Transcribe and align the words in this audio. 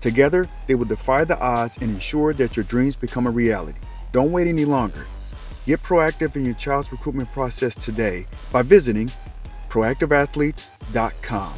Together, 0.00 0.48
they 0.66 0.74
will 0.74 0.84
defy 0.84 1.24
the 1.24 1.38
odds 1.40 1.78
and 1.78 1.90
ensure 1.90 2.32
that 2.34 2.56
your 2.56 2.64
dreams 2.64 2.96
become 2.96 3.26
a 3.26 3.30
reality. 3.30 3.78
Don't 4.12 4.32
wait 4.32 4.46
any 4.46 4.64
longer. 4.64 5.06
Get 5.66 5.82
proactive 5.82 6.34
in 6.36 6.44
your 6.44 6.54
child's 6.54 6.90
recruitment 6.90 7.30
process 7.32 7.74
today 7.74 8.26
by 8.50 8.62
visiting 8.62 9.10
proactiveathletes.com. 9.68 11.54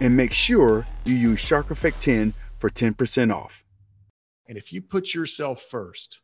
And 0.00 0.16
make 0.16 0.32
sure 0.32 0.86
you 1.04 1.14
use 1.14 1.38
Shark 1.38 1.70
Effect 1.70 2.00
10 2.00 2.32
for 2.58 2.70
10% 2.70 3.34
off. 3.34 3.64
And 4.48 4.56
if 4.56 4.72
you 4.72 4.80
put 4.80 5.14
yourself 5.14 5.60
first, 5.60 6.20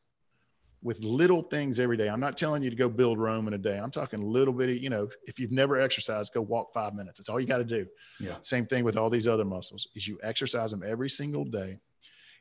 with 0.82 1.00
little 1.00 1.42
things 1.42 1.80
every 1.80 1.96
day. 1.96 2.08
I'm 2.08 2.20
not 2.20 2.36
telling 2.36 2.62
you 2.62 2.70
to 2.70 2.76
go 2.76 2.88
build 2.88 3.18
Rome 3.18 3.48
in 3.48 3.54
a 3.54 3.58
day. 3.58 3.78
I'm 3.78 3.90
talking 3.90 4.22
a 4.22 4.26
little 4.26 4.54
bit 4.54 4.68
of, 4.68 4.76
you 4.76 4.90
know, 4.90 5.08
if 5.24 5.38
you've 5.38 5.50
never 5.50 5.80
exercised, 5.80 6.32
go 6.32 6.40
walk 6.40 6.72
five 6.72 6.94
minutes. 6.94 7.18
That's 7.18 7.28
all 7.28 7.40
you 7.40 7.46
got 7.46 7.58
to 7.58 7.64
do. 7.64 7.86
Yeah. 8.20 8.36
Same 8.42 8.64
thing 8.66 8.84
with 8.84 8.96
all 8.96 9.10
these 9.10 9.26
other 9.26 9.44
muscles 9.44 9.88
is 9.94 10.06
you 10.06 10.18
exercise 10.22 10.70
them 10.70 10.84
every 10.86 11.10
single 11.10 11.44
day. 11.44 11.78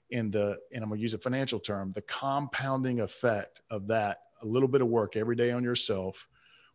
In 0.09 0.31
the, 0.31 0.57
and 0.71 0.83
I'm 0.83 0.89
going 0.89 0.99
to 0.99 1.01
use 1.01 1.13
a 1.13 1.17
financial 1.17 1.59
term, 1.59 1.91
the 1.91 2.01
compounding 2.01 3.01
effect 3.01 3.61
of 3.69 3.87
that, 3.87 4.19
a 4.41 4.45
little 4.45 4.69
bit 4.69 4.81
of 4.81 4.87
work 4.87 5.17
every 5.17 5.35
day 5.35 5.51
on 5.51 5.63
yourself 5.63 6.27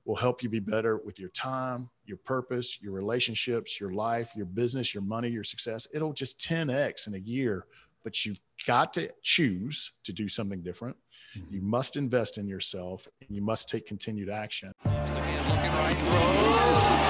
will 0.04 0.16
help 0.16 0.42
you 0.42 0.48
be 0.48 0.58
better 0.58 0.98
with 0.98 1.18
your 1.18 1.28
time, 1.30 1.88
your 2.04 2.16
purpose, 2.18 2.78
your 2.82 2.92
relationships, 2.92 3.80
your 3.80 3.92
life, 3.92 4.32
your 4.34 4.46
business, 4.46 4.92
your 4.92 5.02
money, 5.02 5.28
your 5.28 5.44
success. 5.44 5.86
It'll 5.94 6.12
just 6.12 6.38
10x 6.40 7.06
in 7.06 7.14
a 7.14 7.18
year, 7.18 7.66
but 8.04 8.24
you've 8.24 8.40
got 8.66 8.92
to 8.94 9.10
choose 9.22 9.92
to 10.04 10.12
do 10.12 10.28
something 10.28 10.62
different 10.62 10.96
Mm-hmm. 11.36 11.54
You 11.54 11.62
must 11.62 11.96
invest 11.96 12.36
in 12.36 12.46
yourself 12.46 13.08
and 13.22 13.34
you 13.34 13.40
must 13.40 13.66
take 13.70 13.86
continued 13.86 14.28
action. 14.28 14.74
Right. 14.84 15.96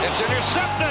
It's 0.04 0.20
intercepted. 0.20 0.86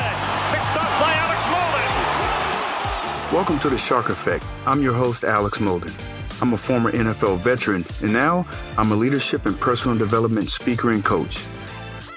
Picked 0.52 0.76
up 0.76 0.92
by 1.00 1.14
Alex 1.16 1.42
Molden. 1.48 3.34
Welcome 3.34 3.60
to 3.60 3.70
the 3.70 3.78
Shark 3.78 4.10
Effect. 4.10 4.44
I'm 4.66 4.84
your 4.84 4.92
host, 4.92 5.24
Alex 5.24 5.60
Molden. 5.60 5.98
I'm 6.42 6.52
a 6.52 6.58
former 6.58 6.92
NFL 6.92 7.40
veteran, 7.40 7.86
and 8.02 8.12
now 8.12 8.46
I'm 8.78 8.92
a 8.92 8.96
leadership 8.96 9.46
and 9.46 9.58
personal 9.58 9.98
development 9.98 10.50
speaker 10.50 10.92
and 10.92 11.06
coach. 11.06 11.40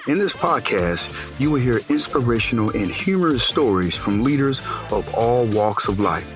In 0.07 0.19
this 0.19 0.33
podcast, 0.33 1.15
you 1.39 1.49
will 1.49 1.61
hear 1.61 1.79
inspirational 1.87 2.71
and 2.71 2.91
humorous 2.91 3.43
stories 3.43 3.95
from 3.95 4.21
leaders 4.21 4.59
of 4.91 5.09
all 5.15 5.45
walks 5.45 5.87
of 5.87 6.01
life, 6.01 6.29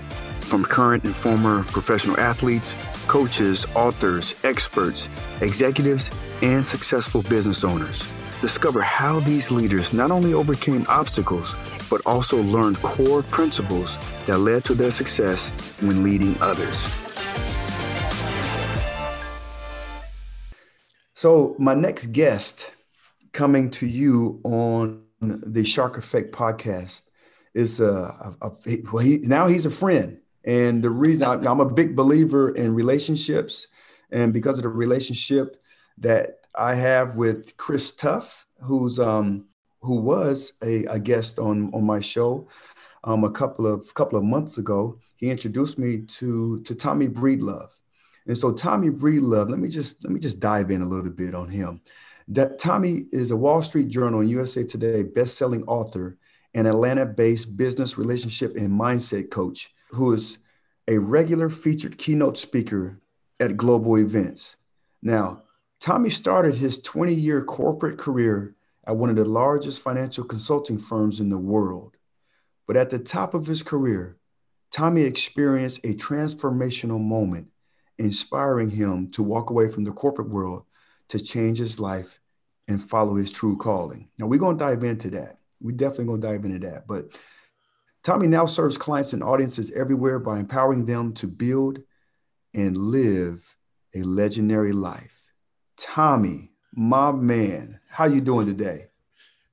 from 0.49 0.65
current 0.65 1.03
and 1.03 1.15
former 1.15 1.63
professional 1.63 2.19
athletes 2.19 2.73
coaches, 3.07 3.65
authors, 3.75 4.35
experts, 4.43 5.09
executives, 5.41 6.11
and 6.41 6.63
successful 6.63 7.23
business 7.23 7.63
owners. 7.63 8.03
Discover 8.41 8.81
how 8.81 9.19
these 9.21 9.49
leaders 9.51 9.93
not 9.93 10.11
only 10.11 10.33
overcame 10.33 10.85
obstacles, 10.87 11.55
but 11.89 12.01
also 12.05 12.41
learned 12.43 12.77
core 12.77 13.23
principles 13.23 13.97
that 14.27 14.37
led 14.37 14.63
to 14.65 14.75
their 14.75 14.91
success 14.91 15.49
when 15.81 16.03
leading 16.03 16.39
others. 16.39 16.87
So, 21.15 21.55
my 21.59 21.73
next 21.73 22.07
guest 22.13 22.71
coming 23.33 23.71
to 23.71 23.87
you 23.87 24.39
on 24.43 25.03
the 25.19 25.63
Shark 25.63 25.97
Effect 25.97 26.31
podcast 26.33 27.09
is 27.53 27.81
uh, 27.81 28.33
a, 28.41 28.47
a, 28.47 28.77
well, 28.91 29.03
he, 29.03 29.17
now 29.17 29.47
he's 29.47 29.65
a 29.65 29.71
friend. 29.71 30.19
And 30.49 30.83
the 30.83 30.89
reason 30.89 31.27
I, 31.27 31.33
I'm 31.47 31.59
a 31.59 31.69
big 31.69 31.95
believer 31.95 32.49
in 32.49 32.73
relationships, 32.73 33.67
and 34.09 34.33
because 34.33 34.57
of 34.57 34.63
the 34.63 34.69
relationship 34.69 35.61
that 35.99 36.39
I 36.55 36.73
have 36.73 37.15
with 37.15 37.55
Chris 37.55 37.93
Tuff, 37.93 38.47
who's 38.63 38.99
um, 38.99 39.45
who 39.83 39.97
was 39.97 40.53
a, 40.63 40.85
a, 40.85 40.97
guest 40.97 41.37
on 41.37 41.71
on 41.71 41.83
my 41.83 41.99
show 41.99 42.47
um, 43.03 43.25
a 43.25 43.29
couple 43.29 43.67
of 43.67 43.93
couple 43.93 44.17
of 44.17 44.25
months 44.25 44.57
ago, 44.57 44.97
he 45.17 45.29
introduced 45.29 45.77
me 45.77 45.99
to 46.17 46.61
to 46.61 46.73
Tommy 46.73 47.07
Breedlove. 47.07 47.69
And 48.25 48.35
so 48.35 48.51
Tommy 48.51 48.89
Breedlove, 48.89 49.51
let 49.51 49.59
me 49.59 49.69
just 49.69 50.03
let 50.03 50.11
me 50.11 50.19
just 50.19 50.39
dive 50.39 50.71
in 50.71 50.81
a 50.81 50.91
little 50.93 51.11
bit 51.11 51.35
on 51.35 51.47
him. 51.47 51.81
That 52.27 52.57
Tommy 52.57 53.05
is 53.11 53.29
a 53.29 53.37
Wall 53.37 53.61
Street 53.61 53.89
Journal 53.89 54.21
and 54.21 54.31
USA 54.31 54.63
Today 54.63 55.03
best-selling 55.03 55.63
author 55.65 56.17
and 56.55 56.67
Atlanta-based 56.67 57.55
business 57.55 57.99
relationship 57.99 58.55
and 58.55 58.71
mindset 58.71 59.29
coach 59.29 59.71
who 59.91 60.13
is 60.13 60.37
a 60.87 60.97
regular 60.97 61.49
featured 61.49 61.97
keynote 61.97 62.37
speaker 62.37 62.99
at 63.39 63.57
global 63.57 63.97
events. 63.97 64.55
Now, 65.01 65.43
Tommy 65.79 66.09
started 66.09 66.55
his 66.55 66.81
20 66.81 67.13
year 67.13 67.43
corporate 67.43 67.97
career 67.97 68.55
at 68.85 68.97
one 68.97 69.09
of 69.09 69.15
the 69.15 69.25
largest 69.25 69.81
financial 69.81 70.23
consulting 70.23 70.77
firms 70.77 71.19
in 71.19 71.29
the 71.29 71.37
world. 71.37 71.95
But 72.67 72.75
at 72.75 72.89
the 72.89 72.99
top 72.99 73.33
of 73.33 73.47
his 73.47 73.63
career, 73.63 74.17
Tommy 74.71 75.03
experienced 75.03 75.79
a 75.83 75.93
transformational 75.93 76.99
moment, 76.99 77.47
inspiring 77.97 78.69
him 78.69 79.09
to 79.11 79.23
walk 79.23 79.49
away 79.49 79.69
from 79.69 79.83
the 79.83 79.91
corporate 79.91 80.29
world 80.29 80.63
to 81.09 81.19
change 81.19 81.57
his 81.57 81.79
life 81.79 82.19
and 82.67 82.81
follow 82.81 83.15
his 83.15 83.31
true 83.31 83.57
calling. 83.57 84.09
Now, 84.17 84.27
we're 84.27 84.39
going 84.39 84.57
to 84.57 84.63
dive 84.63 84.83
into 84.83 85.09
that. 85.11 85.39
We're 85.59 85.75
definitely 85.75 86.05
going 86.05 86.21
to 86.21 86.27
dive 86.27 86.45
into 86.45 86.67
that. 86.67 86.87
But 86.87 87.17
Tommy 88.09 88.25
now 88.25 88.47
serves 88.47 88.75
clients 88.75 89.13
and 89.13 89.21
audiences 89.21 89.69
everywhere 89.69 90.17
by 90.17 90.39
empowering 90.39 90.87
them 90.87 91.13
to 91.13 91.27
build 91.27 91.77
and 92.55 92.75
live 92.75 93.55
a 93.93 94.01
legendary 94.01 94.71
life. 94.71 95.21
Tommy, 95.77 96.49
my 96.73 97.11
man, 97.11 97.79
how 97.87 98.05
you 98.05 98.19
doing 98.19 98.47
today? 98.47 98.87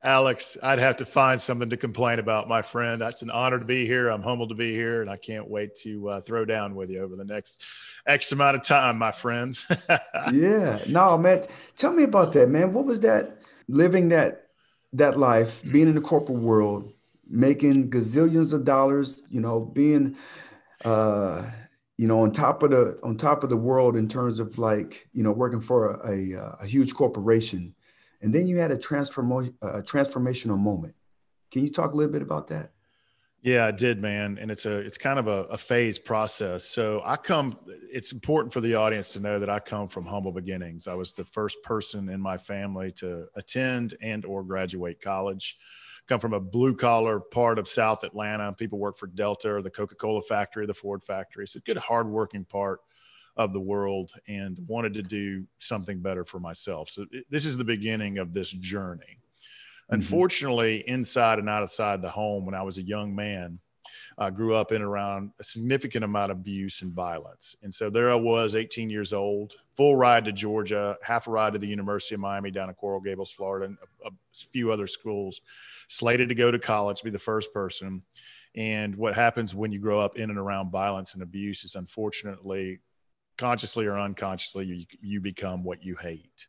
Alex, 0.03 0.57
I'd 0.63 0.79
have 0.79 0.97
to 0.97 1.05
find 1.05 1.39
something 1.39 1.69
to 1.69 1.77
complain 1.77 2.19
about, 2.19 2.49
my 2.49 2.63
friend. 2.63 3.03
It's 3.03 3.21
an 3.21 3.29
honor 3.29 3.59
to 3.59 3.65
be 3.67 3.85
here. 3.85 4.09
I'm 4.09 4.23
humbled 4.23 4.49
to 4.49 4.55
be 4.55 4.73
here, 4.73 5.03
and 5.03 5.11
I 5.11 5.19
can't 5.19 5.51
wait 5.51 5.75
to 5.83 6.09
uh, 6.09 6.21
throw 6.23 6.47
down 6.47 6.75
with 6.75 6.89
you 6.89 7.03
over 7.03 7.15
the 7.15 7.27
next 7.27 7.63
X 8.07 8.33
amount 8.33 8.57
of 8.57 8.63
time, 8.63 8.97
my 8.97 9.13
friend. 9.13 9.55
yeah, 10.33 10.79
no, 10.89 11.19
man. 11.19 11.45
Tell 11.77 11.93
me 11.93 12.05
about 12.05 12.33
that, 12.33 12.49
man. 12.49 12.73
What 12.73 12.87
was 12.87 13.01
that 13.01 13.37
living 13.69 14.09
that 14.09 14.47
that 14.95 15.19
life, 15.19 15.63
being 15.63 15.89
in 15.89 15.95
the 15.95 16.01
corporate 16.01 16.39
world, 16.39 16.95
making 17.29 17.91
gazillions 17.91 18.53
of 18.53 18.65
dollars, 18.65 19.23
you 19.31 19.41
know, 19.41 19.61
being 19.61 20.17
uh, 20.85 21.45
you 21.99 22.07
know, 22.07 22.21
on 22.21 22.31
top 22.31 22.63
of 22.63 22.71
the 22.71 22.99
on 23.03 23.17
top 23.17 23.43
of 23.43 23.51
the 23.51 23.57
world 23.57 23.97
in 23.97 24.09
terms 24.09 24.39
of 24.39 24.59
like, 24.59 25.09
you 25.13 25.23
know, 25.23 25.33
working 25.33 25.61
for 25.61 25.95
a, 25.95 26.33
a, 26.33 26.57
a 26.61 26.67
huge 26.67 26.95
corporation. 26.95 27.75
And 28.21 28.35
then 28.35 28.47
you 28.47 28.59
had 28.59 28.71
a 28.71 28.79
transform 28.79 29.57
a 29.63 29.83
transformational 29.83 30.59
moment. 30.59 30.95
Can 31.51 31.65
you 31.65 31.71
talk 31.71 31.93
a 31.93 31.97
little 31.97 32.13
bit 32.13 32.23
about 32.23 32.49
that? 32.49 32.73
Yeah, 33.43 33.67
I 33.67 33.71
did, 33.71 34.03
man. 34.03 34.39
And 34.41 34.51
it's 34.51 34.67
a 34.67 34.77
it's 34.77 34.99
kind 34.99 35.19
of 35.19 35.27
a, 35.27 35.45
a 35.45 35.59
phase 35.59 35.99
process. 35.99 36.65
So 36.65 37.01
I 37.05 37.17
come 37.17 37.59
it's 37.91 38.13
important 38.13 38.53
for 38.53 38.61
the 38.61 38.75
audience 38.75 39.13
to 39.15 39.21
know 39.21 39.39
that 39.39 39.49
I 39.49 39.59
come 39.59 39.89
from 39.89 40.05
humble 40.05 40.33
beginnings. 40.33 40.87
I 40.87 40.95
was 40.95 41.13
the 41.13 41.25
first 41.25 41.63
person 41.63 42.11
in 42.11 42.21
my 42.21 42.37
family 42.37 42.93
to 42.97 43.27
attend 43.37 43.97
and 44.03 44.25
or 44.27 44.43
graduate 44.43 45.01
college. 45.01 45.57
Come 46.09 46.21
from 46.21 46.35
a 46.35 46.41
blue 46.41 46.75
collar 46.75 47.19
part 47.19 47.59
of 47.59 47.67
South 47.67 48.05
Atlanta. 48.05 48.53
People 48.53 48.79
work 48.79 48.97
for 48.97 49.09
Delta 49.09 49.55
or 49.55 49.63
the 49.63 49.71
Coca-Cola 49.71 50.23
factory, 50.23 50.65
the 50.67 50.75
Ford 50.75 51.03
factory. 51.03 51.45
It's 51.45 51.57
a 51.57 51.61
good 51.61 51.77
hardworking 51.77 52.45
part 52.45 52.81
of 53.37 53.53
the 53.53 53.61
world 53.61 54.13
and 54.29 54.59
wanted 54.67 54.95
to 54.95 55.03
do 55.03 55.45
something 55.59 56.01
better 56.01 56.25
for 56.25 56.39
myself. 56.39 56.89
So 56.91 57.07
this 57.29 57.45
is 57.45 57.57
the 57.57 57.65
beginning 57.65 58.19
of 58.19 58.33
this 58.33 58.51
journey. 58.51 59.19
Mm-hmm. 59.91 59.95
Unfortunately, 59.95 60.85
inside 60.89 61.39
and 61.39 61.49
outside 61.49 62.03
the 62.03 62.11
home, 62.11 62.47
when 62.47 62.55
I 62.55 62.63
was 62.63 62.79
a 62.79 62.83
young 62.83 63.15
man, 63.15 63.59
I 64.19 64.31
grew 64.31 64.55
up 64.55 64.73
in 64.73 64.81
around 64.81 65.33
a 65.39 65.45
significant 65.45 66.03
amount 66.03 66.33
of 66.33 66.39
abuse 66.39 66.81
and 66.81 66.93
violence. 66.93 67.57
And 67.63 67.75
so 67.75 67.91
there 67.91 68.11
I 68.11 68.15
was, 68.15 68.57
18 68.57 68.89
years 68.89 69.13
old, 69.13 69.57
full 69.77 69.95
ride 69.95 70.25
to 70.25 70.33
Georgia, 70.33 70.97
half 71.03 71.27
a 71.27 71.31
ride 71.31 71.53
to 71.53 71.59
the 71.59 71.67
University 71.67 72.15
of 72.15 72.23
Miami 72.23 72.51
down 72.51 72.71
in 72.71 72.75
Coral 72.77 73.01
Gables, 73.01 73.31
Florida, 73.31 73.67
and 73.67 73.77
a, 74.05 74.09
a 74.09 74.13
few 74.53 74.73
other 74.73 74.87
schools, 74.87 75.43
slated 75.89 76.31
to 76.31 76.35
go 76.35 76.51
to 76.51 76.59
college, 76.59 77.03
be 77.03 77.11
the 77.11 77.19
first 77.19 77.53
person. 77.53 78.03
And 78.55 78.97
what 78.97 79.15
happens 79.15 79.55
when 79.55 79.71
you 79.71 79.79
grow 79.79 80.01
up 80.01 80.17
in 80.17 80.31
and 80.31 80.39
around 80.39 80.71
violence 80.71 81.13
and 81.13 81.23
abuse 81.23 81.65
is 81.65 81.75
unfortunately, 81.75 82.79
consciously 83.37 83.85
or 83.85 83.99
unconsciously, 83.99 84.65
you, 84.65 84.87
you 85.03 85.21
become 85.21 85.63
what 85.63 85.85
you 85.85 85.95
hate. 85.95 86.47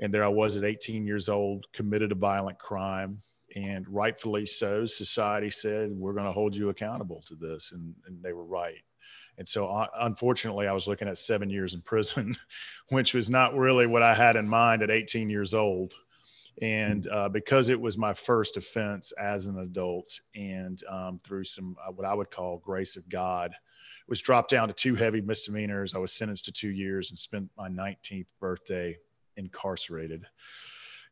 And 0.00 0.12
there 0.12 0.24
I 0.24 0.28
was 0.28 0.56
at 0.56 0.64
18 0.64 1.06
years 1.06 1.28
old, 1.28 1.66
committed 1.72 2.10
a 2.10 2.16
violent 2.16 2.58
crime. 2.58 3.22
And 3.56 3.86
rightfully 3.88 4.46
so, 4.46 4.86
society 4.86 5.50
said, 5.50 5.90
we're 5.90 6.12
going 6.12 6.26
to 6.26 6.32
hold 6.32 6.54
you 6.54 6.68
accountable 6.68 7.22
to 7.26 7.34
this. 7.34 7.72
And, 7.72 7.94
and 8.06 8.22
they 8.22 8.32
were 8.32 8.44
right. 8.44 8.82
And 9.38 9.48
so, 9.48 9.68
uh, 9.68 9.86
unfortunately, 10.00 10.66
I 10.66 10.72
was 10.72 10.86
looking 10.86 11.08
at 11.08 11.18
seven 11.18 11.50
years 11.50 11.74
in 11.74 11.80
prison, 11.80 12.36
which 12.90 13.14
was 13.14 13.30
not 13.30 13.56
really 13.56 13.86
what 13.86 14.02
I 14.02 14.14
had 14.14 14.36
in 14.36 14.48
mind 14.48 14.82
at 14.82 14.90
18 14.90 15.30
years 15.30 15.54
old. 15.54 15.94
And 16.60 17.08
uh, 17.08 17.28
because 17.28 17.70
it 17.70 17.80
was 17.80 17.96
my 17.96 18.12
first 18.12 18.56
offense 18.56 19.12
as 19.12 19.46
an 19.46 19.58
adult, 19.58 20.20
and 20.34 20.82
um, 20.90 21.18
through 21.18 21.44
some 21.44 21.76
uh, 21.82 21.90
what 21.90 22.06
I 22.06 22.12
would 22.12 22.30
call 22.30 22.58
grace 22.58 22.96
of 22.96 23.08
God, 23.08 23.54
was 24.08 24.20
dropped 24.20 24.50
down 24.50 24.68
to 24.68 24.74
two 24.74 24.94
heavy 24.96 25.20
misdemeanors. 25.20 25.94
I 25.94 25.98
was 25.98 26.12
sentenced 26.12 26.44
to 26.46 26.52
two 26.52 26.68
years 26.68 27.10
and 27.10 27.18
spent 27.18 27.48
my 27.56 27.68
19th 27.68 28.26
birthday 28.40 28.98
incarcerated. 29.36 30.26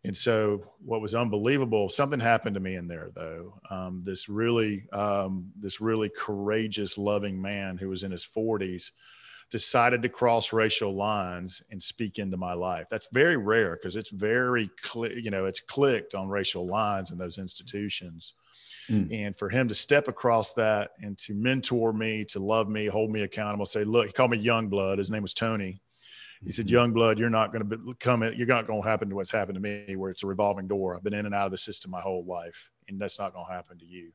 And 0.05 0.17
so, 0.17 0.65
what 0.85 1.01
was 1.01 1.15
unbelievable, 1.15 1.89
something 1.89 2.21
happened 2.21 2.55
to 2.55 2.61
me 2.61 2.77
in 2.77 2.87
there, 2.87 3.11
though. 3.15 3.61
Um, 3.69 4.03
this 4.05 4.29
really, 4.29 4.89
um, 4.93 5.51
this 5.61 5.81
really 5.81 6.09
courageous, 6.09 6.97
loving 6.97 7.41
man 7.41 7.77
who 7.77 7.89
was 7.89 8.05
in 8.05 8.13
his 8.13 8.25
40s 8.25 8.93
decided 9.51 10.03
to 10.03 10.09
cross 10.09 10.53
racial 10.53 10.95
lines 10.95 11.63
and 11.71 11.83
speak 11.83 12.19
into 12.19 12.37
my 12.37 12.53
life. 12.53 12.87
That's 12.91 13.09
very 13.13 13.37
rare 13.37 13.77
because 13.77 13.97
it's 13.97 14.11
very, 14.11 14.71
you 14.95 15.31
know, 15.31 15.47
it's 15.47 15.61
clicked 15.61 16.15
on 16.15 16.29
racial 16.29 16.67
lines 16.67 17.11
in 17.11 17.19
those 17.19 17.39
institutions. 17.39 18.35
Mm. 18.91 19.27
And 19.27 19.37
for 19.37 19.49
him 19.49 19.69
to 19.69 19.75
step 19.75 20.09
across 20.09 20.53
that 20.55 20.93
and 21.01 21.17
to 21.19 21.35
mentor 21.35 21.93
me, 21.93 22.25
to 22.27 22.39
love 22.39 22.69
me, 22.69 22.87
hold 22.87 23.11
me 23.11 23.23
accountable, 23.23 23.67
say, 23.67 23.85
look, 23.85 24.07
he 24.07 24.13
called 24.13 24.31
me 24.31 24.39
young 24.39 24.69
blood. 24.69 24.99
His 24.99 25.11
name 25.11 25.23
was 25.23 25.35
Tony. 25.35 25.81
He 26.45 26.53
said, 26.53 26.67
mm-hmm. 26.67 26.75
"Young 26.75 26.93
blood, 26.93 27.19
you're 27.19 27.31
not 27.31 27.53
going 27.53 27.69
to 27.69 27.95
come. 27.99 28.23
in, 28.23 28.35
You're 28.37 28.47
not 28.47 28.67
going 28.67 28.83
to 28.83 28.89
happen 28.89 29.09
to 29.09 29.17
what's 29.17 29.31
happened 29.31 29.57
to 29.57 29.61
me, 29.61 29.97
where 29.97 30.11
it's 30.11 30.23
a 30.23 30.27
revolving 30.27 30.69
door. 30.69 30.95
I've 30.95 31.03
been 31.03 31.15
in 31.15 31.27
and 31.27 31.35
out 31.35 31.47
of 31.47 31.53
the 31.53 31.59
system 31.59 31.91
my 31.91 32.01
whole 32.01 32.25
life, 32.25 32.71
and 32.89 33.01
that's 33.01 33.19
not 33.19 33.35
going 33.35 33.47
to 33.47 33.53
happen 33.53 33.79
to 33.79 33.87
you." 33.87 34.13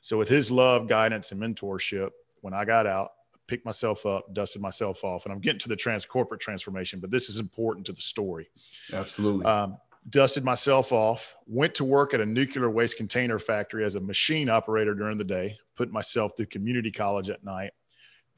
So, 0.00 0.16
with 0.16 0.28
his 0.28 0.50
love, 0.50 0.88
guidance, 0.88 1.32
and 1.32 1.40
mentorship, 1.40 2.10
when 2.40 2.54
I 2.54 2.64
got 2.64 2.86
out, 2.86 3.12
I 3.34 3.38
picked 3.46 3.64
myself 3.64 4.06
up, 4.06 4.32
dusted 4.32 4.62
myself 4.62 5.04
off, 5.04 5.24
and 5.24 5.32
I'm 5.32 5.40
getting 5.40 5.60
to 5.60 5.68
the 5.68 5.76
trans 5.76 6.06
corporate 6.06 6.40
transformation, 6.40 7.00
but 7.00 7.10
this 7.10 7.28
is 7.28 7.38
important 7.38 7.86
to 7.86 7.92
the 7.92 8.00
story. 8.00 8.48
Absolutely. 8.92 9.44
Um, 9.44 9.78
dusted 10.08 10.44
myself 10.44 10.92
off, 10.92 11.34
went 11.46 11.74
to 11.74 11.84
work 11.84 12.14
at 12.14 12.20
a 12.20 12.26
nuclear 12.26 12.70
waste 12.70 12.96
container 12.96 13.38
factory 13.38 13.84
as 13.84 13.94
a 13.94 14.00
machine 14.00 14.48
operator 14.48 14.94
during 14.94 15.18
the 15.18 15.24
day, 15.24 15.58
put 15.76 15.92
myself 15.92 16.32
through 16.36 16.46
community 16.46 16.90
college 16.90 17.28
at 17.28 17.44
night. 17.44 17.72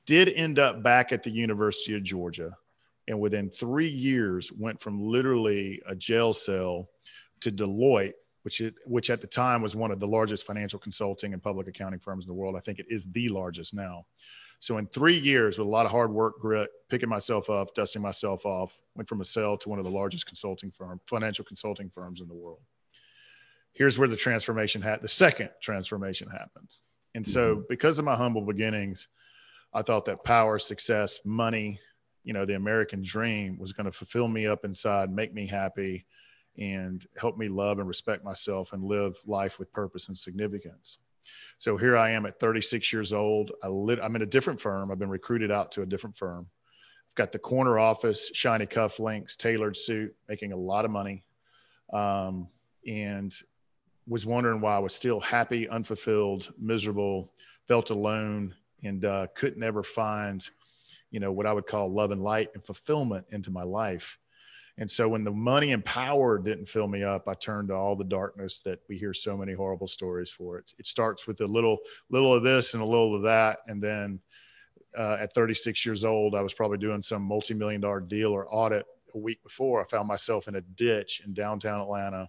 Did 0.07 0.29
end 0.31 0.59
up 0.59 0.83
back 0.83 1.13
at 1.13 1.23
the 1.23 1.31
University 1.31 1.95
of 1.95 2.03
Georgia 2.03 2.57
and 3.11 3.21
within 3.21 3.51
three 3.51 3.89
years 3.89 4.53
went 4.53 4.81
from 4.81 5.03
literally 5.03 5.83
a 5.87 5.95
jail 5.95 6.33
cell 6.33 6.89
to 7.41 7.51
Deloitte, 7.51 8.15
which 8.43 8.61
it, 8.61 8.75
which 8.87 9.11
at 9.11 9.21
the 9.21 9.27
time 9.27 9.63
was 9.63 9.75
one 9.75 9.91
of 9.91 10.01
the 10.01 10.07
largest 10.07 10.47
financial 10.47 10.79
consulting 10.79 11.33
and 11.33 11.43
public 11.43 11.67
accounting 11.67 12.01
firms 12.01 12.25
in 12.25 12.29
the 12.29 12.35
world. 12.35 12.57
I 12.57 12.61
think 12.61 12.79
it 12.79 12.87
is 12.89 13.07
the 13.07 13.29
largest 13.29 13.75
now. 13.75 14.07
So 14.61 14.79
in 14.79 14.87
three 14.87 15.19
years, 15.19 15.59
with 15.59 15.67
a 15.67 15.71
lot 15.71 15.87
of 15.87 15.93
hard 15.93 16.13
work, 16.13 16.39
grit, 16.39 16.71
picking 16.89 17.09
myself 17.09 17.51
up, 17.51 17.75
dusting 17.75 18.03
myself 18.03 18.47
off, 18.47 18.79
went 18.95 19.09
from 19.09 19.23
a 19.23 19.25
cell 19.25 19.57
to 19.57 19.69
one 19.69 19.79
of 19.79 19.85
the 19.85 19.91
largest 19.91 20.27
consulting 20.27 20.71
firm, 20.71 21.01
financial 21.07 21.45
consulting 21.45 21.91
firms 21.91 22.21
in 22.21 22.29
the 22.29 22.35
world. 22.35 22.61
Here's 23.73 23.99
where 23.99 24.09
the 24.09 24.17
transformation 24.17 24.83
had 24.83 25.01
the 25.01 25.09
second 25.09 25.51
transformation 25.63 26.29
happened. 26.29 26.75
And 27.15 27.27
so, 27.27 27.57
mm-hmm. 27.57 27.63
because 27.69 27.99
of 27.99 28.05
my 28.05 28.15
humble 28.17 28.43
beginnings, 28.43 29.09
I 29.73 29.83
thought 29.83 30.05
that 30.05 30.25
power, 30.25 30.59
success, 30.59 31.21
money, 31.25 31.81
you 32.25 32.33
know 32.33 32.45
the 32.45 32.55
american 32.55 33.03
dream 33.03 33.59
was 33.59 33.73
going 33.73 33.87
to 33.87 33.93
fulfill 33.93 34.29
me 34.29 34.47
up 34.47 34.65
inside 34.65 35.11
make 35.11 35.33
me 35.33 35.47
happy 35.47 36.07
and 36.59 37.07
help 37.17 37.39
me 37.39 37.49
love 37.49 37.79
and 37.79 37.89
respect 37.89 38.25
myself 38.25 38.73
and 38.73 38.85
live 38.85 39.17
life 39.27 39.59
with 39.59 39.73
purpose 39.73 40.09
and 40.09 40.19
significance. 40.19 40.99
So 41.59 41.77
here 41.77 41.97
i 41.97 42.11
am 42.11 42.27
at 42.27 42.41
36 42.41 42.93
years 42.93 43.13
old. 43.13 43.53
I 43.63 43.69
lit, 43.69 43.99
i'm 44.03 44.17
in 44.17 44.23
a 44.23 44.27
different 44.27 44.61
firm. 44.61 44.91
I've 44.91 44.99
been 44.99 45.11
recruited 45.11 45.51
out 45.51 45.73
to 45.73 45.83
a 45.83 45.87
different 45.87 46.17
firm. 46.17 46.47
I've 47.09 47.15
got 47.15 47.33
the 47.33 47.39
corner 47.39 47.79
office 47.79 48.31
shiny 48.35 48.67
cufflinks 48.67 49.37
tailored 49.37 49.77
suit 49.77 50.15
making 50.29 50.53
a 50.53 50.57
lot 50.57 50.85
of 50.85 50.91
money 50.91 51.25
um, 51.93 52.49
and 52.87 53.35
was 54.07 54.27
wondering 54.27 54.61
why 54.61 54.75
i 54.75 54.79
was 54.79 54.95
still 54.95 55.21
happy 55.21 55.69
unfulfilled 55.69 56.53
miserable 56.59 57.33
felt 57.69 57.91
alone 57.91 58.55
and 58.83 59.05
uh, 59.05 59.27
couldn't 59.37 59.63
ever 59.63 59.83
find 59.83 60.51
you 61.11 61.21
know 61.21 61.33
what 61.33 61.47
i 61.47 61.53
would 61.53 61.67
call 61.67 61.93
love 61.93 62.11
and 62.11 62.23
light 62.23 62.51
and 62.55 62.65
fulfillment 62.65 63.27
into 63.31 63.51
my 63.51 63.63
life. 63.63 64.19
And 64.79 64.91
so 64.91 65.09
when 65.11 65.25
the 65.25 65.31
money 65.31 65.73
and 65.73 65.85
power 65.85 66.39
didn't 66.39 66.67
fill 66.69 66.89
me 66.89 67.03
up 67.03 67.29
i 67.29 67.35
turned 67.35 67.69
to 67.69 67.75
all 67.75 67.97
the 67.97 68.05
darkness 68.05 68.61
that 68.63 68.81
we 68.89 68.97
hear 68.97 69.13
so 69.13 69.37
many 69.37 69.53
horrible 69.53 69.87
stories 69.87 70.31
for. 70.31 70.59
It 70.59 70.73
it 70.79 70.87
starts 70.87 71.27
with 71.27 71.41
a 71.41 71.47
little 71.47 71.79
little 72.09 72.35
of 72.35 72.43
this 72.43 72.75
and 72.75 72.83
a 72.83 72.87
little 72.87 73.17
of 73.17 73.23
that. 73.23 73.59
And 73.67 73.83
then 73.83 74.21
uh, 74.99 75.19
at 75.21 75.35
36 75.35 75.85
years 75.87 76.05
old 76.05 76.35
i 76.35 76.43
was 76.43 76.55
probably 76.55 76.79
doing 76.79 77.03
some 77.03 77.23
multi-million 77.23 77.81
dollar 77.81 78.01
deal 78.01 78.33
or 78.33 78.53
audit 78.53 78.87
a 79.15 79.19
week 79.19 79.43
before. 79.43 79.81
I 79.81 79.85
found 79.85 80.09
myself 80.09 80.49
in 80.49 80.55
a 80.55 80.61
ditch 80.61 81.23
in 81.25 81.35
downtown 81.35 81.81
atlanta 81.81 82.29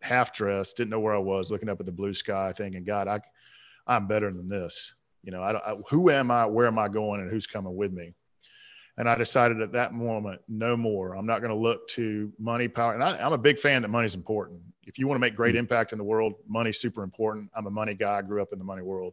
half 0.00 0.32
dressed 0.32 0.76
didn't 0.76 0.90
know 0.90 1.00
where 1.00 1.14
i 1.14 1.18
was 1.18 1.50
looking 1.50 1.68
up 1.68 1.80
at 1.80 1.86
the 1.86 1.92
blue 1.92 2.14
sky 2.14 2.52
thinking 2.52 2.84
god 2.84 3.08
i 3.08 3.20
i'm 3.86 4.06
better 4.06 4.32
than 4.32 4.48
this 4.48 4.94
you 5.28 5.32
know, 5.32 5.42
I 5.42 5.52
don't, 5.52 5.62
I, 5.62 5.74
who 5.90 6.08
am 6.08 6.30
I? 6.30 6.46
Where 6.46 6.66
am 6.66 6.78
I 6.78 6.88
going? 6.88 7.20
And 7.20 7.30
who's 7.30 7.46
coming 7.46 7.76
with 7.76 7.92
me? 7.92 8.14
And 8.96 9.06
I 9.06 9.14
decided 9.14 9.60
at 9.60 9.72
that 9.72 9.92
moment, 9.92 10.40
no 10.48 10.74
more. 10.74 11.14
I'm 11.14 11.26
not 11.26 11.40
going 11.40 11.50
to 11.50 11.54
look 11.54 11.86
to 11.88 12.32
money, 12.38 12.66
power. 12.66 12.94
And 12.94 13.04
I, 13.04 13.18
am 13.18 13.34
a 13.34 13.38
big 13.38 13.58
fan 13.58 13.82
that 13.82 13.88
money's 13.88 14.14
important. 14.14 14.60
If 14.84 14.98
you 14.98 15.06
want 15.06 15.16
to 15.16 15.20
make 15.20 15.36
great 15.36 15.50
mm-hmm. 15.50 15.58
impact 15.58 15.92
in 15.92 15.98
the 15.98 16.04
world, 16.04 16.32
money's 16.48 16.80
super 16.80 17.02
important. 17.02 17.50
I'm 17.54 17.66
a 17.66 17.70
money 17.70 17.92
guy. 17.92 18.16
I 18.16 18.22
grew 18.22 18.40
up 18.40 18.54
in 18.54 18.58
the 18.58 18.64
money 18.64 18.80
world. 18.80 19.12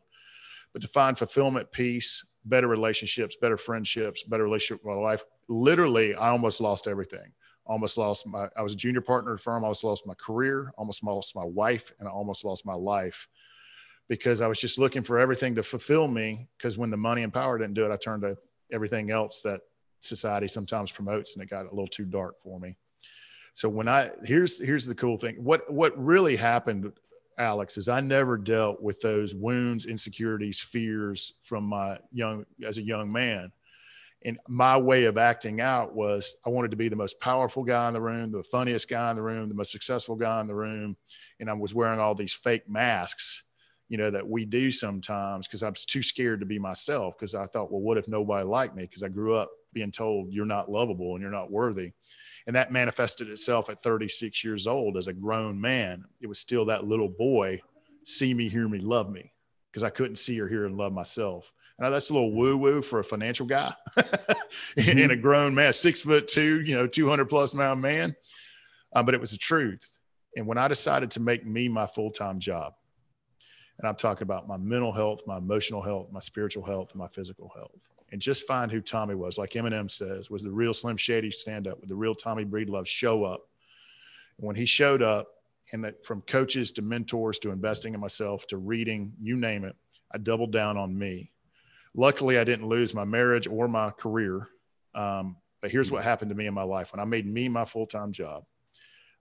But 0.71 0.83
to 0.83 0.87
find 0.87 1.17
fulfillment, 1.17 1.69
peace, 1.73 2.25
better 2.45 2.69
relationships, 2.69 3.35
better 3.35 3.57
friendships, 3.57 4.23
better 4.23 4.45
relationship 4.45 4.85
with 4.85 4.95
my 4.95 5.01
wife, 5.01 5.25
literally, 5.49 6.15
I 6.15 6.29
almost 6.29 6.61
lost 6.61 6.87
everything. 6.87 7.33
Almost 7.65 7.97
lost 7.97 8.25
my, 8.25 8.47
I 8.55 8.61
was 8.61 8.71
a 8.71 8.77
junior 8.77 9.01
partner 9.01 9.33
at 9.33 9.41
a 9.41 9.43
firm. 9.43 9.65
I 9.65 9.67
almost 9.67 9.83
lost 9.83 10.07
my 10.07 10.13
career, 10.13 10.71
almost 10.77 11.03
lost 11.03 11.35
my 11.35 11.43
wife, 11.43 11.91
and 11.99 12.07
I 12.07 12.11
almost 12.13 12.45
lost 12.45 12.65
my 12.65 12.73
life 12.73 13.27
because 14.07 14.41
I 14.41 14.47
was 14.47 14.59
just 14.59 14.77
looking 14.77 15.03
for 15.03 15.17
everything 15.17 15.55
to 15.55 15.63
fulfill 15.63 16.07
me. 16.07 16.47
Because 16.57 16.77
when 16.77 16.91
the 16.91 16.97
money 16.97 17.23
and 17.23 17.33
power 17.33 17.57
didn't 17.57 17.73
do 17.73 17.85
it, 17.85 17.91
I 17.91 17.97
turned 17.97 18.21
to 18.23 18.37
everything 18.71 19.11
else 19.11 19.41
that 19.43 19.61
society 19.99 20.47
sometimes 20.47 20.91
promotes, 20.91 21.33
and 21.33 21.43
it 21.43 21.49
got 21.49 21.65
a 21.65 21.69
little 21.69 21.87
too 21.87 22.05
dark 22.05 22.39
for 22.39 22.59
me. 22.59 22.77
So 23.53 23.69
when 23.69 23.87
I 23.87 24.11
here's 24.23 24.59
here's 24.59 24.85
the 24.85 24.95
cool 24.95 25.17
thing. 25.17 25.37
What 25.43 25.71
what 25.71 25.97
really 25.97 26.35
happened, 26.35 26.91
Alex, 27.37 27.77
is 27.77 27.89
I 27.89 28.01
never 28.01 28.37
dealt 28.37 28.81
with 28.81 29.01
those 29.01 29.33
wounds, 29.33 29.85
insecurities, 29.85 30.59
fears 30.59 31.33
from 31.41 31.63
my 31.63 31.99
young 32.11 32.45
as 32.63 32.77
a 32.77 32.83
young 32.83 33.11
man. 33.11 33.51
And 34.25 34.39
my 34.47 34.75
way 34.75 35.05
of 35.05 35.17
acting 35.17 35.61
out 35.61 35.93
was 35.93 36.35
I 36.45 36.49
wanted 36.49 36.71
to 36.71 36.77
be 36.77 36.89
the 36.89 36.95
most 36.95 37.19
powerful 37.19 37.63
guy 37.63 37.87
in 37.87 37.93
the 37.93 38.01
room, 38.01 38.31
the 38.31 38.43
funniest 38.43 38.89
guy 38.89 39.11
in 39.11 39.15
the 39.15 39.21
room, 39.21 39.49
the 39.49 39.55
most 39.55 39.71
successful 39.71 40.15
guy 40.15 40.41
in 40.41 40.47
the 40.47 40.55
room. 40.55 40.97
And 41.39 41.49
I 41.49 41.53
was 41.53 41.75
wearing 41.75 41.99
all 41.99 42.15
these 42.15 42.33
fake 42.33 42.67
masks 42.67 43.43
you 43.89 43.97
know, 43.97 44.09
that 44.09 44.27
we 44.27 44.45
do 44.45 44.71
sometimes 44.71 45.47
because 45.47 45.63
I 45.63 45.69
was 45.69 45.85
too 45.85 46.01
scared 46.01 46.39
to 46.39 46.45
be 46.45 46.59
myself 46.59 47.15
because 47.17 47.35
I 47.35 47.45
thought, 47.47 47.71
well, 47.71 47.81
what 47.81 47.97
if 47.97 48.07
nobody 48.07 48.45
liked 48.45 48.75
me? 48.75 48.83
Because 48.83 49.03
I 49.03 49.09
grew 49.09 49.35
up 49.35 49.49
being 49.73 49.91
told 49.91 50.31
you're 50.31 50.45
not 50.45 50.71
lovable 50.71 51.13
and 51.13 51.21
you're 51.21 51.31
not 51.31 51.51
worthy. 51.51 51.91
And 52.47 52.55
that 52.55 52.71
manifested 52.71 53.29
itself 53.29 53.69
at 53.69 53.83
36 53.83 54.43
years 54.43 54.67
old 54.67 54.97
as 54.97 55.07
a 55.07 55.13
grown 55.13 55.59
man. 55.59 56.05
It 56.21 56.27
was 56.27 56.39
still 56.39 56.65
that 56.65 56.85
little 56.85 57.09
boy, 57.09 57.61
see 58.03 58.33
me, 58.33 58.49
hear 58.49 58.67
me, 58.67 58.79
love 58.79 59.09
me 59.09 59.31
because 59.71 59.83
I 59.83 59.89
couldn't 59.89 60.17
see 60.17 60.39
or 60.39 60.47
hear 60.47 60.65
and 60.65 60.77
love 60.77 60.93
myself. 60.93 61.51
Now 61.77 61.89
that's 61.89 62.09
a 62.09 62.13
little 62.13 62.31
woo 62.31 62.55
woo 62.55 62.81
for 62.81 62.99
a 62.99 63.03
financial 63.03 63.45
guy 63.45 63.73
mm-hmm. 63.97 64.97
and 64.97 65.11
a 65.11 65.17
grown 65.17 65.53
man, 65.53 65.73
six 65.73 66.01
foot 66.01 66.27
two, 66.27 66.61
you 66.61 66.75
know, 66.75 66.87
200 66.87 67.25
plus 67.25 67.53
pound 67.53 67.81
man. 67.81 68.15
Uh, 68.93 69.03
but 69.03 69.13
it 69.13 69.19
was 69.19 69.31
the 69.31 69.37
truth. 69.37 69.99
And 70.37 70.47
when 70.47 70.57
I 70.57 70.67
decided 70.67 71.11
to 71.11 71.19
make 71.19 71.45
me 71.45 71.67
my 71.67 71.87
full 71.87 72.11
time 72.11 72.39
job, 72.39 72.73
and 73.77 73.87
I'm 73.87 73.95
talking 73.95 74.23
about 74.23 74.47
my 74.47 74.57
mental 74.57 74.91
health, 74.91 75.21
my 75.25 75.37
emotional 75.37 75.81
health, 75.81 76.11
my 76.11 76.19
spiritual 76.19 76.63
health, 76.63 76.91
and 76.91 76.99
my 76.99 77.07
physical 77.07 77.51
health, 77.55 77.89
and 78.11 78.21
just 78.21 78.47
find 78.47 78.71
who 78.71 78.81
Tommy 78.81 79.15
was, 79.15 79.37
like 79.37 79.51
Eminem 79.51 79.89
says, 79.89 80.29
was 80.29 80.43
the 80.43 80.51
real 80.51 80.73
Slim 80.73 80.97
Shady 80.97 81.31
stand 81.31 81.67
up 81.67 81.79
with 81.79 81.89
the 81.89 81.95
real 81.95 82.15
Tommy 82.15 82.45
Breedlove 82.45 82.87
show 82.87 83.23
up. 83.23 83.47
And 84.37 84.47
when 84.47 84.55
he 84.55 84.65
showed 84.65 85.01
up, 85.01 85.27
and 85.73 85.83
that 85.83 86.05
from 86.05 86.21
coaches 86.21 86.71
to 86.73 86.83
mentors 86.83 87.39
to 87.39 87.49
investing 87.49 87.95
in 87.95 87.99
myself 87.99 88.45
to 88.47 88.57
reading, 88.57 89.13
you 89.19 89.35
name 89.35 89.65
it, 89.65 89.75
I 90.13 90.19
doubled 90.19 90.51
down 90.51 90.77
on 90.77 90.97
me 90.97 91.31
Luckily, 91.97 92.37
I 92.37 92.43
didn't 92.43 92.67
lose 92.67 92.93
my 92.93 93.05
marriage 93.05 93.47
or 93.47 93.67
my 93.67 93.89
career. 93.89 94.49
Um, 94.93 95.37
but 95.61 95.71
here's 95.71 95.89
what 95.89 96.03
happened 96.03 96.29
to 96.29 96.35
me 96.35 96.45
in 96.45 96.53
my 96.53 96.63
life 96.63 96.91
when 96.91 96.99
I 96.99 97.05
made 97.05 97.25
me 97.25 97.47
my 97.47 97.65
full 97.65 97.87
time 97.87 98.11
job. 98.11 98.43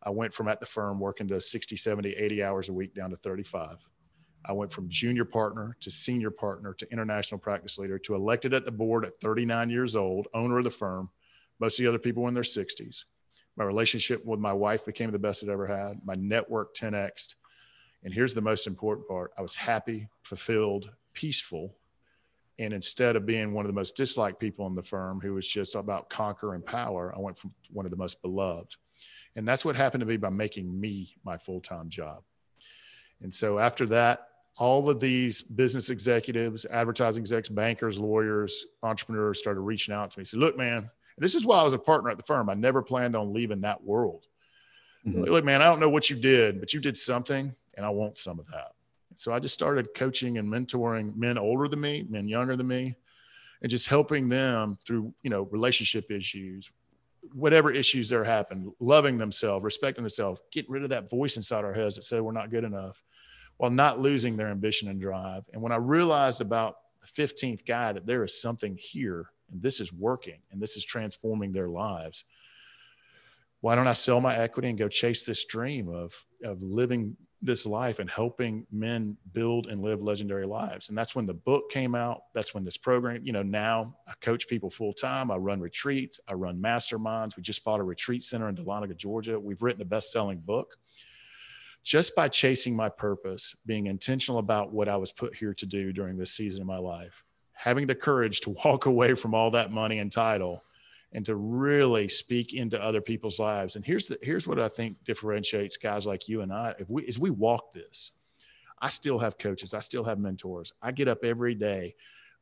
I 0.02 0.10
went 0.10 0.34
from 0.34 0.48
at 0.48 0.60
the 0.60 0.66
firm 0.66 1.00
working 1.00 1.28
to 1.28 1.40
60, 1.40 1.76
70, 1.76 2.10
80 2.10 2.42
hours 2.42 2.68
a 2.68 2.72
week 2.72 2.94
down 2.94 3.10
to 3.10 3.16
35. 3.16 3.78
I 4.46 4.52
went 4.52 4.72
from 4.72 4.88
junior 4.88 5.24
partner 5.24 5.76
to 5.80 5.90
senior 5.90 6.30
partner 6.30 6.74
to 6.74 6.90
international 6.92 7.38
practice 7.38 7.78
leader 7.78 7.98
to 8.00 8.14
elected 8.14 8.52
at 8.52 8.64
the 8.64 8.70
board 8.70 9.04
at 9.04 9.20
39 9.20 9.70
years 9.70 9.96
old, 9.96 10.28
owner 10.34 10.58
of 10.58 10.64
the 10.64 10.70
firm. 10.70 11.10
Most 11.60 11.78
of 11.78 11.84
the 11.84 11.88
other 11.88 11.98
people 11.98 12.22
were 12.22 12.28
in 12.28 12.34
their 12.34 12.42
60s. 12.42 13.04
My 13.56 13.64
relationship 13.64 14.24
with 14.24 14.40
my 14.40 14.52
wife 14.52 14.84
became 14.84 15.12
the 15.12 15.18
best 15.18 15.42
it 15.42 15.48
ever 15.48 15.66
had. 15.66 16.04
My 16.04 16.14
network 16.14 16.74
10x. 16.74 17.34
And 18.02 18.12
here's 18.12 18.34
the 18.34 18.40
most 18.40 18.66
important 18.66 19.08
part 19.08 19.32
I 19.38 19.42
was 19.42 19.54
happy, 19.54 20.08
fulfilled, 20.22 20.90
peaceful, 21.14 21.76
and 22.58 22.72
instead 22.72 23.16
of 23.16 23.26
being 23.26 23.52
one 23.52 23.64
of 23.64 23.68
the 23.68 23.78
most 23.78 23.96
disliked 23.96 24.38
people 24.38 24.66
in 24.66 24.74
the 24.74 24.82
firm 24.82 25.20
who 25.20 25.34
was 25.34 25.48
just 25.48 25.74
about 25.74 26.10
conquer 26.10 26.54
and 26.54 26.64
power, 26.64 27.12
I 27.16 27.18
went 27.18 27.38
from 27.38 27.52
one 27.70 27.86
of 27.86 27.90
the 27.90 27.96
most 27.96 28.20
beloved. 28.22 28.76
And 29.36 29.48
that's 29.48 29.64
what 29.64 29.74
happened 29.74 30.02
to 30.02 30.06
me 30.06 30.16
by 30.16 30.28
making 30.28 30.80
me 30.80 31.16
my 31.24 31.38
full 31.38 31.60
time 31.60 31.88
job. 31.88 32.22
And 33.22 33.34
so 33.34 33.58
after 33.58 33.86
that, 33.86 34.28
all 34.56 34.88
of 34.88 35.00
these 35.00 35.42
business 35.42 35.90
executives, 35.90 36.64
advertising 36.66 37.22
execs, 37.22 37.48
bankers, 37.48 37.98
lawyers, 37.98 38.66
entrepreneurs 38.82 39.38
started 39.38 39.60
reaching 39.60 39.94
out 39.94 40.10
to 40.12 40.18
me. 40.18 40.24
Said, 40.24 40.38
"Look, 40.38 40.56
man, 40.56 40.90
this 41.18 41.34
is 41.34 41.44
why 41.44 41.58
I 41.58 41.64
was 41.64 41.74
a 41.74 41.78
partner 41.78 42.10
at 42.10 42.16
the 42.16 42.22
firm. 42.22 42.48
I 42.48 42.54
never 42.54 42.82
planned 42.82 43.16
on 43.16 43.32
leaving 43.32 43.62
that 43.62 43.82
world. 43.82 44.26
Mm-hmm. 45.06 45.24
Look, 45.24 45.44
man, 45.44 45.60
I 45.60 45.66
don't 45.66 45.80
know 45.80 45.88
what 45.88 46.08
you 46.08 46.16
did, 46.16 46.60
but 46.60 46.72
you 46.72 46.80
did 46.80 46.96
something, 46.96 47.54
and 47.74 47.86
I 47.86 47.90
want 47.90 48.18
some 48.18 48.38
of 48.38 48.46
that." 48.48 48.72
So 49.16 49.32
I 49.32 49.38
just 49.38 49.54
started 49.54 49.94
coaching 49.94 50.38
and 50.38 50.48
mentoring 50.48 51.16
men 51.16 51.38
older 51.38 51.68
than 51.68 51.80
me, 51.80 52.04
men 52.08 52.28
younger 52.28 52.56
than 52.56 52.66
me, 52.66 52.96
and 53.62 53.70
just 53.70 53.88
helping 53.88 54.28
them 54.28 54.78
through, 54.84 55.14
you 55.22 55.30
know, 55.30 55.42
relationship 55.42 56.10
issues, 56.10 56.70
whatever 57.32 57.70
issues 57.70 58.08
there 58.08 58.24
happen, 58.24 58.72
loving 58.80 59.18
themselves, 59.18 59.64
respecting 59.64 60.04
themselves, 60.04 60.40
getting 60.50 60.70
rid 60.70 60.82
of 60.82 60.90
that 60.90 61.08
voice 61.08 61.36
inside 61.36 61.64
our 61.64 61.72
heads 61.72 61.94
that 61.94 62.02
said 62.02 62.22
we're 62.22 62.32
not 62.32 62.50
good 62.50 62.64
enough 62.64 63.02
while 63.56 63.70
not 63.70 64.00
losing 64.00 64.36
their 64.36 64.48
ambition 64.48 64.88
and 64.88 65.00
drive. 65.00 65.44
And 65.52 65.62
when 65.62 65.72
I 65.72 65.76
realized 65.76 66.40
about 66.40 66.76
the 67.00 67.22
15th 67.22 67.64
guy 67.64 67.92
that 67.92 68.06
there 68.06 68.24
is 68.24 68.40
something 68.40 68.76
here 68.76 69.30
and 69.50 69.62
this 69.62 69.80
is 69.80 69.92
working 69.92 70.38
and 70.50 70.60
this 70.60 70.76
is 70.76 70.84
transforming 70.84 71.52
their 71.52 71.68
lives, 71.68 72.24
why 73.60 73.74
don't 73.74 73.86
I 73.86 73.92
sell 73.94 74.20
my 74.20 74.36
equity 74.36 74.68
and 74.68 74.78
go 74.78 74.88
chase 74.88 75.24
this 75.24 75.44
dream 75.44 75.88
of, 75.88 76.24
of 76.42 76.62
living 76.62 77.16
this 77.44 77.66
life 77.66 77.98
and 77.98 78.10
helping 78.10 78.66
men 78.72 79.16
build 79.32 79.66
and 79.66 79.82
live 79.82 80.02
legendary 80.02 80.46
lives. 80.46 80.88
And 80.88 80.96
that's 80.96 81.14
when 81.14 81.26
the 81.26 81.34
book 81.34 81.70
came 81.70 81.94
out. 81.94 82.22
That's 82.32 82.54
when 82.54 82.64
this 82.64 82.78
program, 82.78 83.20
you 83.22 83.32
know, 83.32 83.42
now 83.42 83.96
I 84.08 84.12
coach 84.20 84.48
people 84.48 84.70
full 84.70 84.94
time. 84.94 85.30
I 85.30 85.36
run 85.36 85.60
retreats. 85.60 86.20
I 86.26 86.32
run 86.32 86.60
masterminds. 86.60 87.36
We 87.36 87.42
just 87.42 87.62
bought 87.62 87.80
a 87.80 87.84
retreat 87.84 88.24
center 88.24 88.48
in 88.48 88.56
Dahlonega, 88.56 88.96
Georgia. 88.96 89.38
We've 89.38 89.62
written 89.62 89.82
a 89.82 89.84
best 89.84 90.10
selling 90.10 90.38
book. 90.38 90.78
Just 91.84 92.16
by 92.16 92.28
chasing 92.28 92.74
my 92.74 92.88
purpose, 92.88 93.54
being 93.66 93.86
intentional 93.86 94.38
about 94.38 94.72
what 94.72 94.88
I 94.88 94.96
was 94.96 95.12
put 95.12 95.36
here 95.36 95.54
to 95.54 95.66
do 95.66 95.92
during 95.92 96.16
this 96.16 96.32
season 96.32 96.62
of 96.62 96.66
my 96.66 96.78
life, 96.78 97.24
having 97.52 97.86
the 97.86 97.94
courage 97.94 98.40
to 98.40 98.50
walk 98.64 98.86
away 98.86 99.14
from 99.14 99.34
all 99.34 99.50
that 99.52 99.70
money 99.70 99.98
and 99.98 100.10
title 100.10 100.62
and 101.12 101.24
to 101.26 101.36
really 101.36 102.08
speak 102.08 102.52
into 102.52 102.82
other 102.82 103.00
people's 103.00 103.38
lives. 103.38 103.76
And 103.76 103.84
here's 103.84 104.06
the, 104.06 104.18
here's 104.20 104.46
what 104.46 104.58
I 104.58 104.68
think 104.68 104.96
differentiates 105.04 105.76
guys 105.76 106.06
like 106.06 106.28
you 106.28 106.40
and 106.40 106.52
I. 106.52 106.74
If 106.78 106.90
we 106.90 107.06
as 107.06 107.18
we 107.18 107.30
walk 107.30 107.72
this, 107.72 108.10
I 108.80 108.88
still 108.88 109.20
have 109.20 109.38
coaches, 109.38 109.72
I 109.72 109.80
still 109.80 110.04
have 110.04 110.18
mentors. 110.18 110.72
I 110.82 110.90
get 110.90 111.08
up 111.08 111.24
every 111.24 111.54
day. 111.54 111.94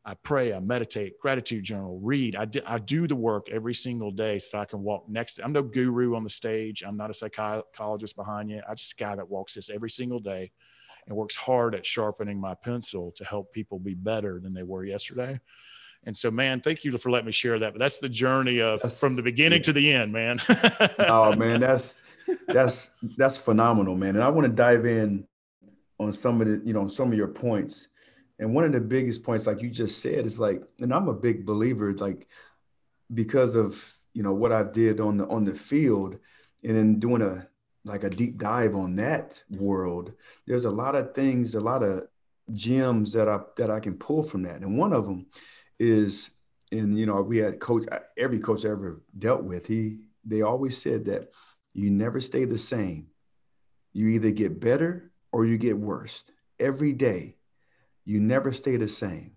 I 0.04 0.14
pray, 0.14 0.52
I 0.52 0.58
meditate, 0.58 1.20
gratitude 1.20 1.62
journal, 1.62 2.00
read. 2.02 2.34
I 2.34 2.44
do, 2.44 2.60
I 2.66 2.78
do 2.78 3.06
the 3.06 3.14
work 3.14 3.48
every 3.50 3.74
single 3.74 4.10
day 4.10 4.40
so 4.40 4.48
that 4.52 4.62
I 4.62 4.64
can 4.64 4.82
walk 4.82 5.08
next. 5.08 5.38
I'm 5.42 5.52
no 5.52 5.62
guru 5.62 6.16
on 6.16 6.24
the 6.24 6.30
stage. 6.30 6.82
I'm 6.84 6.96
not 6.96 7.10
a 7.10 7.14
psychologist 7.14 8.16
behind 8.16 8.50
you. 8.50 8.62
I 8.68 8.74
just 8.74 8.92
a 8.92 8.96
guy 8.96 9.14
that 9.14 9.30
walks 9.30 9.54
this 9.54 9.70
every 9.70 9.90
single 9.90 10.18
day 10.18 10.50
and 11.06 11.16
works 11.16 11.36
hard 11.36 11.76
at 11.76 11.86
sharpening 11.86 12.40
my 12.40 12.54
pencil 12.54 13.12
to 13.12 13.24
help 13.24 13.52
people 13.52 13.78
be 13.78 13.94
better 13.94 14.40
than 14.40 14.54
they 14.54 14.64
were 14.64 14.84
yesterday. 14.84 15.40
And 16.04 16.16
so, 16.16 16.32
man, 16.32 16.60
thank 16.60 16.82
you 16.82 16.96
for 16.98 17.10
letting 17.10 17.26
me 17.26 17.32
share 17.32 17.58
that. 17.60 17.72
But 17.72 17.78
that's 17.78 18.00
the 18.00 18.08
journey 18.08 18.60
of 18.60 18.82
that's, 18.82 18.98
from 18.98 19.14
the 19.14 19.22
beginning 19.22 19.60
yeah. 19.60 19.64
to 19.64 19.72
the 19.72 19.92
end, 19.92 20.12
man. 20.12 20.40
oh 20.98 21.32
man, 21.36 21.60
that's 21.60 22.02
that's 22.48 22.90
that's 23.16 23.38
phenomenal, 23.38 23.94
man. 23.94 24.16
And 24.16 24.24
I 24.24 24.28
want 24.28 24.46
to 24.46 24.52
dive 24.52 24.84
in 24.84 25.24
on 26.00 26.12
some 26.12 26.40
of 26.40 26.48
the, 26.48 26.60
you 26.64 26.72
know, 26.72 26.88
some 26.88 27.12
of 27.12 27.16
your 27.16 27.28
points. 27.28 27.88
And 28.38 28.54
one 28.54 28.64
of 28.64 28.72
the 28.72 28.80
biggest 28.80 29.22
points, 29.22 29.46
like 29.46 29.62
you 29.62 29.70
just 29.70 30.00
said, 30.00 30.26
is 30.26 30.40
like, 30.40 30.62
and 30.80 30.92
I'm 30.92 31.08
a 31.08 31.14
big 31.14 31.46
believer, 31.46 31.92
like 31.92 32.28
because 33.12 33.54
of 33.54 33.98
you 34.14 34.22
know 34.22 34.34
what 34.34 34.52
I 34.52 34.62
did 34.62 35.00
on 35.00 35.16
the 35.16 35.26
on 35.28 35.44
the 35.44 35.54
field, 35.54 36.18
and 36.64 36.76
then 36.76 36.98
doing 36.98 37.22
a 37.22 37.46
like 37.84 38.04
a 38.04 38.10
deep 38.10 38.38
dive 38.38 38.74
on 38.74 38.96
that 38.96 39.42
world. 39.50 40.12
There's 40.46 40.64
a 40.64 40.70
lot 40.70 40.94
of 40.94 41.14
things, 41.14 41.54
a 41.54 41.60
lot 41.60 41.82
of 41.82 42.06
gems 42.52 43.12
that 43.12 43.28
I 43.28 43.40
that 43.56 43.70
I 43.70 43.80
can 43.80 43.94
pull 43.94 44.22
from 44.22 44.42
that, 44.42 44.60
and 44.60 44.78
one 44.78 44.92
of 44.92 45.04
them 45.04 45.26
is 45.78 46.30
and 46.72 46.98
you 46.98 47.06
know 47.06 47.20
we 47.22 47.38
had 47.38 47.60
coach 47.60 47.84
every 48.16 48.38
coach 48.38 48.64
I 48.64 48.70
ever 48.70 49.02
dealt 49.16 49.44
with 49.44 49.66
he 49.66 49.98
they 50.24 50.42
always 50.42 50.80
said 50.80 51.04
that 51.04 51.30
you 51.74 51.90
never 51.90 52.20
stay 52.20 52.44
the 52.44 52.58
same 52.58 53.08
you 53.92 54.08
either 54.08 54.30
get 54.30 54.60
better 54.60 55.12
or 55.30 55.44
you 55.44 55.58
get 55.58 55.78
worse 55.78 56.24
every 56.58 56.92
day 56.92 57.36
you 58.04 58.20
never 58.20 58.52
stay 58.52 58.76
the 58.76 58.88
same 58.88 59.32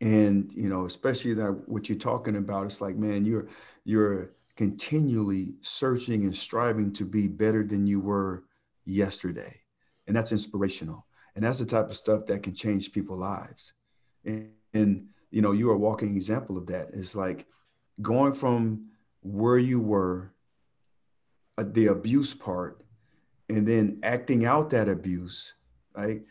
and 0.00 0.52
you 0.52 0.68
know 0.68 0.84
especially 0.84 1.34
that 1.34 1.50
what 1.68 1.88
you're 1.88 1.98
talking 1.98 2.36
about 2.36 2.66
it's 2.66 2.80
like 2.80 2.96
man 2.96 3.24
you're 3.24 3.48
you're 3.84 4.32
continually 4.56 5.54
searching 5.62 6.24
and 6.24 6.36
striving 6.36 6.92
to 6.92 7.04
be 7.04 7.26
better 7.26 7.62
than 7.64 7.86
you 7.86 8.00
were 8.00 8.44
yesterday 8.84 9.60
and 10.06 10.14
that's 10.14 10.32
inspirational 10.32 11.06
and 11.34 11.44
that's 11.44 11.58
the 11.58 11.66
type 11.66 11.90
of 11.90 11.96
stuff 11.96 12.26
that 12.26 12.42
can 12.42 12.54
change 12.54 12.92
people's 12.92 13.20
lives 13.20 13.72
and, 14.24 14.50
and 14.74 15.06
you 15.30 15.42
know, 15.42 15.52
you're 15.52 15.74
a 15.74 15.78
walking 15.78 16.16
example 16.16 16.56
of 16.56 16.66
that. 16.68 16.90
It's 16.92 17.14
like 17.14 17.46
going 18.00 18.32
from 18.32 18.86
where 19.22 19.58
you 19.58 19.80
were, 19.80 20.32
uh, 21.58 21.64
the 21.66 21.86
abuse 21.86 22.34
part, 22.34 22.82
and 23.48 23.66
then 23.66 23.98
acting 24.02 24.44
out 24.44 24.70
that 24.70 24.88
abuse, 24.88 25.54
right? 25.94 26.22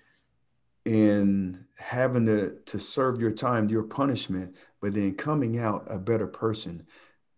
And 0.86 1.66
having 1.78 2.26
to, 2.28 2.58
to 2.66 2.80
serve 2.80 3.20
your 3.20 3.32
time, 3.32 3.70
your 3.70 3.84
punishment, 3.84 4.56
but 4.82 4.94
then 4.94 5.16
coming 5.16 5.58
out 5.58 5.88
a 5.90 5.98
better 5.98 6.28
person. 6.28 6.86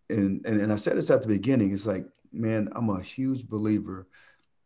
And, 0.09 0.45
and, 0.45 0.61
and 0.61 0.71
I 0.71 0.75
said 0.75 0.97
this 0.97 1.09
at 1.09 1.21
the 1.21 1.27
beginning, 1.27 1.73
it's 1.73 1.85
like, 1.85 2.05
man, 2.31 2.69
I'm 2.75 2.89
a 2.89 3.01
huge 3.01 3.47
believer 3.47 4.07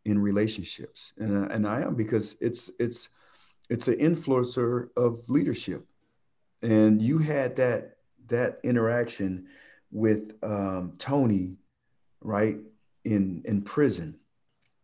in 0.04 0.18
relationships. 0.18 1.12
And, 1.16 1.50
and 1.50 1.66
I 1.66 1.82
am 1.82 1.94
because 1.94 2.36
it's, 2.40 2.70
it's, 2.78 3.08
it's 3.70 3.88
an 3.88 3.96
influencer 3.96 4.88
of 4.96 5.28
leadership 5.30 5.86
and 6.62 7.02
you 7.02 7.18
had 7.18 7.56
that 7.56 7.96
that 8.28 8.58
interaction 8.62 9.46
with 9.90 10.32
um, 10.42 10.92
Tony, 10.98 11.56
right 12.20 12.56
in 13.04 13.42
in 13.44 13.62
prison, 13.62 14.18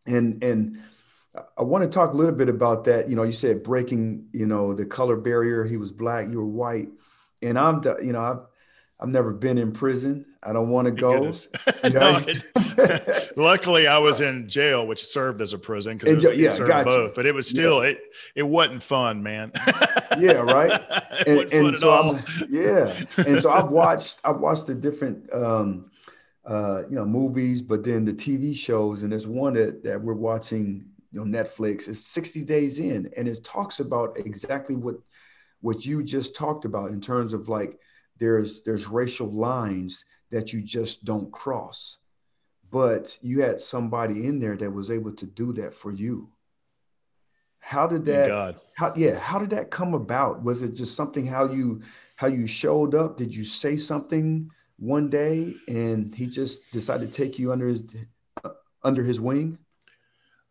and 0.07 0.43
and 0.43 0.83
I 1.57 1.62
want 1.62 1.85
to 1.85 1.90
talk 1.90 2.12
a 2.12 2.16
little 2.16 2.35
bit 2.35 2.49
about 2.49 2.85
that. 2.85 3.09
You 3.09 3.16
know, 3.16 3.23
you 3.23 3.33
said 3.33 3.62
breaking, 3.62 4.26
you 4.33 4.47
know, 4.47 4.75
the 4.75 4.87
color 4.87 5.16
barrier. 5.16 5.64
He 5.64 5.76
was 5.76 5.90
black, 5.90 6.28
you 6.28 6.38
were 6.38 6.47
white, 6.47 6.88
and 7.42 7.59
I'm, 7.59 7.83
you 8.02 8.12
know, 8.12 8.21
I've 8.21 8.40
I've 9.00 9.09
never 9.09 9.33
been 9.33 9.59
in 9.59 9.73
prison. 9.73 10.26
I 10.42 10.52
don't 10.52 10.71
want 10.71 10.87
to 10.87 10.92
go. 10.92 11.30
You 11.85 11.90
know? 11.90 12.18
no, 12.18 12.99
luckily, 13.37 13.87
I 13.87 13.99
was 13.99 14.21
in 14.21 14.49
jail, 14.49 14.87
which 14.87 15.04
served 15.04 15.40
as 15.40 15.52
a 15.52 15.59
prison 15.59 15.99
because 15.99 16.23
yeah, 16.37 16.50
served 16.50 16.85
both. 16.85 17.14
But 17.14 17.26
it 17.26 17.33
was 17.33 17.49
still 17.49 17.83
yeah. 17.83 17.90
it 17.90 17.99
it 18.35 18.42
wasn't 18.42 18.83
fun, 18.83 19.23
man. 19.23 19.52
yeah, 20.18 20.33
right. 20.33 20.80
and, 21.26 21.52
and 21.52 21.75
so 21.75 21.92
I'm 21.92 22.25
yeah, 22.49 22.95
and 23.16 23.40
so 23.40 23.50
I've 23.50 23.71
watched 23.71 24.21
I've 24.25 24.38
watched 24.38 24.66
the 24.66 24.75
different 24.75 25.33
um, 25.33 25.90
uh, 26.45 26.83
you 26.88 26.97
know 26.97 27.04
movies, 27.04 27.62
but 27.62 27.85
then 27.85 28.04
the 28.04 28.14
TV 28.14 28.57
shows, 28.57 29.02
and 29.02 29.12
there's 29.12 29.26
one 29.26 29.54
that 29.54 29.85
that 29.85 30.00
we're 30.00 30.14
watching 30.14 30.87
you 31.11 31.25
know 31.25 31.38
Netflix. 31.38 31.88
It's 31.88 32.07
60 32.07 32.45
days 32.45 32.79
in, 32.79 33.11
and 33.17 33.29
it 33.29 33.45
talks 33.45 33.81
about 33.81 34.19
exactly 34.19 34.77
what 34.77 34.97
what 35.61 35.85
you 35.85 36.03
just 36.03 36.37
talked 36.37 36.65
about 36.65 36.91
in 36.91 37.00
terms 37.00 37.33
of 37.33 37.49
like 37.49 37.79
there's 38.19 38.62
there's 38.62 38.87
racial 38.87 39.33
lines 39.33 40.05
that 40.31 40.53
you 40.53 40.61
just 40.61 41.05
don't 41.05 41.33
cross. 41.33 41.99
But 42.71 43.17
you 43.23 43.41
had 43.43 43.61
somebody 43.61 44.27
in 44.27 44.38
there 44.38 44.57
that 44.57 44.71
was 44.71 44.91
able 44.91 45.12
to 45.12 45.27
do 45.27 45.55
that 45.55 45.73
for 45.73 45.91
you. 45.91 46.29
How 47.61 47.87
did 47.87 48.05
that? 48.07 48.29
God. 48.29 48.61
How 48.77 48.93
yeah? 48.95 49.19
How 49.19 49.38
did 49.38 49.50
that 49.50 49.71
come 49.71 49.95
about? 49.95 50.43
Was 50.43 50.62
it 50.62 50.75
just 50.75 50.95
something 50.95 51.27
how 51.27 51.50
you 51.50 51.83
how 52.17 52.27
you 52.27 52.47
showed 52.47 52.95
up? 52.95 53.17
Did 53.17 53.35
you 53.35 53.45
say 53.45 53.77
something 53.77 54.50
one 54.79 55.09
day 55.09 55.55
and 55.67 56.15
he 56.15 56.27
just 56.27 56.71
decided 56.71 57.12
to 57.12 57.23
take 57.23 57.38
you 57.38 57.53
under 57.53 57.67
his 57.67 57.85
uh, 58.45 58.50
under 58.83 59.03
his 59.03 59.19
wing? 59.19 59.59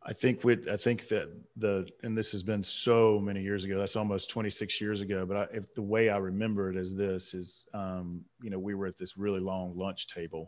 I 0.08 0.14
think 0.14 0.46
with 0.46 0.70
I 0.70 0.78
think 0.78 1.10
that 1.10 1.30
the 1.58 1.86
and 2.02 2.18
this 2.18 2.32
has 2.32 2.42
been 2.42 2.64
so 2.64 3.20
many 3.20 3.42
years 3.42 3.66
ago. 3.66 3.78
That's 3.78 3.98
almost 3.98 4.30
26 4.30 4.80
years 4.80 5.02
ago. 5.02 5.26
But 5.26 5.38
I, 5.38 5.58
if 5.58 5.74
the 5.74 5.82
way 5.82 6.10
I 6.10 6.18
remember 6.18 6.70
it 6.70 6.78
is 6.78 6.96
this 6.96 7.34
is, 7.34 7.66
um, 7.74 8.24
you 8.42 8.50
know, 8.50 8.58
we 8.58 8.74
were 8.74 8.88
at 8.88 8.98
this 8.98 9.18
really 9.18 9.42
long 9.42 9.78
lunch 9.78 10.08
table, 10.08 10.48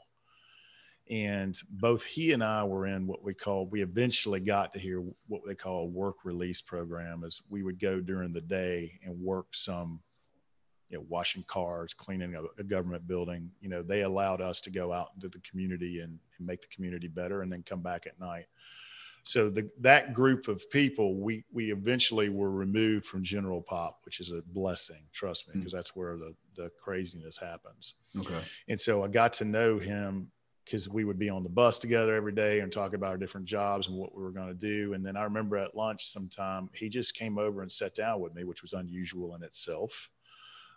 and 1.10 1.60
both 1.70 2.06
he 2.06 2.32
and 2.32 2.42
I 2.42 2.64
were 2.64 2.88
in 2.88 3.06
what 3.06 3.22
we 3.22 3.34
call. 3.34 3.68
We 3.68 3.82
eventually 3.82 4.40
got 4.40 4.72
to 4.74 4.80
hear 4.80 5.04
what 5.28 5.42
they 5.46 5.56
call 5.56 5.84
a 5.84 5.88
work 5.88 6.24
release 6.24 6.62
program. 6.62 7.26
Is 7.26 7.42
we 7.50 7.62
would 7.62 7.82
go 7.82 8.00
during 8.00 8.32
the 8.32 8.42
day 8.42 8.98
and 9.04 9.20
work 9.20 9.48
some 9.52 10.00
you 10.88 10.98
know, 10.98 11.06
washing 11.10 11.44
cars, 11.48 11.94
cleaning 11.94 12.34
a, 12.36 12.44
a, 12.58 12.64
government 12.64 13.08
building. 13.08 13.52
You 13.60 13.70
know, 13.70 13.84
they 13.84 14.02
allowed 14.02 14.42
us 14.42 14.60
to 14.62 14.72
go 14.72 14.92
out 14.92 15.10
into 15.16 15.28
the 15.28 15.40
community 15.40 16.00
and, 16.00 16.18
and, 16.38 16.48
make 16.48 16.62
the 16.62 16.68
community 16.74 17.08
better, 17.08 17.44
and 17.44 17.52
then 17.52 17.62
come 17.62 17.82
back 17.82 18.08
at 18.08 18.20
night. 18.20 18.46
So 19.24 19.50
the, 19.50 19.70
that 19.82 20.14
group 20.14 20.48
of 20.48 20.70
people, 20.70 21.16
we 21.16 21.44
we 21.52 21.72
eventually 21.72 22.30
were 22.30 22.52
removed 22.52 23.06
from 23.06 23.24
General 23.24 23.62
Pop, 23.62 24.00
which 24.06 24.20
is 24.20 24.32
a 24.32 24.42
blessing. 24.48 25.04
Trust 25.14 25.48
me, 25.48 25.54
because 25.58 25.74
mm. 25.74 25.76
that's 25.78 25.96
where 25.96 26.18
the 26.18 26.34
the 26.56 26.72
craziness 26.82 27.38
happens. 27.38 27.96
Okay. 28.18 28.42
And 28.68 28.80
so 28.80 29.04
I 29.04 29.08
got 29.08 29.34
to 29.34 29.46
know 29.46 29.80
him 29.80 30.32
because 30.66 30.88
we 30.88 31.04
would 31.04 31.18
be 31.18 31.30
on 31.30 31.42
the 31.42 31.50
bus 31.50 31.80
together 31.80 32.16
every 32.16 32.32
day 32.32 32.60
and 32.60 32.72
talk 32.72 32.94
about 32.94 33.10
our 33.10 33.18
different 33.18 33.48
jobs 33.48 33.88
and 33.88 33.98
what 33.98 34.16
we 34.16 34.22
were 34.22 34.30
going 34.30 34.50
to 34.50 34.54
do. 34.54 34.94
And 34.94 35.04
then 35.04 35.18
I 35.18 35.24
remember 35.24 35.58
at 35.58 35.76
lunch 35.76 36.06
sometime 36.06 36.70
he 36.74 36.90
just 36.90 37.16
came 37.16 37.40
over 37.40 37.64
and 37.64 37.72
sat 37.72 37.96
down 37.96 38.20
with 38.20 38.36
me, 38.36 38.44
which 38.44 38.62
was 38.62 38.74
unusual 38.74 39.34
in 39.34 39.42
itself 39.42 40.12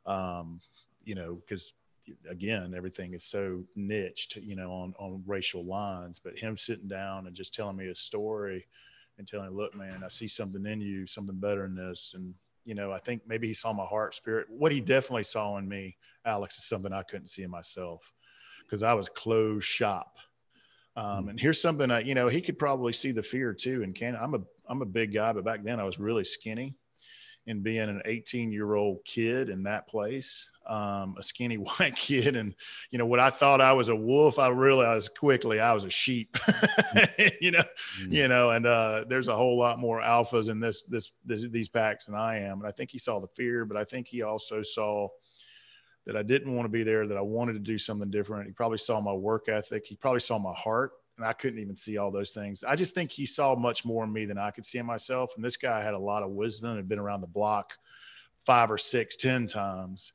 um, 0.06 0.60
you 1.04 1.14
know, 1.14 1.34
because 1.34 1.72
again, 2.28 2.74
everything 2.76 3.14
is 3.14 3.24
so 3.24 3.62
niched, 3.76 4.36
you 4.36 4.56
know, 4.56 4.70
on, 4.72 4.94
on 4.98 5.22
racial 5.26 5.64
lines, 5.64 6.20
but 6.20 6.38
him 6.38 6.56
sitting 6.56 6.88
down 6.88 7.26
and 7.26 7.36
just 7.36 7.54
telling 7.54 7.76
me 7.76 7.88
a 7.88 7.94
story 7.94 8.66
and 9.18 9.26
telling, 9.26 9.50
me, 9.50 9.56
look, 9.56 9.74
man, 9.74 10.02
I 10.04 10.08
see 10.08 10.28
something 10.28 10.64
in 10.66 10.80
you, 10.80 11.06
something 11.06 11.38
better 11.38 11.64
in 11.64 11.74
this. 11.74 12.12
And, 12.14 12.34
you 12.64 12.74
know, 12.74 12.92
I 12.92 12.98
think 12.98 13.22
maybe 13.26 13.46
he 13.46 13.54
saw 13.54 13.72
my 13.72 13.84
heart 13.84 14.14
spirit. 14.14 14.46
What 14.48 14.72
he 14.72 14.80
definitely 14.80 15.24
saw 15.24 15.58
in 15.58 15.68
me, 15.68 15.96
Alex, 16.24 16.58
is 16.58 16.64
something 16.64 16.92
I 16.92 17.02
couldn't 17.02 17.28
see 17.28 17.42
in 17.42 17.50
myself 17.50 18.12
because 18.64 18.82
I 18.82 18.94
was 18.94 19.08
closed 19.08 19.66
shop. 19.66 20.16
Um, 20.94 21.28
and 21.28 21.40
here's 21.40 21.60
something 21.60 21.90
I, 21.90 22.00
you 22.00 22.14
know, 22.14 22.28
he 22.28 22.42
could 22.42 22.58
probably 22.58 22.92
see 22.92 23.12
the 23.12 23.22
fear 23.22 23.54
too. 23.54 23.82
And 23.82 23.94
can 23.94 24.14
I'm 24.14 24.34
a, 24.34 24.40
I'm 24.68 24.82
a 24.82 24.86
big 24.86 25.14
guy, 25.14 25.32
but 25.32 25.44
back 25.44 25.62
then 25.62 25.80
I 25.80 25.84
was 25.84 25.98
really 25.98 26.24
skinny 26.24 26.76
and 27.46 27.62
being 27.62 27.80
an 27.80 28.02
18 28.04 28.52
year 28.52 28.74
old 28.74 29.04
kid 29.04 29.48
in 29.48 29.64
that 29.64 29.88
place, 29.88 30.48
um, 30.66 31.16
a 31.18 31.22
skinny 31.22 31.56
white 31.78 31.96
kid. 31.96 32.36
And, 32.36 32.54
you 32.90 32.98
know, 32.98 33.06
what 33.06 33.20
I 33.20 33.30
thought 33.30 33.60
I 33.60 33.72
was 33.72 33.88
a 33.88 33.96
wolf, 33.96 34.38
I 34.38 34.48
realized 34.48 35.16
quickly 35.18 35.60
I 35.60 35.72
was 35.72 35.84
a 35.84 35.90
sheep, 35.90 36.36
you 37.40 37.50
know, 37.50 37.58
mm-hmm. 38.00 38.12
you 38.12 38.28
know, 38.28 38.50
and, 38.50 38.66
uh, 38.66 39.04
there's 39.08 39.28
a 39.28 39.36
whole 39.36 39.58
lot 39.58 39.78
more 39.78 40.00
alphas 40.00 40.48
in 40.48 40.60
this, 40.60 40.84
this, 40.84 41.12
this, 41.24 41.46
these 41.50 41.68
packs 41.68 42.06
than 42.06 42.14
I 42.14 42.40
am. 42.40 42.60
And 42.60 42.68
I 42.68 42.70
think 42.70 42.90
he 42.90 42.98
saw 42.98 43.20
the 43.20 43.28
fear, 43.28 43.64
but 43.64 43.76
I 43.76 43.84
think 43.84 44.06
he 44.06 44.22
also 44.22 44.62
saw 44.62 45.08
that 46.06 46.16
I 46.16 46.22
didn't 46.22 46.54
want 46.54 46.66
to 46.66 46.72
be 46.72 46.82
there, 46.82 47.06
that 47.06 47.16
I 47.16 47.22
wanted 47.22 47.54
to 47.54 47.58
do 47.60 47.78
something 47.78 48.10
different. 48.10 48.46
He 48.46 48.52
probably 48.52 48.78
saw 48.78 49.00
my 49.00 49.12
work 49.12 49.48
ethic. 49.48 49.86
He 49.86 49.94
probably 49.94 50.20
saw 50.20 50.38
my 50.38 50.54
heart 50.54 50.92
and 51.22 51.28
I 51.28 51.34
couldn't 51.34 51.60
even 51.60 51.76
see 51.76 51.98
all 51.98 52.10
those 52.10 52.32
things. 52.32 52.64
I 52.64 52.74
just 52.74 52.94
think 52.94 53.12
he 53.12 53.26
saw 53.26 53.54
much 53.54 53.84
more 53.84 54.02
in 54.02 54.12
me 54.12 54.24
than 54.24 54.38
I 54.38 54.50
could 54.50 54.66
see 54.66 54.78
in 54.78 54.86
myself. 54.86 55.32
And 55.36 55.44
this 55.44 55.56
guy 55.56 55.80
had 55.80 55.94
a 55.94 55.98
lot 55.98 56.24
of 56.24 56.30
wisdom 56.30 56.74
had 56.74 56.88
been 56.88 56.98
around 56.98 57.20
the 57.20 57.28
block 57.28 57.74
five 58.44 58.72
or 58.72 58.78
six, 58.78 59.14
ten 59.14 59.46
times. 59.46 60.12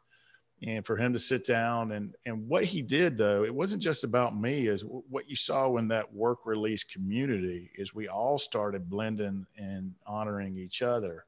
And 0.61 0.85
for 0.85 0.97
him 0.97 1.13
to 1.13 1.19
sit 1.19 1.45
down 1.45 1.93
and 1.93 2.13
and 2.25 2.49
what 2.49 2.65
he 2.65 2.81
did 2.81 3.17
though, 3.17 3.45
it 3.45 3.55
wasn't 3.55 3.81
just 3.81 4.03
about 4.03 4.37
me. 4.37 4.67
Is 4.67 4.83
what 4.83 5.29
you 5.29 5.37
saw 5.37 5.77
in 5.77 5.87
that 5.89 6.13
work 6.13 6.45
release 6.45 6.83
community 6.83 7.71
is 7.75 7.95
we 7.95 8.09
all 8.09 8.37
started 8.37 8.89
blending 8.89 9.45
and 9.55 9.93
honoring 10.05 10.57
each 10.57 10.81
other. 10.81 11.23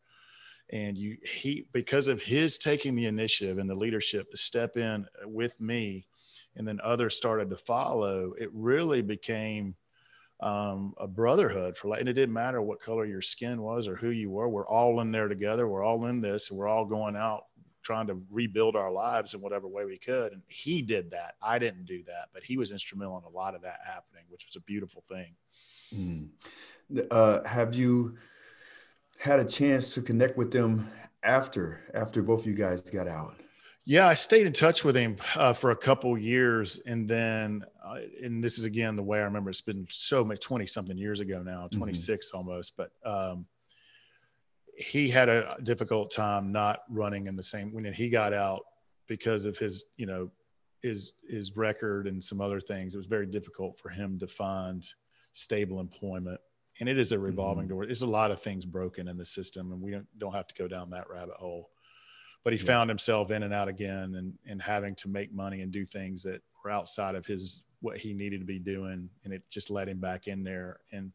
And 0.71 0.97
you 0.97 1.17
he 1.23 1.67
because 1.71 2.07
of 2.07 2.21
his 2.21 2.57
taking 2.57 2.95
the 2.95 3.05
initiative 3.05 3.59
and 3.59 3.69
the 3.69 3.75
leadership 3.75 4.29
to 4.31 4.37
step 4.37 4.75
in 4.75 5.05
with 5.23 5.61
me 5.61 6.08
and 6.55 6.67
then 6.67 6.79
others 6.83 7.15
started 7.15 7.49
to 7.49 7.57
follow, 7.57 8.33
it 8.39 8.49
really 8.53 9.01
became 9.01 9.75
um, 10.41 10.93
a 10.97 11.07
brotherhood 11.07 11.77
for 11.77 11.89
like, 11.89 11.99
and 11.99 12.09
it 12.09 12.13
didn't 12.13 12.33
matter 12.33 12.61
what 12.61 12.81
color 12.81 13.05
your 13.05 13.21
skin 13.21 13.61
was 13.61 13.87
or 13.87 13.95
who 13.95 14.09
you 14.09 14.29
were. 14.29 14.47
We're 14.47 14.67
all 14.67 15.01
in 15.01 15.11
there 15.11 15.27
together. 15.27 15.67
We're 15.67 15.83
all 15.83 16.05
in 16.05 16.21
this, 16.21 16.49
and 16.49 16.57
we're 16.57 16.67
all 16.67 16.85
going 16.85 17.15
out 17.15 17.43
trying 17.83 18.07
to 18.07 18.21
rebuild 18.29 18.75
our 18.75 18.91
lives 18.91 19.33
in 19.33 19.41
whatever 19.41 19.67
way 19.67 19.85
we 19.85 19.97
could. 19.97 20.33
And 20.33 20.41
he 20.47 20.81
did 20.81 21.11
that. 21.11 21.35
I 21.41 21.59
didn't 21.59 21.85
do 21.85 22.03
that, 22.03 22.29
but 22.33 22.43
he 22.43 22.57
was 22.57 22.71
instrumental 22.71 23.17
in 23.17 23.23
a 23.23 23.35
lot 23.35 23.55
of 23.55 23.61
that 23.63 23.79
happening, 23.85 24.25
which 24.29 24.45
was 24.45 24.55
a 24.55 24.61
beautiful 24.61 25.03
thing. 25.07 25.33
Mm. 25.93 26.27
Uh, 27.09 27.43
have 27.47 27.75
you 27.75 28.17
had 29.17 29.39
a 29.39 29.45
chance 29.45 29.93
to 29.93 30.01
connect 30.01 30.37
with 30.37 30.51
them 30.51 30.89
after 31.23 31.81
after 31.93 32.21
both 32.21 32.41
of 32.41 32.47
you 32.47 32.53
guys 32.53 32.81
got 32.81 33.07
out? 33.07 33.35
Yeah, 33.89 34.07
I 34.07 34.13
stayed 34.13 34.45
in 34.45 34.53
touch 34.53 34.85
with 34.85 34.95
him 34.95 35.17
uh, 35.35 35.53
for 35.53 35.71
a 35.71 35.75
couple 35.75 36.15
years, 36.15 36.79
and 36.85 37.09
then, 37.09 37.65
uh, 37.83 37.95
and 38.23 38.43
this 38.43 38.59
is 38.59 38.63
again 38.63 38.95
the 38.95 39.01
way 39.01 39.17
I 39.17 39.23
remember. 39.23 39.49
It's 39.49 39.61
been 39.61 39.87
so 39.89 40.23
much 40.23 40.41
twenty 40.41 40.67
something 40.67 40.95
years 40.95 41.21
ago 41.21 41.41
now, 41.41 41.67
twenty 41.71 41.95
six 41.95 42.27
mm 42.27 42.29
mm-hmm. 42.29 42.49
almost. 42.49 42.77
But 42.77 42.91
um, 43.03 43.47
he 44.77 45.09
had 45.09 45.27
a 45.27 45.57
difficult 45.63 46.11
time 46.11 46.51
not 46.51 46.81
running 46.87 47.25
in 47.25 47.35
the 47.35 47.41
same 47.41 47.73
when 47.73 47.91
he 47.91 48.09
got 48.09 48.31
out 48.31 48.61
because 49.07 49.45
of 49.45 49.57
his, 49.57 49.85
you 49.97 50.05
know, 50.05 50.29
his 50.83 51.13
his 51.27 51.57
record 51.57 52.05
and 52.05 52.23
some 52.23 52.41
other 52.41 52.61
things. 52.61 52.93
It 52.93 52.97
was 52.99 53.07
very 53.07 53.25
difficult 53.25 53.79
for 53.79 53.89
him 53.89 54.19
to 54.19 54.27
find 54.27 54.85
stable 55.33 55.79
employment, 55.79 56.39
and 56.79 56.87
it 56.87 56.99
is 56.99 57.11
a 57.11 57.17
revolving 57.17 57.63
mm-hmm. 57.63 57.73
door. 57.73 57.85
There's 57.87 58.03
a 58.03 58.05
lot 58.05 58.29
of 58.29 58.39
things 58.39 58.65
broken 58.65 59.07
in 59.07 59.17
the 59.17 59.25
system, 59.25 59.71
and 59.71 59.81
we 59.81 59.89
don't 59.89 60.19
don't 60.19 60.35
have 60.35 60.45
to 60.45 60.53
go 60.53 60.67
down 60.67 60.91
that 60.91 61.09
rabbit 61.09 61.37
hole 61.37 61.71
but 62.43 62.53
he 62.53 62.59
yeah. 62.59 62.65
found 62.65 62.89
himself 62.89 63.31
in 63.31 63.43
and 63.43 63.53
out 63.53 63.67
again 63.67 64.15
and, 64.15 64.33
and 64.47 64.61
having 64.61 64.95
to 64.95 65.07
make 65.07 65.33
money 65.33 65.61
and 65.61 65.71
do 65.71 65.85
things 65.85 66.23
that 66.23 66.41
were 66.63 66.71
outside 66.71 67.15
of 67.15 67.25
his 67.25 67.63
what 67.81 67.97
he 67.97 68.13
needed 68.13 68.39
to 68.39 68.45
be 68.45 68.59
doing. 68.59 69.09
And 69.23 69.33
it 69.33 69.43
just 69.49 69.69
let 69.69 69.87
him 69.87 69.99
back 69.99 70.27
in 70.27 70.43
there. 70.43 70.79
And 70.91 71.11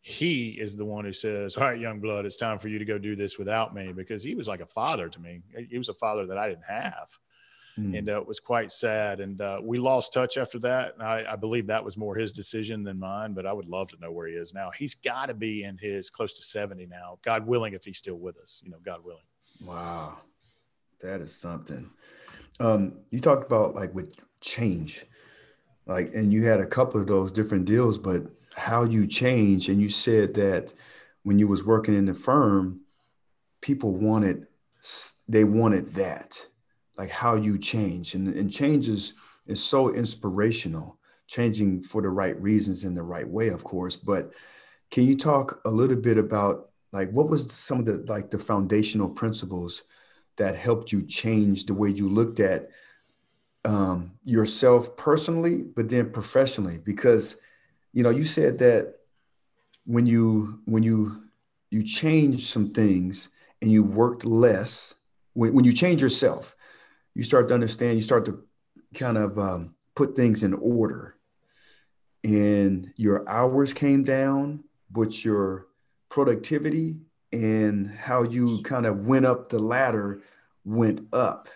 he 0.00 0.48
is 0.50 0.76
the 0.76 0.84
one 0.84 1.04
who 1.04 1.12
says 1.12 1.56
all 1.56 1.62
right 1.62 1.78
young 1.78 2.00
blood 2.00 2.26
it's 2.26 2.36
time 2.36 2.58
for 2.58 2.66
you 2.66 2.76
to 2.80 2.84
go 2.84 2.98
do 2.98 3.14
this 3.14 3.38
without 3.38 3.72
me 3.72 3.92
because 3.92 4.20
he 4.24 4.34
was 4.34 4.48
like 4.48 4.60
a 4.60 4.66
father 4.66 5.08
to 5.08 5.20
me. 5.20 5.42
He 5.70 5.78
was 5.78 5.88
a 5.88 5.94
father 5.94 6.26
that 6.26 6.38
i 6.38 6.48
didn't 6.48 6.64
have. 6.68 7.08
Mm. 7.78 7.98
and 7.98 8.10
uh, 8.10 8.20
it 8.20 8.26
was 8.26 8.38
quite 8.38 8.70
sad. 8.70 9.20
And 9.20 9.40
uh, 9.40 9.60
we 9.62 9.78
lost 9.78 10.12
touch 10.12 10.36
after 10.36 10.58
that. 10.58 10.92
And 10.92 11.02
I, 11.02 11.24
I, 11.26 11.36
believe 11.36 11.68
that 11.68 11.82
was 11.82 11.96
more 11.96 12.14
his 12.14 12.30
decision 12.30 12.84
than 12.84 12.98
mine 12.98 13.32
but 13.32 13.46
i 13.46 13.52
would 13.52 13.66
love 13.66 13.88
to 13.88 13.96
know 13.98 14.10
where 14.10 14.26
he 14.26 14.34
is 14.34 14.52
now. 14.52 14.70
He's 14.76 14.94
got 14.94 15.26
to 15.26 15.34
be 15.34 15.64
in 15.64 15.78
his 15.78 16.10
close 16.10 16.32
to 16.34 16.42
70 16.42 16.86
now 16.86 17.18
god 17.22 17.46
willing 17.46 17.72
if 17.72 17.84
he's 17.84 17.98
still 17.98 18.16
with 18.16 18.36
us 18.38 18.60
you 18.64 18.70
know 18.70 18.78
god 18.84 19.04
willing. 19.04 19.22
Wow 19.60 20.18
that 21.02 21.20
is 21.20 21.34
something. 21.34 21.90
Um, 22.60 22.94
you 23.10 23.20
talked 23.20 23.44
about 23.44 23.74
like 23.74 23.94
with 23.94 24.14
change, 24.40 25.04
like, 25.86 26.14
and 26.14 26.32
you 26.32 26.44
had 26.44 26.60
a 26.60 26.66
couple 26.66 27.00
of 27.00 27.06
those 27.06 27.32
different 27.32 27.64
deals, 27.64 27.98
but 27.98 28.22
how 28.56 28.84
you 28.84 29.06
change, 29.06 29.68
and 29.68 29.80
you 29.80 29.88
said 29.88 30.34
that 30.34 30.72
when 31.24 31.38
you 31.38 31.48
was 31.48 31.64
working 31.64 31.94
in 31.94 32.06
the 32.06 32.14
firm, 32.14 32.80
people 33.60 33.92
wanted, 33.92 34.46
they 35.28 35.44
wanted 35.44 35.94
that, 35.94 36.46
like 36.96 37.10
how 37.10 37.34
you 37.34 37.58
change, 37.58 38.14
and 38.14 38.28
and 38.28 38.52
change 38.52 38.88
is 38.88 39.14
is 39.46 39.62
so 39.62 39.92
inspirational, 39.92 40.98
changing 41.26 41.82
for 41.82 42.00
the 42.00 42.08
right 42.08 42.40
reasons 42.40 42.84
in 42.84 42.94
the 42.94 43.02
right 43.02 43.28
way, 43.28 43.48
of 43.48 43.64
course. 43.64 43.96
But 43.96 44.32
can 44.90 45.04
you 45.04 45.16
talk 45.16 45.60
a 45.64 45.70
little 45.70 45.96
bit 45.96 46.18
about 46.18 46.70
like 46.92 47.10
what 47.10 47.28
was 47.28 47.50
some 47.50 47.80
of 47.80 47.86
the 47.86 48.04
like 48.06 48.30
the 48.30 48.38
foundational 48.38 49.08
principles? 49.08 49.82
That 50.36 50.56
helped 50.56 50.92
you 50.92 51.02
change 51.02 51.66
the 51.66 51.74
way 51.74 51.90
you 51.90 52.08
looked 52.08 52.40
at 52.40 52.70
um, 53.64 54.12
yourself 54.24 54.96
personally, 54.96 55.64
but 55.64 55.88
then 55.88 56.10
professionally? 56.10 56.78
Because 56.78 57.36
you 57.92 58.02
know, 58.02 58.10
you 58.10 58.24
said 58.24 58.58
that 58.58 58.96
when 59.84 60.06
you 60.06 60.60
when 60.64 60.82
you 60.82 61.24
you 61.70 61.82
changed 61.82 62.46
some 62.46 62.70
things 62.70 63.28
and 63.60 63.70
you 63.70 63.82
worked 63.82 64.24
less, 64.24 64.94
when, 65.34 65.54
when 65.54 65.64
you 65.64 65.72
change 65.72 66.02
yourself, 66.02 66.54
you 67.14 67.22
start 67.22 67.48
to 67.48 67.54
understand, 67.54 67.96
you 67.96 68.02
start 68.02 68.24
to 68.26 68.42
kind 68.94 69.16
of 69.16 69.38
um, 69.38 69.74
put 69.94 70.16
things 70.16 70.42
in 70.42 70.54
order. 70.54 71.16
And 72.24 72.92
your 72.96 73.28
hours 73.28 73.72
came 73.72 74.04
down, 74.04 74.64
but 74.90 75.24
your 75.24 75.66
productivity 76.08 76.96
and 77.32 77.90
how 77.90 78.22
you 78.22 78.60
kind 78.62 78.86
of 78.86 79.06
went 79.06 79.24
up 79.24 79.48
the 79.48 79.58
ladder 79.58 80.22
went 80.64 81.08
up. 81.12 81.48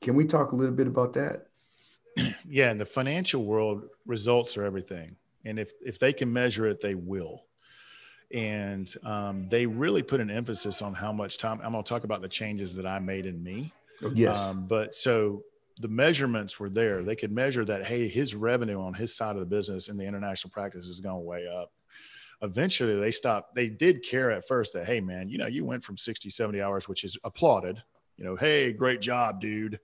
Can 0.00 0.14
we 0.14 0.24
talk 0.24 0.52
a 0.52 0.56
little 0.56 0.74
bit 0.74 0.86
about 0.86 1.12
that? 1.14 1.46
Yeah, 2.48 2.72
in 2.72 2.78
the 2.78 2.84
financial 2.84 3.44
world, 3.44 3.84
results 4.04 4.56
are 4.56 4.64
everything. 4.64 5.14
And 5.44 5.58
if, 5.58 5.70
if 5.80 6.00
they 6.00 6.12
can 6.12 6.32
measure 6.32 6.66
it, 6.66 6.80
they 6.80 6.96
will. 6.96 7.44
And 8.34 8.92
um, 9.04 9.48
they 9.48 9.66
really 9.66 10.02
put 10.02 10.20
an 10.20 10.30
emphasis 10.30 10.82
on 10.82 10.94
how 10.94 11.12
much 11.12 11.38
time. 11.38 11.60
I'm 11.62 11.72
going 11.72 11.84
to 11.84 11.88
talk 11.88 12.02
about 12.02 12.20
the 12.20 12.28
changes 12.28 12.74
that 12.74 12.86
I 12.86 12.98
made 12.98 13.26
in 13.26 13.40
me. 13.40 13.72
Oh, 14.02 14.10
yes. 14.12 14.40
Um, 14.40 14.66
but 14.66 14.96
so 14.96 15.44
the 15.78 15.86
measurements 15.86 16.58
were 16.58 16.68
there. 16.68 17.04
They 17.04 17.14
could 17.14 17.30
measure 17.30 17.64
that, 17.64 17.84
hey, 17.84 18.08
his 18.08 18.34
revenue 18.34 18.80
on 18.80 18.94
his 18.94 19.14
side 19.14 19.36
of 19.36 19.40
the 19.40 19.46
business 19.46 19.88
in 19.88 19.96
the 19.96 20.04
international 20.04 20.50
practice 20.50 20.86
is 20.86 20.98
going 20.98 21.24
way 21.24 21.46
up 21.46 21.70
eventually 22.42 22.98
they 22.98 23.10
stopped 23.10 23.54
they 23.54 23.68
did 23.68 24.02
care 24.02 24.30
at 24.30 24.48
first 24.48 24.72
that 24.72 24.86
hey 24.86 25.00
man 25.00 25.28
you 25.28 25.36
know 25.36 25.46
you 25.46 25.64
went 25.64 25.84
from 25.84 25.98
60 25.98 26.30
70 26.30 26.60
hours 26.62 26.88
which 26.88 27.04
is 27.04 27.18
applauded 27.22 27.82
you 28.16 28.24
know 28.24 28.34
hey 28.34 28.72
great 28.72 29.00
job 29.00 29.40
dude 29.40 29.78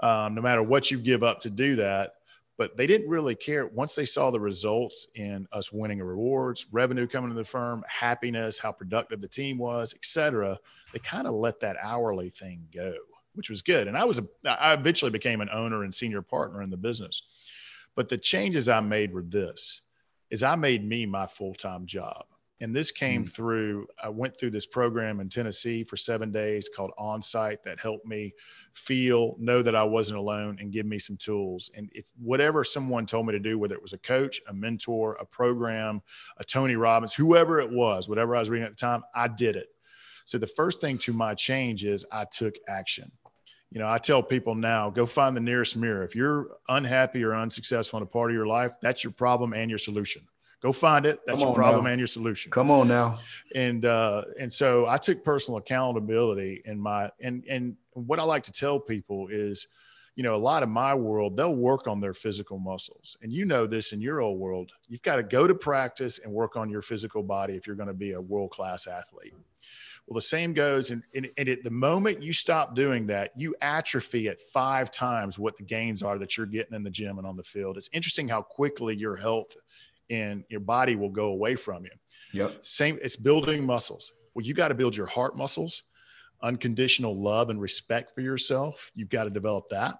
um, 0.00 0.34
no 0.34 0.42
matter 0.42 0.62
what 0.62 0.90
you 0.90 0.98
give 0.98 1.22
up 1.22 1.40
to 1.40 1.50
do 1.50 1.76
that. 1.76 2.12
But 2.58 2.76
they 2.76 2.86
didn't 2.86 3.10
really 3.10 3.34
care. 3.34 3.66
Once 3.66 3.94
they 3.94 4.06
saw 4.06 4.30
the 4.30 4.40
results 4.40 5.06
in 5.14 5.46
us 5.52 5.70
winning 5.70 6.00
rewards 6.00 6.66
revenue 6.72 7.06
coming 7.06 7.28
to 7.28 7.36
the 7.36 7.44
firm 7.44 7.84
happiness 7.86 8.58
how 8.58 8.72
productive 8.72 9.20
the 9.20 9.28
team 9.28 9.58
was 9.58 9.92
etc 9.94 10.58
they 10.92 10.98
kind 10.98 11.26
of 11.26 11.34
let 11.34 11.60
that 11.60 11.76
hourly 11.82 12.30
thing 12.30 12.66
go 12.72 12.94
which 13.34 13.50
was 13.50 13.60
good. 13.60 13.88
And 13.88 13.96
i 13.96 14.04
was 14.04 14.18
a 14.18 14.26
i 14.46 14.72
eventually 14.72 15.10
became 15.10 15.42
an 15.42 15.50
owner 15.52 15.84
and 15.84 15.94
senior 15.94 16.22
partner 16.22 16.62
in 16.62 16.70
the 16.70 16.78
business. 16.78 17.22
But 17.94 18.08
the 18.08 18.18
changes 18.18 18.70
i 18.70 18.80
made 18.80 19.12
were 19.12 19.22
this 19.22 19.82
is 20.30 20.42
I 20.42 20.54
made 20.56 20.84
me 20.84 21.06
my 21.06 21.26
full 21.26 21.54
time 21.54 21.86
job. 21.86 22.24
And 22.60 22.74
this 22.74 22.90
came 22.90 23.24
mm 23.24 23.30
through, 23.30 23.86
I 24.02 24.08
went 24.08 24.38
through 24.38 24.52
this 24.52 24.64
program 24.64 25.20
in 25.20 25.28
Tennessee 25.28 25.84
for 25.84 25.96
seven 25.96 26.32
days 26.32 26.70
called 26.74 26.92
Onsite 26.98 27.62
that 27.64 27.78
helped 27.78 28.06
me 28.06 28.32
feel, 28.72 29.36
know 29.38 29.62
that 29.62 29.76
I 29.76 29.84
wasn't 29.84 30.18
alone 30.18 30.56
and 30.58 30.72
give 30.72 30.86
me 30.86 30.98
some 30.98 31.18
tools. 31.18 31.70
And 31.76 31.90
if 31.92 32.06
whatever 32.18 32.64
someone 32.64 33.04
told 33.04 33.26
me 33.26 33.32
to 33.32 33.38
do, 33.38 33.58
whether 33.58 33.74
it 33.74 33.82
was 33.82 33.92
a 33.92 33.98
coach, 33.98 34.40
a 34.48 34.54
mentor, 34.54 35.18
a 35.20 35.26
program, 35.26 36.00
a 36.38 36.44
Tony 36.44 36.76
Robbins, 36.76 37.12
whoever 37.12 37.60
it 37.60 37.70
was, 37.70 38.08
whatever 38.08 38.34
I 38.34 38.40
was 38.40 38.48
reading 38.48 38.66
at 38.66 38.72
the 38.72 38.76
time, 38.76 39.02
I 39.14 39.28
did 39.28 39.56
it. 39.56 39.68
So 40.24 40.38
the 40.38 40.46
first 40.46 40.80
thing 40.80 40.96
to 40.98 41.12
my 41.12 41.34
change 41.34 41.84
is 41.84 42.06
I 42.10 42.24
took 42.24 42.54
action 42.68 43.12
you 43.70 43.80
know, 43.80 43.88
I 43.88 43.98
tell 43.98 44.22
people 44.22 44.54
now, 44.54 44.90
go 44.90 45.06
find 45.06 45.36
the 45.36 45.40
nearest 45.40 45.76
mirror. 45.76 46.04
If 46.04 46.14
you're 46.14 46.56
unhappy 46.68 47.24
or 47.24 47.34
unsuccessful 47.34 47.98
in 47.98 48.02
a 48.04 48.06
part 48.06 48.30
of 48.30 48.34
your 48.34 48.46
life, 48.46 48.72
that's 48.80 49.02
your 49.02 49.12
problem 49.12 49.52
and 49.52 49.68
your 49.68 49.78
solution. 49.78 50.22
Go 50.62 50.72
find 50.72 51.04
it. 51.04 51.20
That's 51.26 51.40
your 51.40 51.54
problem 51.54 51.84
now. 51.84 51.90
and 51.90 52.00
your 52.00 52.06
solution. 52.06 52.50
Come 52.50 52.70
on 52.70 52.88
now. 52.88 53.18
And 53.54 53.84
uh, 53.84 54.22
and 54.40 54.52
so 54.52 54.86
I 54.86 54.96
took 54.96 55.22
personal 55.22 55.58
accountability 55.58 56.62
in 56.64 56.80
my 56.80 57.10
and 57.20 57.44
and 57.48 57.76
what 57.92 58.18
I 58.18 58.22
like 58.22 58.44
to 58.44 58.52
tell 58.52 58.78
people 58.80 59.28
is, 59.30 59.68
you 60.14 60.22
know, 60.22 60.34
a 60.34 60.38
lot 60.38 60.62
of 60.62 60.68
my 60.68 60.94
world, 60.94 61.36
they'll 61.36 61.54
work 61.54 61.86
on 61.86 62.00
their 62.00 62.14
physical 62.14 62.58
muscles. 62.58 63.18
And 63.20 63.32
you 63.32 63.44
know 63.44 63.66
this 63.66 63.92
in 63.92 64.00
your 64.00 64.20
old 64.20 64.38
world. 64.38 64.72
You've 64.88 65.02
got 65.02 65.16
to 65.16 65.22
go 65.22 65.46
to 65.46 65.54
practice 65.54 66.18
and 66.22 66.32
work 66.32 66.56
on 66.56 66.70
your 66.70 66.82
physical 66.82 67.22
body 67.22 67.54
if 67.54 67.66
you're 67.66 67.76
going 67.76 67.88
to 67.88 67.94
be 67.94 68.12
a 68.12 68.20
world-class 68.20 68.86
athlete. 68.86 69.34
Well, 70.06 70.14
the 70.14 70.22
same 70.22 70.54
goes, 70.54 70.92
and, 70.92 71.02
and, 71.16 71.28
and, 71.36 71.48
at 71.48 71.64
the 71.64 71.70
moment 71.70 72.22
you 72.22 72.32
stop 72.32 72.76
doing 72.76 73.08
that, 73.08 73.32
you 73.36 73.56
atrophy 73.60 74.28
at 74.28 74.40
five 74.40 74.92
times 74.92 75.36
what 75.36 75.56
the 75.56 75.64
gains 75.64 76.02
are 76.02 76.16
that 76.18 76.36
you're 76.36 76.46
getting 76.46 76.74
in 76.74 76.84
the 76.84 76.90
gym 76.90 77.18
and 77.18 77.26
on 77.26 77.36
the 77.36 77.42
field. 77.42 77.76
It's 77.76 77.90
interesting 77.92 78.28
how 78.28 78.42
quickly 78.42 78.94
your 78.94 79.16
health 79.16 79.56
and 80.08 80.44
your 80.48 80.60
body 80.60 80.94
will 80.94 81.10
go 81.10 81.26
away 81.26 81.56
from 81.56 81.84
you. 81.84 81.90
Yep. 82.32 82.64
Same, 82.64 82.98
it's 83.02 83.16
building 83.16 83.64
muscles. 83.64 84.12
Well, 84.34 84.46
you 84.46 84.54
got 84.54 84.68
to 84.68 84.74
build 84.74 84.96
your 84.96 85.06
heart 85.06 85.36
muscles, 85.36 85.82
unconditional 86.40 87.20
love 87.20 87.50
and 87.50 87.60
respect 87.60 88.14
for 88.14 88.20
yourself. 88.20 88.92
You've 88.94 89.08
got 89.08 89.24
to 89.24 89.30
develop 89.30 89.68
that 89.70 89.96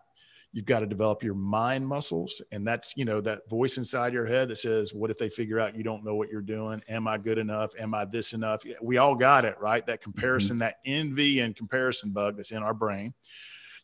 you've 0.52 0.64
got 0.64 0.80
to 0.80 0.86
develop 0.86 1.22
your 1.22 1.34
mind 1.34 1.86
muscles 1.86 2.40
and 2.50 2.66
that's 2.66 2.96
you 2.96 3.04
know 3.04 3.20
that 3.20 3.48
voice 3.48 3.76
inside 3.76 4.12
your 4.12 4.26
head 4.26 4.48
that 4.48 4.56
says 4.56 4.94
what 4.94 5.10
if 5.10 5.18
they 5.18 5.28
figure 5.28 5.60
out 5.60 5.76
you 5.76 5.82
don't 5.82 6.04
know 6.04 6.14
what 6.14 6.30
you're 6.30 6.40
doing? 6.40 6.82
Am 6.88 7.06
i 7.06 7.18
good 7.18 7.38
enough? 7.38 7.72
Am 7.78 7.94
i 7.94 8.04
this 8.04 8.32
enough? 8.32 8.62
We 8.80 8.98
all 8.98 9.14
got 9.14 9.44
it 9.44 9.56
right? 9.60 9.84
That 9.86 10.00
comparison 10.00 10.54
mm-hmm. 10.54 10.60
that 10.60 10.78
envy 10.84 11.40
and 11.40 11.54
comparison 11.54 12.10
bug 12.10 12.36
that's 12.36 12.52
in 12.52 12.62
our 12.62 12.74
brain. 12.74 13.14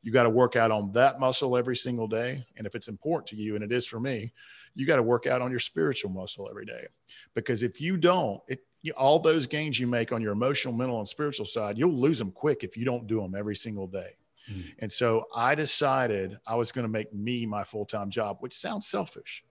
You 0.02 0.12
got 0.12 0.24
to 0.24 0.30
work 0.30 0.56
out 0.56 0.70
on 0.70 0.92
that 0.92 1.20
muscle 1.20 1.56
every 1.56 1.76
single 1.76 2.08
day 2.08 2.44
and 2.56 2.66
if 2.66 2.74
it's 2.74 2.88
important 2.88 3.28
to 3.28 3.36
you 3.36 3.54
and 3.54 3.64
it 3.64 3.72
is 3.72 3.86
for 3.86 4.00
me 4.00 4.32
you 4.74 4.86
got 4.86 4.96
to 4.96 5.02
work 5.02 5.26
out 5.26 5.42
on 5.42 5.50
your 5.50 5.60
spiritual 5.60 6.10
muscle 6.10 6.48
every 6.48 6.64
day. 6.64 6.86
Because 7.34 7.62
if 7.62 7.80
you 7.80 7.96
don't 7.96 8.40
it 8.48 8.64
you, 8.82 8.92
all 8.94 9.18
those 9.20 9.46
gains 9.46 9.78
you 9.78 9.86
make 9.86 10.12
on 10.12 10.20
your 10.20 10.32
emotional 10.32 10.74
mental 10.74 10.98
and 10.98 11.08
spiritual 11.08 11.46
side 11.46 11.78
you'll 11.78 11.92
lose 11.92 12.18
them 12.18 12.32
quick 12.32 12.64
if 12.64 12.76
you 12.76 12.84
don't 12.84 13.06
do 13.06 13.20
them 13.20 13.34
every 13.34 13.54
single 13.54 13.86
day 13.86 14.16
Mm. 14.50 14.64
And 14.80 14.92
so 14.92 15.24
I 15.34 15.54
decided 15.54 16.38
I 16.46 16.56
was 16.56 16.72
going 16.72 16.84
to 16.84 16.88
make 16.88 17.12
me 17.12 17.46
my 17.46 17.64
full 17.64 17.86
time 17.86 18.10
job, 18.10 18.38
which 18.40 18.54
sounds 18.54 18.86
selfish. 18.86 19.44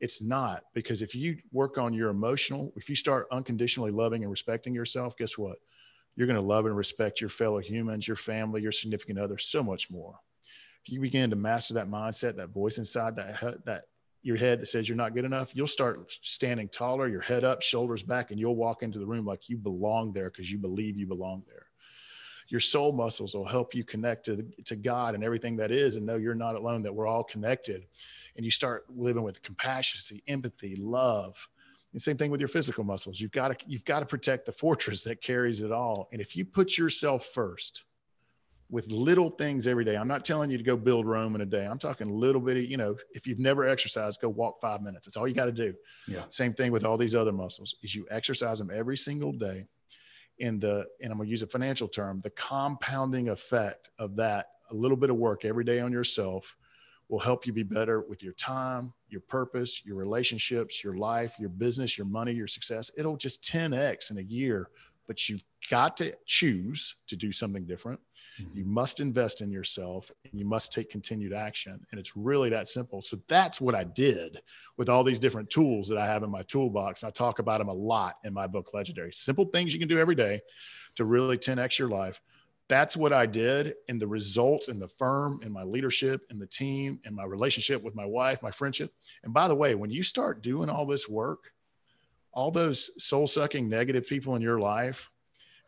It's 0.00 0.22
not 0.22 0.64
because 0.74 1.00
if 1.00 1.14
you 1.14 1.38
work 1.52 1.78
on 1.78 1.94
your 1.94 2.10
emotional, 2.10 2.72
if 2.76 2.90
you 2.90 2.96
start 2.96 3.28
unconditionally 3.32 3.90
loving 3.90 4.22
and 4.22 4.30
respecting 4.30 4.74
yourself, 4.74 5.16
guess 5.16 5.38
what? 5.38 5.56
You're 6.16 6.26
going 6.26 6.40
to 6.40 6.46
love 6.46 6.66
and 6.66 6.76
respect 6.76 7.20
your 7.20 7.30
fellow 7.30 7.58
humans, 7.58 8.06
your 8.06 8.16
family, 8.16 8.62
your 8.62 8.72
significant 8.72 9.18
other 9.18 9.38
so 9.38 9.62
much 9.62 9.90
more. 9.90 10.18
If 10.84 10.92
you 10.92 11.00
begin 11.00 11.30
to 11.30 11.36
master 11.36 11.74
that 11.74 11.88
mindset, 11.90 12.36
that 12.36 12.50
voice 12.50 12.78
inside 12.78 13.16
that 13.16 13.64
that 13.64 13.84
your 14.22 14.36
head 14.36 14.60
that 14.60 14.66
says 14.66 14.88
you're 14.88 14.96
not 14.96 15.14
good 15.14 15.24
enough, 15.24 15.54
you'll 15.54 15.66
start 15.66 16.12
standing 16.20 16.68
taller, 16.68 17.08
your 17.08 17.20
head 17.20 17.44
up, 17.44 17.62
shoulders 17.62 18.02
back, 18.02 18.30
and 18.30 18.40
you'll 18.40 18.56
walk 18.56 18.82
into 18.82 18.98
the 18.98 19.06
room 19.06 19.24
like 19.24 19.48
you 19.48 19.56
belong 19.56 20.12
there 20.12 20.30
because 20.30 20.50
you 20.50 20.58
believe 20.58 20.96
you 20.96 21.06
belong 21.06 21.42
there 21.46 21.65
your 22.48 22.60
soul 22.60 22.92
muscles 22.92 23.34
will 23.34 23.46
help 23.46 23.74
you 23.74 23.84
connect 23.84 24.26
to, 24.26 24.46
to 24.64 24.76
God 24.76 25.14
and 25.14 25.24
everything 25.24 25.56
that 25.56 25.70
is 25.70 25.96
and 25.96 26.06
know 26.06 26.16
you're 26.16 26.34
not 26.34 26.54
alone, 26.54 26.82
that 26.82 26.94
we're 26.94 27.06
all 27.06 27.24
connected. 27.24 27.86
And 28.36 28.44
you 28.44 28.50
start 28.50 28.84
living 28.94 29.22
with 29.22 29.42
compassion, 29.42 30.20
empathy, 30.28 30.76
love. 30.76 31.48
And 31.92 32.02
same 32.02 32.16
thing 32.16 32.30
with 32.30 32.40
your 32.40 32.48
physical 32.48 32.84
muscles. 32.84 33.20
You've 33.20 33.32
got 33.32 33.58
to 33.58 33.64
you've 33.66 33.84
got 33.84 34.00
to 34.00 34.06
protect 34.06 34.46
the 34.46 34.52
fortress 34.52 35.02
that 35.04 35.22
carries 35.22 35.62
it 35.62 35.72
all. 35.72 36.08
And 36.12 36.20
if 36.20 36.36
you 36.36 36.44
put 36.44 36.76
yourself 36.76 37.24
first 37.26 37.84
with 38.68 38.88
little 38.88 39.30
things 39.30 39.66
every 39.66 39.84
day, 39.84 39.96
I'm 39.96 40.08
not 40.08 40.24
telling 40.24 40.50
you 40.50 40.58
to 40.58 40.64
go 40.64 40.76
build 40.76 41.06
Rome 41.06 41.34
in 41.36 41.40
a 41.40 41.46
day. 41.46 41.64
I'm 41.64 41.78
talking 41.78 42.08
little 42.08 42.40
bitty, 42.40 42.66
you 42.66 42.76
know, 42.76 42.96
if 43.12 43.26
you've 43.26 43.38
never 43.38 43.66
exercised, 43.66 44.20
go 44.20 44.28
walk 44.28 44.60
five 44.60 44.82
minutes. 44.82 45.06
That's 45.06 45.16
all 45.16 45.26
you 45.26 45.34
got 45.34 45.46
to 45.46 45.52
do. 45.52 45.74
Yeah. 46.06 46.24
Same 46.28 46.52
thing 46.52 46.72
with 46.72 46.84
all 46.84 46.98
these 46.98 47.14
other 47.14 47.32
muscles 47.32 47.76
is 47.82 47.94
you 47.94 48.06
exercise 48.10 48.58
them 48.58 48.70
every 48.74 48.96
single 48.96 49.32
day 49.32 49.66
in 50.38 50.58
the 50.60 50.86
and 51.02 51.10
i'm 51.10 51.18
going 51.18 51.26
to 51.26 51.30
use 51.30 51.42
a 51.42 51.46
financial 51.46 51.88
term 51.88 52.20
the 52.22 52.30
compounding 52.30 53.28
effect 53.28 53.90
of 53.98 54.16
that 54.16 54.50
a 54.70 54.74
little 54.74 54.96
bit 54.96 55.10
of 55.10 55.16
work 55.16 55.44
every 55.44 55.64
day 55.64 55.80
on 55.80 55.92
yourself 55.92 56.56
will 57.08 57.20
help 57.20 57.46
you 57.46 57.52
be 57.52 57.62
better 57.62 58.00
with 58.00 58.22
your 58.22 58.32
time 58.34 58.92
your 59.08 59.20
purpose 59.20 59.82
your 59.84 59.96
relationships 59.96 60.82
your 60.82 60.96
life 60.96 61.34
your 61.38 61.48
business 61.48 61.96
your 61.96 62.06
money 62.06 62.32
your 62.32 62.48
success. 62.48 62.90
It'll 62.96 63.16
just 63.16 63.42
10x 63.42 64.10
in 64.10 64.18
a 64.18 64.22
year 64.22 64.68
but 65.06 65.28
you've 65.28 65.44
got 65.70 65.96
to 65.98 66.14
choose 66.26 66.96
to 67.08 67.16
do 67.16 67.32
something 67.32 67.64
different 67.64 68.00
Mm-hmm. 68.40 68.58
You 68.58 68.64
must 68.64 69.00
invest 69.00 69.40
in 69.40 69.50
yourself 69.50 70.10
and 70.24 70.38
you 70.38 70.44
must 70.44 70.72
take 70.72 70.90
continued 70.90 71.32
action. 71.32 71.86
And 71.90 71.98
it's 71.98 72.16
really 72.16 72.50
that 72.50 72.68
simple. 72.68 73.00
So 73.00 73.18
that's 73.28 73.60
what 73.60 73.74
I 73.74 73.84
did 73.84 74.42
with 74.76 74.88
all 74.88 75.04
these 75.04 75.18
different 75.18 75.50
tools 75.50 75.88
that 75.88 75.98
I 75.98 76.06
have 76.06 76.22
in 76.22 76.30
my 76.30 76.42
toolbox. 76.42 77.04
I 77.04 77.10
talk 77.10 77.38
about 77.38 77.58
them 77.58 77.68
a 77.68 77.74
lot 77.74 78.16
in 78.24 78.32
my 78.32 78.46
book, 78.46 78.74
Legendary. 78.74 79.12
Simple 79.12 79.46
things 79.46 79.72
you 79.72 79.78
can 79.78 79.88
do 79.88 79.98
every 79.98 80.14
day 80.14 80.42
to 80.96 81.04
really 81.04 81.38
10x 81.38 81.78
your 81.78 81.88
life. 81.88 82.20
That's 82.68 82.96
what 82.96 83.12
I 83.12 83.26
did. 83.26 83.74
And 83.88 84.00
the 84.00 84.08
results 84.08 84.68
in 84.68 84.80
the 84.80 84.88
firm, 84.88 85.40
in 85.42 85.52
my 85.52 85.62
leadership, 85.62 86.26
in 86.30 86.38
the 86.38 86.46
team, 86.46 87.00
in 87.04 87.14
my 87.14 87.24
relationship 87.24 87.82
with 87.82 87.94
my 87.94 88.04
wife, 88.04 88.42
my 88.42 88.50
friendship. 88.50 88.92
And 89.22 89.32
by 89.32 89.46
the 89.46 89.54
way, 89.54 89.76
when 89.76 89.90
you 89.90 90.02
start 90.02 90.42
doing 90.42 90.68
all 90.68 90.84
this 90.84 91.08
work, 91.08 91.52
all 92.36 92.50
those 92.50 92.90
soul 93.02 93.26
sucking 93.26 93.66
negative 93.66 94.06
people 94.06 94.36
in 94.36 94.42
your 94.42 94.60
life, 94.60 95.10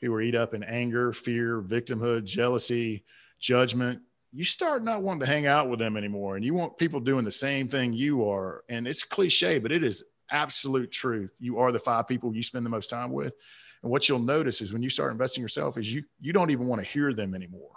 who 0.03 0.13
are 0.13 0.21
eat 0.21 0.35
up 0.35 0.53
in 0.53 0.63
anger, 0.63 1.13
fear, 1.13 1.63
victimhood, 1.63 2.25
jealousy, 2.25 3.05
judgment, 3.41 4.01
you 4.33 4.45
start 4.45 4.85
not 4.85 5.03
wanting 5.03 5.21
to 5.21 5.27
hang 5.27 5.47
out 5.47 5.71
with 5.71 5.79
them 5.79 5.97
anymore. 5.97 6.37
And 6.37 6.45
you 6.45 6.53
want 6.53 6.77
people 6.77 7.01
doing 7.01 7.25
the 7.25 7.31
same 7.31 7.69
thing 7.69 7.95
you 7.95 8.29
are. 8.29 8.65
And 8.69 8.87
it's 8.87 9.03
cliche, 9.03 9.59
but 9.59 9.73
it 9.73 9.83
is 9.83 10.05
absolute 10.31 10.93
truth. 10.93 11.31
You 11.41 11.59
are 11.59 11.73
the 11.73 11.79
five 11.79 12.07
people 12.07 12.35
you 12.35 12.43
spend 12.43 12.67
the 12.67 12.71
most 12.71 12.91
time 12.91 13.13
with. 13.13 13.33
And 13.83 13.91
what 13.91 14.07
you'll 14.07 14.19
notice 14.19 14.61
is 14.61 14.73
when 14.73 14.83
you 14.83 14.91
start 14.91 15.11
investing 15.11 15.41
yourself 15.41 15.79
is 15.79 15.93
you 15.93 16.05
you 16.21 16.33
don't 16.35 16.51
even 16.51 16.67
want 16.67 16.83
to 16.83 16.89
hear 16.89 17.15
them 17.15 17.35
anymore 17.35 17.71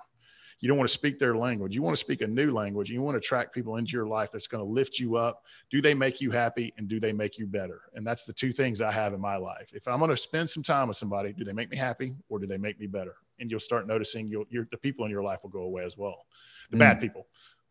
you 0.62 0.67
don't 0.67 0.78
want 0.78 0.88
to 0.88 0.93
speak 0.93 1.17
their 1.17 1.36
language. 1.36 1.74
You 1.76 1.82
want 1.82 1.97
to 1.97 2.00
speak 2.00 2.21
a 2.21 2.28
new 2.28 2.54
language. 2.54 2.89
You 2.91 3.02
want 3.02 3.15
to 3.15 3.17
attract 3.17 3.54
people 3.54 3.78
into 3.78 3.93
your 3.93 4.08
life 4.08 4.32
that's 4.32 4.47
going 4.47 4.63
to 4.63 4.71
lift 4.71 5.00
you 5.00 5.15
up. 5.15 5.43
Do 5.71 5.82
they 5.82 5.95
make 5.95 6.21
you 6.21 6.30
happy 6.30 6.71
and 6.78 6.88
do 6.88 7.00
they 7.00 7.12
make 7.12 7.39
you 7.39 7.47
better? 7.47 7.82
And 7.95 8.06
that's 8.06 8.26
the 8.26 8.34
two 8.34 8.54
things 8.54 8.80
I 8.80 8.91
have 8.91 9.13
in 9.13 9.19
my 9.19 9.38
life. 9.38 9.71
If 9.74 9.88
I'm 9.88 9.97
going 9.97 10.12
to 10.12 10.17
spend 10.17 10.50
some 10.50 10.62
time 10.62 10.88
with 10.88 10.97
somebody, 10.97 11.34
do 11.34 11.43
they 11.43 11.52
make 11.52 11.71
me 11.71 11.78
happy 11.78 12.15
or 12.30 12.38
do 12.38 12.45
they 12.45 12.58
make 12.58 12.80
me 12.80 12.86
better? 12.86 13.15
And 13.39 13.50
you'll 13.50 13.60
start 13.60 13.88
noticing 13.88 14.28
you'll, 14.28 14.45
the 14.52 14.78
people 14.78 15.04
in 15.06 15.12
your 15.12 15.24
life 15.24 15.39
will 15.41 15.50
go 15.50 15.62
away 15.62 15.84
as 15.84 15.97
well. 15.97 16.28
The 16.69 16.78
mm. 16.78 16.82
bad 16.82 17.02
people. 17.02 17.26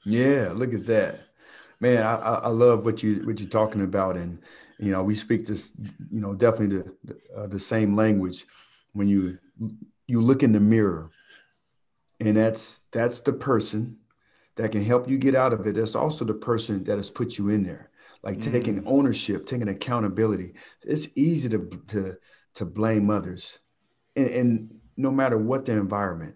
Yeah, 0.05 0.51
look 0.53 0.75
at 0.75 0.85
that. 0.87 1.21
Man, 1.79 2.03
I, 2.05 2.17
I 2.17 2.49
love 2.49 2.85
what 2.85 3.03
you 3.03 3.23
what 3.25 3.41
you're 3.41 3.49
talking 3.49 3.83
about, 3.83 4.15
and 4.15 4.39
you 4.79 4.93
know 4.93 5.03
we 5.03 5.15
speak 5.15 5.47
this, 5.47 5.73
you 6.11 6.21
know, 6.21 6.35
definitely 6.35 6.77
the, 6.77 6.95
the 7.05 7.41
uh, 7.41 7.47
the 7.47 7.59
same 7.59 7.97
language 7.97 8.45
when 8.93 9.09
you 9.09 9.39
you 10.07 10.21
look 10.21 10.43
in 10.43 10.53
the 10.53 10.61
mirror, 10.61 11.11
and 12.21 12.37
that's 12.37 12.81
that's 12.93 13.21
the 13.23 13.33
person 13.33 13.97
that 14.57 14.73
can 14.73 14.83
help 14.83 15.09
you 15.09 15.19
get 15.19 15.35
out 15.35 15.53
of 15.53 15.67
it. 15.67 15.77
That's 15.77 15.95
also 15.95 16.25
the 16.25 16.35
person 16.35 16.85
that 16.85 16.97
has 16.97 17.11
put 17.11 17.39
you 17.39 17.49
in 17.49 17.63
there. 17.63 17.91
Like 18.23 18.39
mm. 18.39 18.53
taking 18.53 18.87
ownership, 18.87 19.47
taking 19.47 19.69
accountability. 19.69 20.55
It's 20.83 21.09
easy 21.15 21.49
to 21.49 21.71
to 21.89 22.17
to 22.55 22.65
blame 22.67 23.11
others, 23.11 23.61
and, 24.17 24.29
and 24.29 24.75
no 24.97 25.11
matter 25.11 25.39
what 25.39 25.65
the 25.65 25.73
environment, 25.73 26.35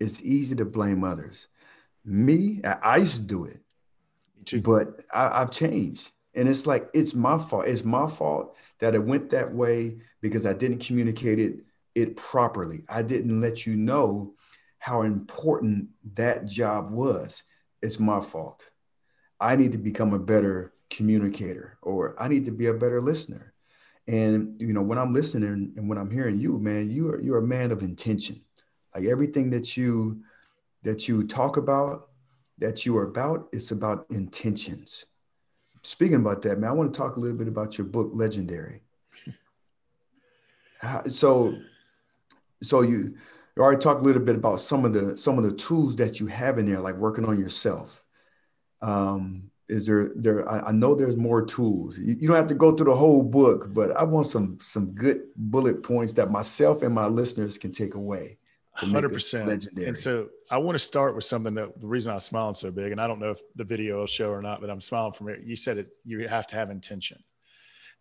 it's 0.00 0.20
easy 0.22 0.56
to 0.56 0.64
blame 0.64 1.04
others. 1.04 1.46
Me, 2.04 2.60
I, 2.64 2.76
I 2.82 2.96
used 2.96 3.16
to 3.16 3.22
do 3.22 3.44
it, 3.44 4.62
but 4.62 5.00
I, 5.12 5.42
I've 5.42 5.52
changed. 5.52 6.10
And 6.34 6.48
it's 6.48 6.66
like, 6.66 6.88
it's 6.94 7.14
my 7.14 7.38
fault. 7.38 7.66
It's 7.66 7.84
my 7.84 8.08
fault 8.08 8.56
that 8.80 8.94
it 8.94 9.04
went 9.04 9.30
that 9.30 9.54
way 9.54 9.98
because 10.20 10.46
I 10.46 10.54
didn't 10.54 10.84
communicate 10.84 11.38
it, 11.38 11.60
it 11.94 12.16
properly. 12.16 12.84
I 12.88 13.02
didn't 13.02 13.40
let 13.40 13.66
you 13.66 13.76
know 13.76 14.34
how 14.82 15.02
important 15.02 15.86
that 16.14 16.44
job 16.44 16.90
was. 16.90 17.44
It's 17.82 18.00
my 18.00 18.20
fault. 18.20 18.68
I 19.38 19.54
need 19.54 19.70
to 19.72 19.78
become 19.78 20.12
a 20.12 20.18
better 20.18 20.72
communicator 20.90 21.78
or 21.82 22.20
I 22.20 22.26
need 22.26 22.46
to 22.46 22.50
be 22.50 22.66
a 22.66 22.74
better 22.74 23.00
listener. 23.00 23.54
And 24.08 24.60
you 24.60 24.72
know, 24.72 24.82
when 24.82 24.98
I'm 24.98 25.14
listening 25.14 25.72
and 25.76 25.88
when 25.88 25.98
I'm 25.98 26.10
hearing 26.10 26.40
you, 26.40 26.58
man, 26.58 26.90
you 26.90 27.10
are 27.10 27.20
you're 27.20 27.38
a 27.38 27.46
man 27.46 27.70
of 27.70 27.84
intention. 27.84 28.40
Like 28.92 29.04
everything 29.04 29.50
that 29.50 29.76
you 29.76 30.24
that 30.82 31.06
you 31.06 31.28
talk 31.28 31.58
about, 31.58 32.08
that 32.58 32.84
you 32.84 32.96
are 32.96 33.04
about, 33.04 33.50
it's 33.52 33.70
about 33.70 34.06
intentions. 34.10 35.06
Speaking 35.84 36.16
about 36.16 36.42
that, 36.42 36.58
man, 36.58 36.70
I 36.70 36.72
want 36.72 36.92
to 36.92 36.98
talk 36.98 37.14
a 37.14 37.20
little 37.20 37.38
bit 37.38 37.46
about 37.46 37.78
your 37.78 37.86
book, 37.86 38.10
Legendary. 38.12 38.82
so, 41.06 41.54
so 42.60 42.80
you, 42.80 43.14
you 43.56 43.62
already 43.62 43.80
talked 43.80 44.00
a 44.00 44.04
little 44.04 44.22
bit 44.22 44.36
about 44.36 44.60
some 44.60 44.84
of 44.84 44.92
the 44.92 45.16
some 45.16 45.38
of 45.38 45.44
the 45.44 45.52
tools 45.52 45.96
that 45.96 46.20
you 46.20 46.26
have 46.26 46.58
in 46.58 46.66
there, 46.66 46.80
like 46.80 46.96
working 46.96 47.24
on 47.24 47.38
yourself. 47.38 48.02
Um, 48.80 49.50
is 49.68 49.86
there 49.86 50.10
there? 50.14 50.48
I, 50.48 50.68
I 50.68 50.72
know 50.72 50.94
there's 50.94 51.16
more 51.16 51.44
tools. 51.44 51.98
You, 51.98 52.16
you, 52.18 52.28
don't 52.28 52.36
have 52.36 52.48
to 52.48 52.54
go 52.54 52.74
through 52.74 52.90
the 52.90 52.96
whole 52.96 53.22
book, 53.22 53.72
but 53.72 53.96
I 53.96 54.04
want 54.04 54.26
some 54.26 54.58
some 54.60 54.92
good 54.92 55.22
bullet 55.36 55.82
points 55.82 56.12
that 56.14 56.30
myself 56.30 56.82
and 56.82 56.94
my 56.94 57.06
listeners 57.06 57.58
can 57.58 57.72
take 57.72 57.94
away. 57.94 58.38
Hundred 58.74 59.12
percent. 59.12 59.48
Legendary. 59.48 59.88
And 59.88 59.98
so 59.98 60.28
I 60.50 60.56
want 60.56 60.76
to 60.76 60.78
start 60.78 61.14
with 61.14 61.24
something 61.24 61.54
that 61.54 61.78
the 61.78 61.86
reason 61.86 62.10
I 62.10 62.14
was 62.14 62.24
smiling 62.24 62.54
so 62.54 62.70
big, 62.70 62.90
and 62.90 63.00
I 63.00 63.06
don't 63.06 63.18
know 63.18 63.30
if 63.30 63.40
the 63.54 63.64
video 63.64 63.98
will 63.98 64.06
show 64.06 64.30
or 64.30 64.40
not, 64.40 64.60
but 64.60 64.70
I'm 64.70 64.80
smiling 64.80 65.12
from 65.12 65.28
it. 65.28 65.40
You 65.44 65.56
said 65.56 65.78
it. 65.78 65.88
You 66.04 66.26
have 66.26 66.46
to 66.48 66.56
have 66.56 66.70
intention, 66.70 67.22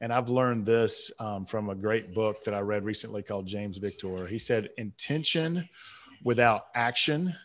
and 0.01 0.11
I've 0.11 0.29
learned 0.29 0.65
this 0.65 1.11
um, 1.19 1.45
from 1.45 1.69
a 1.69 1.75
great 1.75 2.13
book 2.13 2.43
that 2.43 2.55
I 2.55 2.59
read 2.59 2.83
recently 2.83 3.21
called 3.21 3.45
James 3.45 3.77
Victor. 3.77 4.25
He 4.25 4.39
said, 4.39 4.71
"Intention 4.77 5.69
without 6.23 6.65
action, 6.75 7.35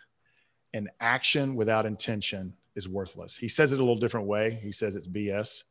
and 0.73 0.89
action 0.99 1.55
without 1.55 1.85
intention 1.85 2.55
is 2.75 2.89
worthless." 2.89 3.37
He 3.37 3.49
says 3.49 3.73
it 3.73 3.77
a 3.77 3.83
little 3.83 3.99
different 3.99 4.27
way. 4.27 4.59
He 4.63 4.73
says 4.73 4.97
it's 4.97 5.07
BS, 5.07 5.65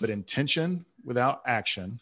but 0.00 0.08
intention 0.08 0.86
without 1.04 1.42
action, 1.46 2.00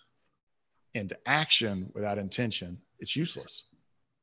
and 0.95 1.13
action 1.27 1.91
without 1.93 2.17
intention, 2.17 2.81
it's 3.01 3.17
useless. 3.17 3.65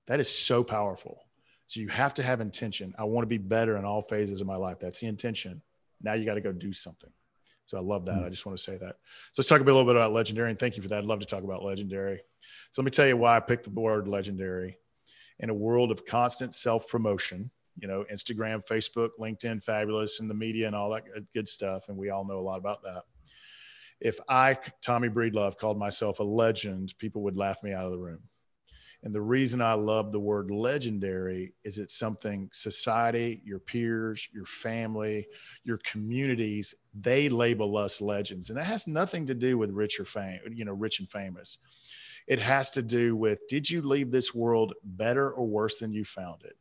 That 0.08 0.22
is 0.22 0.30
so 0.30 0.64
powerful. 0.64 1.26
So 1.68 1.82
you 1.82 1.90
have 1.90 2.14
to 2.16 2.24
have 2.24 2.42
intention. 2.42 2.96
I 2.98 3.04
want 3.04 3.24
to 3.24 3.28
be 3.28 3.38
better 3.38 3.78
in 3.78 3.86
all 3.86 4.02
phases 4.02 4.42
of 4.42 4.48
my 4.48 4.56
life. 4.56 4.80
That's 4.80 5.02
the 5.02 5.08
intention. 5.08 5.62
Now 6.02 6.14
you 6.14 6.26
got 6.26 6.36
to 6.36 6.42
go 6.42 6.52
do 6.52 6.74
something. 6.74 7.12
So 7.70 7.78
I 7.78 7.82
love 7.82 8.04
that. 8.06 8.16
Mm-hmm. 8.16 8.26
I 8.26 8.30
just 8.30 8.48
want 8.48 8.58
to 8.58 8.64
say 8.64 8.78
that. 8.78 8.96
So 9.32 9.42
let's 9.42 9.48
talk 9.48 9.62
a 9.62 9.64
little 9.64 9.86
bit 9.86 9.96
about 9.96 10.12
legendary. 10.12 10.50
And 10.50 10.58
thank 10.58 10.76
you 10.76 10.82
for 10.82 10.90
that. 10.90 10.98
I'd 10.98 11.06
love 11.06 11.20
to 11.20 11.26
talk 11.28 11.44
about 11.44 11.64
legendary. 11.64 12.20
So 12.72 12.82
let 12.82 12.86
me 12.86 12.90
tell 12.90 13.06
you 13.06 13.16
why 13.16 13.38
I 13.38 13.40
picked 13.40 13.66
the 13.66 13.70
word 13.70 14.08
legendary. 14.08 14.80
In 15.38 15.52
a 15.52 15.54
world 15.54 15.92
of 15.92 16.04
constant 16.04 16.56
self 16.56 16.88
promotion, 16.88 17.52
you 17.80 17.88
know, 17.88 18.06
Instagram, 18.12 18.66
Facebook, 18.68 19.10
LinkedIn, 19.20 19.64
fabulous, 19.64 20.20
and 20.20 20.28
the 20.28 20.34
media 20.34 20.66
and 20.66 20.76
all 20.76 20.90
that 20.90 21.04
good 21.36 21.48
stuff. 21.48 21.90
And 21.90 21.96
we 21.96 22.10
all 22.10 22.26
know 22.26 22.40
a 22.40 22.42
lot 22.42 22.58
about 22.58 22.82
that. 22.82 23.04
If 24.02 24.20
I, 24.28 24.58
Tommy 24.82 25.10
Breedlove, 25.10 25.60
called 25.60 25.78
myself 25.78 26.20
a 26.20 26.24
legend, 26.24 26.96
people 26.98 27.22
would 27.22 27.38
laugh 27.38 27.62
me 27.62 27.72
out 27.72 27.86
of 27.86 27.92
the 27.92 28.00
room. 28.00 28.22
And 29.04 29.16
the 29.16 29.22
reason 29.22 29.62
I 29.62 29.74
love 29.74 30.12
the 30.12 30.20
word 30.20 30.52
legendary 30.52 31.54
is 31.64 31.78
it's 31.78 31.98
something 31.98 32.50
society, 32.52 33.42
your 33.46 33.60
peers, 33.60 34.28
your 34.34 34.46
family, 34.46 35.28
your 35.64 35.80
communities, 35.86 36.76
they 36.94 37.30
label 37.30 37.78
us 37.78 38.02
legends. 38.02 38.50
And 38.50 38.58
that 38.58 38.66
has 38.66 38.88
nothing 38.88 39.26
to 39.28 39.34
do 39.34 39.58
with 39.58 39.72
rich 39.72 40.00
or 40.00 40.06
fame, 40.06 40.40
you 40.52 40.66
know, 40.66 40.74
rich 40.74 41.00
and 41.00 41.10
famous. 41.10 41.58
It 42.28 42.40
has 42.40 42.72
to 42.72 42.82
do 42.82 43.16
with 43.16 43.40
did 43.48 43.70
you 43.70 43.82
leave 43.82 44.12
this 44.12 44.36
world 44.36 44.74
better 44.84 45.32
or 45.32 45.48
worse 45.48 45.80
than 45.80 45.94
you 45.94 46.04
found 46.04 46.44
it? 46.44 46.58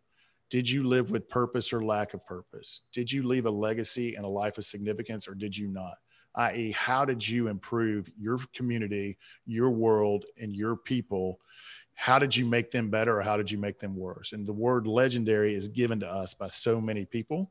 Did 0.49 0.71
you 0.71 0.85
live 0.85 1.11
with 1.11 1.29
purpose 1.29 1.73
or 1.73 1.85
lack 1.85 2.15
of 2.15 2.25
purpose? 2.25 2.83
Did 2.93 3.11
you 3.11 3.25
leave 3.25 3.47
a 3.47 3.51
legacy 3.51 4.15
and 4.15 4.25
a 4.25 4.29
life 4.29 4.59
of 4.59 4.65
significance 4.65 5.27
or 5.27 5.35
did 5.35 5.57
you 5.57 5.67
not? 5.67 5.95
i.e., 6.35 6.71
how 6.73 7.05
did 7.05 7.27
you 7.27 7.49
improve 7.49 8.11
your 8.17 8.39
community, 8.55 9.19
your 9.45 9.71
world, 9.71 10.25
and 10.41 10.55
your 10.55 10.77
people 10.77 11.41
how 12.01 12.21
did 12.21 12.37
you 12.37 12.47
make 12.47 12.71
them 12.71 12.91
better 12.91 13.19
or 13.19 13.23
how 13.23 13.37
did 13.37 13.51
you 13.51 13.59
make 13.59 13.81
them 13.81 13.97
worse? 13.97 14.33
And 14.33 14.47
the 14.47 14.53
word 14.53 14.87
legendary 14.87 15.57
is 15.57 15.67
given 15.67 15.99
to 15.99 16.07
us 16.07 16.33
by 16.33 16.47
so 16.47 16.81
many 16.81 17.05
people, 17.05 17.51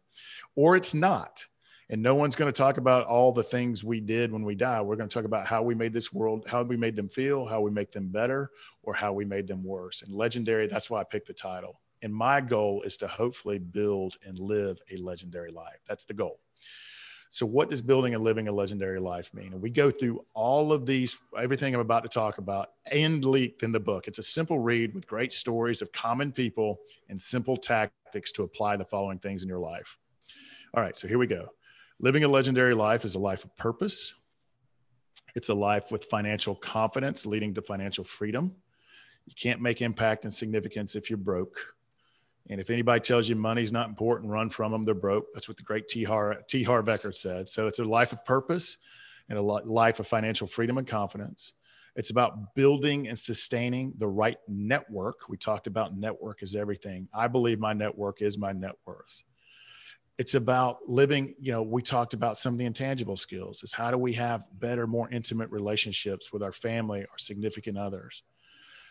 or 0.55 0.77
it's 0.77 0.93
not. 0.93 1.43
And 1.89 2.01
no 2.01 2.15
one's 2.15 2.37
going 2.37 2.51
to 2.51 2.57
talk 2.57 2.77
about 2.77 3.05
all 3.05 3.33
the 3.33 3.43
things 3.43 3.83
we 3.83 3.99
did 3.99 4.31
when 4.31 4.45
we 4.45 4.55
die. 4.55 4.81
We're 4.81 4.95
going 4.95 5.09
to 5.09 5.13
talk 5.13 5.25
about 5.25 5.47
how 5.47 5.63
we 5.63 5.75
made 5.75 5.91
this 5.91 6.13
world, 6.13 6.45
how 6.47 6.63
we 6.63 6.77
made 6.77 6.95
them 6.95 7.09
feel, 7.09 7.45
how 7.45 7.59
we 7.59 7.71
make 7.71 7.91
them 7.91 8.07
better, 8.07 8.51
or 8.83 8.93
how 8.93 9.11
we 9.11 9.25
made 9.25 9.47
them 9.47 9.65
worse. 9.65 10.01
And 10.01 10.15
legendary, 10.15 10.67
that's 10.67 10.89
why 10.89 11.01
I 11.01 11.03
picked 11.03 11.27
the 11.27 11.33
title. 11.33 11.81
And 12.01 12.15
my 12.15 12.39
goal 12.39 12.83
is 12.83 12.95
to 12.97 13.07
hopefully 13.07 13.59
build 13.59 14.15
and 14.25 14.39
live 14.39 14.79
a 14.89 14.95
legendary 14.95 15.51
life. 15.51 15.81
That's 15.89 16.05
the 16.05 16.13
goal. 16.13 16.39
So, 17.29 17.45
what 17.45 17.69
does 17.69 17.81
building 17.81 18.15
and 18.15 18.23
living 18.23 18.47
a 18.47 18.51
legendary 18.51 18.99
life 18.99 19.33
mean? 19.33 19.53
And 19.53 19.61
we 19.61 19.69
go 19.69 19.91
through 19.91 20.25
all 20.33 20.71
of 20.71 20.85
these, 20.85 21.17
everything 21.37 21.73
I'm 21.73 21.81
about 21.81 22.03
to 22.03 22.09
talk 22.09 22.37
about, 22.37 22.71
and 22.91 23.23
leaked 23.23 23.63
in 23.63 23.71
the 23.71 23.79
book. 23.79 24.07
It's 24.07 24.19
a 24.19 24.23
simple 24.23 24.59
read 24.59 24.93
with 24.93 25.07
great 25.07 25.33
stories 25.33 25.81
of 25.81 25.91
common 25.91 26.31
people 26.31 26.79
and 27.09 27.21
simple 27.21 27.57
tactics 27.57 28.31
to 28.33 28.43
apply 28.43 28.77
the 28.77 28.85
following 28.85 29.19
things 29.19 29.43
in 29.43 29.49
your 29.49 29.59
life. 29.59 29.97
All 30.73 30.81
right, 30.81 30.95
so 30.95 31.07
here 31.07 31.17
we 31.17 31.27
go. 31.27 31.49
Living 31.99 32.23
a 32.23 32.27
legendary 32.27 32.73
life 32.73 33.03
is 33.05 33.15
a 33.15 33.19
life 33.19 33.43
of 33.43 33.55
purpose. 33.57 34.13
It's 35.35 35.49
a 35.49 35.53
life 35.53 35.91
with 35.91 36.05
financial 36.05 36.55
confidence 36.55 37.25
leading 37.25 37.53
to 37.55 37.61
financial 37.61 38.03
freedom. 38.03 38.55
You 39.25 39.33
can't 39.35 39.61
make 39.61 39.81
impact 39.81 40.23
and 40.23 40.33
significance 40.33 40.95
if 40.95 41.09
you're 41.09 41.17
broke. 41.17 41.75
And 42.49 42.61
if 42.61 42.69
anybody 42.69 43.01
tells 43.01 43.27
you 43.27 43.35
money's 43.35 43.71
not 43.71 43.89
important, 43.89 44.31
run 44.31 44.49
from 44.49 44.71
them. 44.71 44.85
They're 44.85 44.95
broke. 44.95 45.33
That's 45.33 45.47
what 45.47 45.57
the 45.57 45.63
great 45.63 45.87
T. 45.87 46.03
Har, 46.03 46.43
T. 46.47 46.63
Harv 46.63 46.85
Eker 46.85 47.13
said. 47.13 47.49
So 47.49 47.67
it's 47.67 47.79
a 47.79 47.83
life 47.83 48.13
of 48.13 48.23
purpose 48.25 48.77
and 49.29 49.37
a 49.37 49.41
life 49.41 49.99
of 49.99 50.07
financial 50.07 50.47
freedom 50.47 50.77
and 50.77 50.87
confidence. 50.87 51.53
It's 51.95 52.11
about 52.11 52.55
building 52.55 53.07
and 53.07 53.17
sustaining 53.17 53.93
the 53.97 54.07
right 54.07 54.37
network. 54.47 55.27
We 55.27 55.35
talked 55.35 55.67
about 55.67 55.97
network 55.97 56.43
is 56.43 56.55
everything. 56.55 57.09
I 57.13 57.27
believe 57.27 57.59
my 57.59 57.73
network 57.73 58.21
is 58.21 58.37
my 58.37 58.53
net 58.53 58.75
worth. 58.85 59.23
It's 60.19 60.35
about 60.35 60.77
living, 60.87 61.35
you 61.39 61.51
know, 61.51 61.63
we 61.63 61.81
talked 61.81 62.13
about 62.13 62.37
some 62.37 62.53
of 62.53 62.59
the 62.59 62.65
intangible 62.65 63.17
skills. 63.17 63.63
Is 63.63 63.73
how 63.73 63.91
do 63.91 63.97
we 63.97 64.13
have 64.13 64.45
better, 64.59 64.87
more 64.87 65.09
intimate 65.09 65.49
relationships 65.49 66.31
with 66.31 66.41
our 66.41 66.51
family, 66.51 67.01
our 67.01 67.17
significant 67.17 67.77
others? 67.77 68.23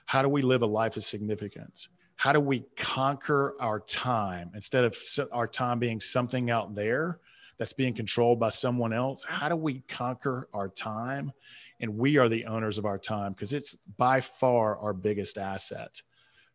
How 0.05 0.23
do 0.23 0.29
we 0.29 0.42
live 0.42 0.62
a 0.62 0.66
life 0.66 0.97
of 0.97 1.05
significance? 1.05 1.88
How 2.16 2.33
do 2.33 2.40
we 2.40 2.64
conquer 2.76 3.55
our 3.61 3.81
time 3.81 4.50
instead 4.55 4.85
of 4.85 4.96
our 5.33 5.46
time 5.46 5.79
being 5.79 6.00
something 6.00 6.50
out 6.50 6.74
there 6.74 7.18
that's 7.59 7.74
being 7.74 7.94
controlled 7.94 8.40
by 8.40 8.48
someone 8.48 8.92
else? 8.92 9.24
How 9.24 9.48
do 9.48 9.57
we 9.57 9.81
conquer 9.88 10.48
our 10.52 10.68
time? 10.68 11.33
And 11.79 11.98
we 11.98 12.16
are 12.16 12.29
the 12.29 12.46
owners 12.46 12.79
of 12.79 12.87
our 12.87 12.98
time 12.98 13.33
because 13.33 13.52
it's 13.52 13.76
by 13.98 14.22
far 14.22 14.79
our 14.79 14.94
biggest 14.94 15.37
asset, 15.37 16.00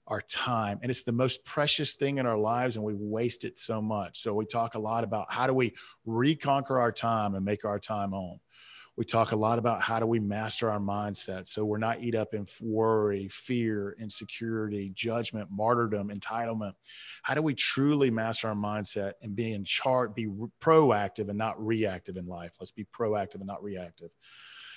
our 0.07 0.21
time. 0.21 0.79
And 0.81 0.89
it's 0.89 1.03
the 1.03 1.11
most 1.11 1.45
precious 1.45 1.93
thing 1.93 2.17
in 2.17 2.25
our 2.25 2.39
lives, 2.39 2.75
and 2.75 2.83
we 2.83 2.95
waste 2.95 3.45
it 3.45 3.59
so 3.59 3.83
much. 3.83 4.19
So 4.19 4.33
we 4.33 4.45
talk 4.45 4.73
a 4.73 4.79
lot 4.79 5.03
about 5.03 5.31
how 5.31 5.45
do 5.45 5.53
we 5.53 5.75
reconquer 6.07 6.79
our 6.79 6.91
time 6.91 7.35
and 7.35 7.45
make 7.45 7.65
our 7.65 7.77
time 7.77 8.15
own 8.15 8.39
we 9.01 9.05
talk 9.05 9.31
a 9.31 9.35
lot 9.35 9.57
about 9.57 9.81
how 9.81 9.99
do 9.99 10.05
we 10.05 10.19
master 10.19 10.69
our 10.69 10.77
mindset 10.79 11.47
so 11.47 11.65
we're 11.65 11.79
not 11.79 12.03
eat 12.03 12.13
up 12.13 12.35
in 12.35 12.45
worry, 12.61 13.27
fear, 13.29 13.95
insecurity, 13.99 14.91
judgment, 14.93 15.49
martyrdom, 15.49 16.09
entitlement. 16.09 16.73
How 17.23 17.33
do 17.33 17.41
we 17.41 17.55
truly 17.55 18.11
master 18.11 18.49
our 18.49 18.53
mindset 18.53 19.13
and 19.23 19.35
be 19.35 19.53
in 19.53 19.63
charge, 19.63 20.13
be 20.13 20.27
proactive 20.61 21.29
and 21.29 21.37
not 21.39 21.59
reactive 21.65 22.15
in 22.15 22.27
life? 22.27 22.51
Let's 22.59 22.71
be 22.71 22.85
proactive 22.95 23.37
and 23.37 23.47
not 23.47 23.63
reactive. 23.63 24.11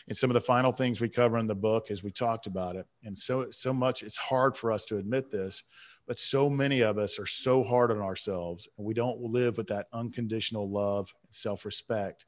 And 0.09 0.17
some 0.17 0.31
of 0.31 0.35
the 0.35 0.41
final 0.41 0.73
things 0.73 1.03
we 1.03 1.11
cover 1.11 1.37
in 1.37 1.47
the 1.47 1.55
book 1.55 1.91
as 1.91 2.03
we 2.03 2.11
talked 2.11 2.47
about 2.47 2.77
it. 2.77 2.87
And 3.05 3.19
so 3.19 3.49
so 3.51 3.75
much 3.75 4.03
it's 4.03 4.17
hard 4.17 4.57
for 4.57 4.73
us 4.73 4.87
to 4.87 4.97
admit 4.97 5.31
this, 5.31 5.65
but 6.07 6.19
so 6.19 6.49
many 6.49 6.81
of 6.81 6.97
us 6.97 7.19
are 7.19 7.27
so 7.27 7.63
hard 7.63 7.91
on 7.91 8.01
ourselves 8.01 8.69
and 8.79 8.87
we 8.87 8.95
don't 8.95 9.21
live 9.21 9.59
with 9.59 9.67
that 9.67 9.89
unconditional 9.93 10.71
love 10.71 11.13
and 11.27 11.35
self-respect 11.35 12.25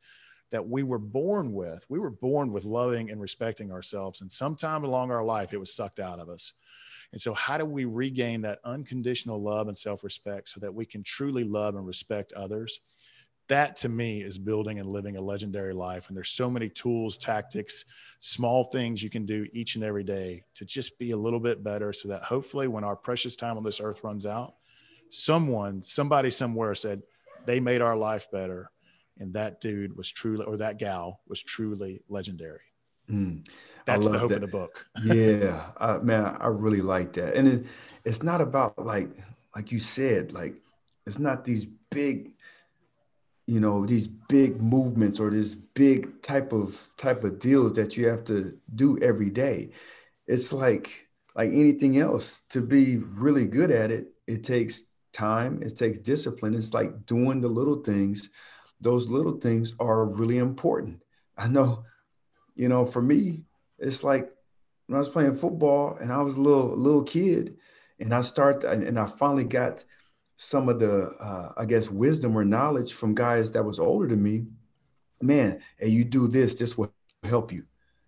that 0.51 0.69
we 0.69 0.83
were 0.83 0.99
born 0.99 1.53
with. 1.53 1.85
We 1.89 1.99
were 1.99 2.11
born 2.11 2.53
with 2.53 2.65
loving 2.65 3.11
and 3.11 3.21
respecting 3.21 3.73
ourselves. 3.73 4.21
And 4.21 4.31
sometime 4.31 4.85
along 4.85 5.11
our 5.11 5.25
life, 5.25 5.53
it 5.53 5.59
was 5.59 5.75
sucked 5.75 6.01
out 6.01 6.21
of 6.21 6.29
us. 6.29 6.53
And 7.13 7.21
so, 7.21 7.35
how 7.35 7.59
do 7.59 7.65
we 7.65 7.85
regain 7.85 8.43
that 8.43 8.61
unconditional 8.65 9.41
love 9.41 9.69
and 9.69 9.79
self 9.79 10.05
respect 10.05 10.49
so 10.49 10.61
that 10.61 10.75
we 10.75 10.85
can 10.85 11.03
truly 11.03 11.45
love 11.45 11.75
and 11.77 11.87
respect 11.87 12.33
others? 12.33 12.81
That 13.49 13.77
to 13.77 13.89
me 13.89 14.23
is 14.23 14.39
building 14.39 14.81
and 14.81 14.89
living 14.89 15.17
a 15.17 15.21
legendary 15.21 15.73
life. 15.73 16.09
And 16.09 16.17
there's 16.17 16.31
so 16.31 16.51
many 16.51 16.69
tools, 16.69 17.17
tactics, 17.17 17.85
small 18.19 18.65
things 18.65 19.05
you 19.05 19.11
can 19.11 19.25
do 19.25 19.47
each 19.53 19.77
and 19.77 19.85
every 19.85 20.03
day 20.03 20.43
to 20.55 20.65
just 20.65 20.99
be 20.99 21.13
a 21.13 21.17
little 21.17 21.39
bit 21.39 21.63
better 21.63 21.93
so 21.93 22.09
that 22.09 22.25
hopefully, 22.25 22.67
when 22.67 22.83
our 22.83 22.97
precious 22.97 23.37
time 23.37 23.57
on 23.57 23.63
this 23.63 23.81
earth 23.81 24.03
runs 24.03 24.27
out, 24.27 24.55
someone, 25.09 25.83
somebody 25.83 26.31
somewhere 26.31 26.75
said, 26.75 27.03
they 27.45 27.61
made 27.61 27.81
our 27.81 27.97
life 27.97 28.29
better. 28.33 28.71
And 29.19 29.33
that 29.35 29.61
dude 29.61 29.97
was 29.97 30.11
truly, 30.11 30.45
or 30.45 30.57
that 30.59 30.79
gal 30.79 31.21
was 31.27 31.43
truly 31.43 32.03
legendary. 32.09 32.61
Mm, 33.11 33.47
That's 33.87 34.07
the 34.07 34.19
hope 34.19 34.29
that. 34.31 34.37
of 34.37 34.41
the 34.43 34.49
book. 34.49 34.87
yeah, 35.05 35.67
uh, 35.79 35.99
man, 36.03 36.37
I 36.41 36.49
really 36.49 36.81
like 36.81 37.13
that. 37.15 37.35
And 37.35 37.49
it, 37.49 37.67
it's 38.05 38.23
not 38.23 38.41
about 38.41 38.79
like, 38.79 39.11
like 39.55 39.71
you 39.73 39.79
said, 39.79 40.33
like 40.33 40.57
it's 41.07 41.19
not 41.19 41.45
these 41.45 41.67
big, 41.91 42.33
you 43.47 43.61
know, 43.61 43.87
these 43.87 44.09
big 44.09 44.61
movements 44.61 45.21
or 45.21 45.31
this 45.31 45.55
big 45.55 46.21
type 46.21 46.53
of 46.53 46.89
type 46.97 47.23
of 47.25 47.39
deals 47.39 47.73
that 47.75 47.97
you 47.97 48.09
have 48.09 48.25
to 48.25 48.59
do 48.75 48.99
every 48.99 49.31
day. 49.31 49.71
It's 50.27 50.53
like 50.53 51.07
like 51.37 51.51
anything 51.51 51.99
else 51.99 52.43
to 52.51 52.61
be 52.61 52.97
really 52.97 53.47
good 53.47 53.71
at 53.71 53.91
it. 53.91 54.09
It 54.27 54.43
takes 54.43 54.85
time. 55.13 55.63
It 55.63 55.77
takes 55.77 55.99
discipline. 55.99 56.55
It's 56.55 56.75
like 56.75 57.07
doing 57.07 57.41
the 57.41 57.49
little 57.49 57.77
things. 57.77 58.31
Those 58.81 59.09
little 59.09 59.39
things 59.39 59.75
are 59.81 60.05
really 60.05 60.39
important. 60.39 61.03
I 61.37 61.49
know 61.49 61.85
you 62.57 62.69
know, 62.69 62.87
for 62.87 63.03
me, 63.03 63.45
it's 63.79 64.03
like 64.03 64.33
when 64.87 64.97
I 64.97 64.99
was 64.99 65.11
playing 65.11 65.37
football 65.37 65.97
and 66.01 66.11
I 66.11 66.23
was 66.23 66.37
a 66.37 66.41
little 66.41 66.75
little 66.75 67.05
kid, 67.05 67.59
and 68.01 68.13
I 68.15 68.23
start 68.23 68.65
and 68.65 68.99
I 68.99 69.07
finally 69.07 69.45
got 69.45 69.85
some 70.37 70.69
of 70.69 70.81
the 70.81 71.11
uh, 71.21 71.53
I 71.57 71.67
guess 71.67 71.91
wisdom 71.91 72.37
or 72.37 72.45
knowledge 72.45 72.95
from 72.95 73.15
guys 73.15 73.53
that 73.53 73.65
was 73.65 73.79
older 73.79 74.09
than 74.09 74.23
me. 74.23 74.47
Man, 75.21 75.61
and 75.81 75.91
you 75.91 76.05
do 76.05 76.29
this, 76.29 76.55
this 76.55 76.77
will 76.77 76.93
help 77.23 77.53
you. 77.53 77.65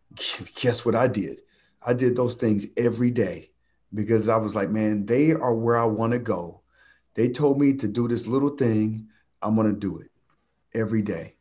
Guess 0.56 0.84
what 0.84 0.94
I 0.94 1.08
did? 1.08 1.40
I 1.80 1.94
did 1.94 2.16
those 2.16 2.34
things 2.34 2.66
every 2.76 3.10
day 3.10 3.48
because 3.94 4.28
I 4.28 4.36
was 4.36 4.54
like, 4.54 4.68
man, 4.68 5.06
they 5.06 5.32
are 5.32 5.54
where 5.54 5.78
I 5.78 5.86
want 5.86 6.12
to 6.12 6.18
go. 6.18 6.60
They 7.14 7.30
told 7.30 7.58
me 7.58 7.72
to 7.74 7.88
do 7.88 8.08
this 8.08 8.26
little 8.26 8.50
thing. 8.50 9.08
I'm 9.40 9.56
to 9.56 9.72
do 9.72 9.98
it 9.98 10.10
every 10.74 11.02
day. 11.02 11.34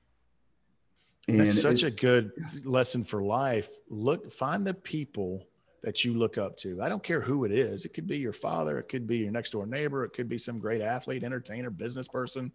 And 1.27 1.41
That's 1.41 1.61
such 1.61 1.83
a 1.83 1.91
good 1.91 2.31
lesson 2.63 3.03
for 3.03 3.21
life. 3.21 3.69
Look, 3.89 4.33
find 4.33 4.65
the 4.65 4.73
people 4.73 5.45
that 5.83 6.03
you 6.03 6.13
look 6.13 6.37
up 6.37 6.57
to. 6.57 6.81
I 6.81 6.89
don't 6.89 7.03
care 7.03 7.21
who 7.21 7.43
it 7.45 7.51
is. 7.51 7.85
It 7.85 7.93
could 7.93 8.07
be 8.07 8.17
your 8.17 8.33
father, 8.33 8.79
it 8.79 8.89
could 8.89 9.07
be 9.07 9.17
your 9.17 9.31
next 9.31 9.51
door 9.51 9.65
neighbor, 9.65 10.03
it 10.05 10.13
could 10.13 10.29
be 10.29 10.37
some 10.37 10.59
great 10.59 10.81
athlete, 10.81 11.23
entertainer, 11.23 11.69
business 11.69 12.07
person, 12.07 12.51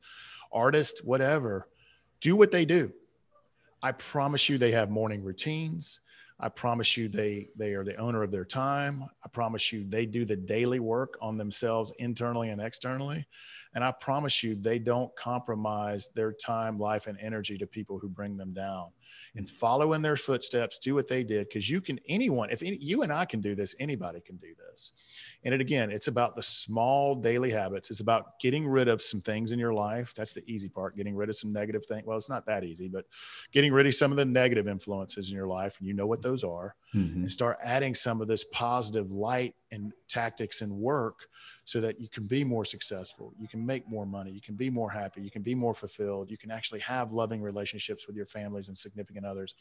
artist, 0.52 1.04
whatever. 1.04 1.68
Do 2.20 2.36
what 2.36 2.50
they 2.50 2.64
do. 2.64 2.92
I 3.82 3.92
promise 3.92 4.48
you 4.48 4.58
they 4.58 4.72
have 4.72 4.90
morning 4.90 5.22
routines. 5.22 6.00
I 6.38 6.48
promise 6.48 6.96
you 6.96 7.08
they 7.08 7.48
they 7.56 7.74
are 7.74 7.84
the 7.84 7.96
owner 7.96 8.22
of 8.22 8.30
their 8.30 8.44
time. 8.44 9.04
I 9.24 9.28
promise 9.28 9.72
you 9.72 9.84
they 9.84 10.06
do 10.06 10.24
the 10.24 10.36
daily 10.36 10.80
work 10.80 11.16
on 11.20 11.36
themselves 11.36 11.92
internally 11.98 12.48
and 12.48 12.60
externally. 12.60 13.26
And 13.74 13.82
I 13.82 13.92
promise 13.92 14.42
you, 14.42 14.54
they 14.54 14.78
don't 14.78 15.14
compromise 15.16 16.10
their 16.14 16.32
time, 16.32 16.78
life, 16.78 17.06
and 17.06 17.18
energy 17.20 17.56
to 17.58 17.66
people 17.66 17.98
who 17.98 18.08
bring 18.08 18.36
them 18.36 18.52
down. 18.52 18.88
And 19.34 19.48
follow 19.48 19.94
in 19.94 20.02
their 20.02 20.18
footsteps, 20.18 20.78
do 20.78 20.94
what 20.94 21.08
they 21.08 21.24
did, 21.24 21.48
because 21.48 21.68
you 21.68 21.80
can, 21.80 21.98
anyone, 22.06 22.50
if 22.50 22.62
any, 22.62 22.76
you 22.76 23.02
and 23.02 23.10
I 23.10 23.24
can 23.24 23.40
do 23.40 23.54
this, 23.54 23.74
anybody 23.80 24.20
can 24.20 24.36
do 24.36 24.48
this. 24.70 24.92
And 25.42 25.54
it 25.54 25.60
again, 25.60 25.90
it's 25.90 26.08
about 26.08 26.36
the 26.36 26.42
small 26.42 27.14
daily 27.14 27.50
habits. 27.50 27.90
It's 27.90 28.00
about 28.00 28.38
getting 28.40 28.68
rid 28.68 28.88
of 28.88 29.00
some 29.00 29.22
things 29.22 29.50
in 29.50 29.58
your 29.58 29.72
life. 29.72 30.12
That's 30.14 30.34
the 30.34 30.44
easy 30.46 30.68
part, 30.68 30.96
getting 30.98 31.16
rid 31.16 31.30
of 31.30 31.36
some 31.36 31.50
negative 31.50 31.86
things. 31.86 32.06
Well, 32.06 32.18
it's 32.18 32.28
not 32.28 32.44
that 32.44 32.62
easy, 32.62 32.88
but 32.88 33.06
getting 33.52 33.72
rid 33.72 33.86
of 33.86 33.94
some 33.94 34.10
of 34.10 34.18
the 34.18 34.24
negative 34.26 34.68
influences 34.68 35.30
in 35.30 35.34
your 35.34 35.46
life, 35.46 35.76
and 35.78 35.88
you 35.88 35.94
know 35.94 36.06
what 36.06 36.20
those 36.20 36.44
are, 36.44 36.74
mm-hmm. 36.94 37.20
and 37.20 37.32
start 37.32 37.58
adding 37.64 37.94
some 37.94 38.20
of 38.20 38.28
this 38.28 38.44
positive 38.52 39.10
light 39.12 39.54
and 39.70 39.94
tactics 40.08 40.60
and 40.60 40.70
work 40.70 41.28
so 41.64 41.80
that 41.80 42.00
you 42.00 42.08
can 42.08 42.26
be 42.26 42.42
more 42.42 42.64
successful, 42.64 43.32
you 43.40 43.46
can 43.46 43.64
make 43.64 43.88
more 43.88 44.04
money, 44.04 44.32
you 44.32 44.40
can 44.40 44.56
be 44.56 44.68
more 44.68 44.90
happy, 44.90 45.22
you 45.22 45.30
can 45.30 45.42
be 45.42 45.54
more 45.54 45.74
fulfilled, 45.74 46.28
you 46.30 46.36
can 46.36 46.50
actually 46.50 46.80
have 46.80 47.12
loving 47.12 47.40
relationships 47.40 48.06
with 48.06 48.16
your 48.16 48.26
families 48.26 48.66
and 48.66 48.76
significant 48.76 49.01
others. 49.24 49.54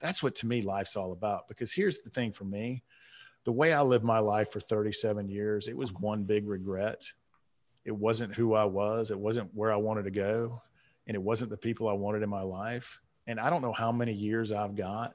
That's 0.00 0.22
what 0.22 0.34
to 0.36 0.46
me 0.46 0.62
life's 0.62 0.96
all 0.96 1.12
about. 1.12 1.48
Because 1.48 1.72
here's 1.72 2.00
the 2.00 2.10
thing 2.10 2.32
for 2.32 2.44
me 2.44 2.82
the 3.44 3.52
way 3.52 3.72
I 3.72 3.80
lived 3.82 4.04
my 4.04 4.18
life 4.18 4.50
for 4.50 4.58
37 4.58 5.28
years, 5.28 5.68
it 5.68 5.76
was 5.76 5.92
one 5.92 6.24
big 6.24 6.48
regret. 6.48 7.06
It 7.84 7.92
wasn't 7.92 8.34
who 8.34 8.54
I 8.54 8.64
was, 8.64 9.12
it 9.12 9.18
wasn't 9.18 9.54
where 9.54 9.72
I 9.72 9.76
wanted 9.76 10.04
to 10.04 10.10
go, 10.10 10.60
and 11.06 11.14
it 11.14 11.22
wasn't 11.22 11.50
the 11.50 11.56
people 11.56 11.88
I 11.88 11.92
wanted 11.92 12.24
in 12.24 12.28
my 12.28 12.42
life. 12.42 13.00
And 13.28 13.38
I 13.38 13.48
don't 13.48 13.62
know 13.62 13.72
how 13.72 13.92
many 13.92 14.12
years 14.12 14.50
I've 14.50 14.74
got, 14.74 15.14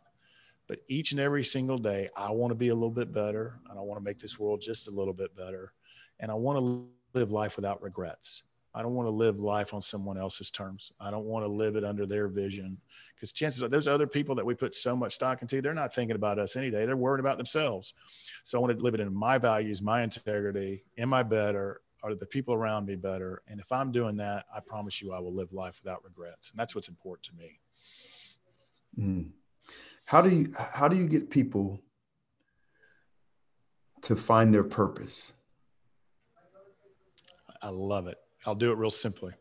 but 0.67 0.79
each 0.87 1.11
and 1.11 1.19
every 1.19 1.43
single 1.43 1.77
day, 1.77 2.09
I 2.15 2.31
want 2.31 2.51
to 2.51 2.55
be 2.55 2.69
a 2.69 2.73
little 2.73 2.89
bit 2.89 3.11
better 3.11 3.59
and 3.69 3.77
I 3.77 3.81
want 3.81 3.99
to 3.99 4.03
make 4.03 4.19
this 4.19 4.39
world 4.39 4.61
just 4.61 4.87
a 4.87 4.91
little 4.91 5.13
bit 5.13 5.35
better 5.35 5.73
and 6.17 6.31
I 6.31 6.35
want 6.35 6.59
to 6.59 7.19
live 7.19 7.31
life 7.31 7.57
without 7.57 7.81
regrets. 7.83 8.43
I 8.73 8.81
don't 8.81 8.93
want 8.93 9.07
to 9.07 9.11
live 9.11 9.39
life 9.39 9.73
on 9.73 9.81
someone 9.81 10.17
else's 10.17 10.49
terms. 10.49 10.91
I 10.99 11.11
don't 11.11 11.25
want 11.25 11.43
to 11.43 11.51
live 11.51 11.75
it 11.75 11.83
under 11.83 12.05
their 12.05 12.27
vision 12.29 12.77
because 13.13 13.33
chances 13.33 13.61
are 13.61 13.67
there's 13.67 13.87
other 13.87 14.07
people 14.07 14.33
that 14.35 14.45
we 14.45 14.53
put 14.53 14.73
so 14.73 14.95
much 14.95 15.13
stock 15.13 15.41
into. 15.41 15.61
They're 15.61 15.73
not 15.73 15.93
thinking 15.93 16.15
about 16.15 16.39
us 16.39 16.55
any 16.55 16.71
day. 16.71 16.85
They're 16.85 16.95
worried 16.95 17.19
about 17.19 17.37
themselves. 17.37 17.93
So 18.43 18.57
I 18.57 18.61
want 18.61 18.77
to 18.77 18.83
live 18.83 18.93
it 18.93 19.01
in 19.01 19.13
my 19.13 19.37
values, 19.37 19.81
my 19.81 20.03
integrity. 20.03 20.83
Am 20.97 21.13
I 21.13 21.23
better? 21.23 21.81
Are 22.01 22.15
the 22.15 22.25
people 22.25 22.53
around 22.53 22.85
me 22.87 22.95
better? 22.95 23.41
And 23.47 23.59
if 23.59 23.71
I'm 23.71 23.91
doing 23.91 24.17
that, 24.17 24.45
I 24.55 24.59
promise 24.61 25.01
you 25.01 25.11
I 25.11 25.19
will 25.19 25.33
live 25.33 25.51
life 25.51 25.81
without 25.83 26.03
regrets. 26.03 26.49
And 26.49 26.59
that's 26.59 26.73
what's 26.73 26.87
important 26.87 27.25
to 27.25 27.35
me. 27.35 27.59
Mm. 28.97 29.29
How 30.05 30.21
do 30.21 30.29
you 30.29 30.53
how 30.55 30.87
do 30.87 30.95
you 30.95 31.07
get 31.07 31.29
people 31.29 31.81
to 34.03 34.15
find 34.15 34.53
their 34.53 34.63
purpose? 34.63 35.33
I 37.61 37.69
love 37.69 38.07
it. 38.07 38.17
I'll 38.45 38.55
do 38.55 38.71
it 38.71 38.77
real 38.77 38.91
simply. 38.91 39.33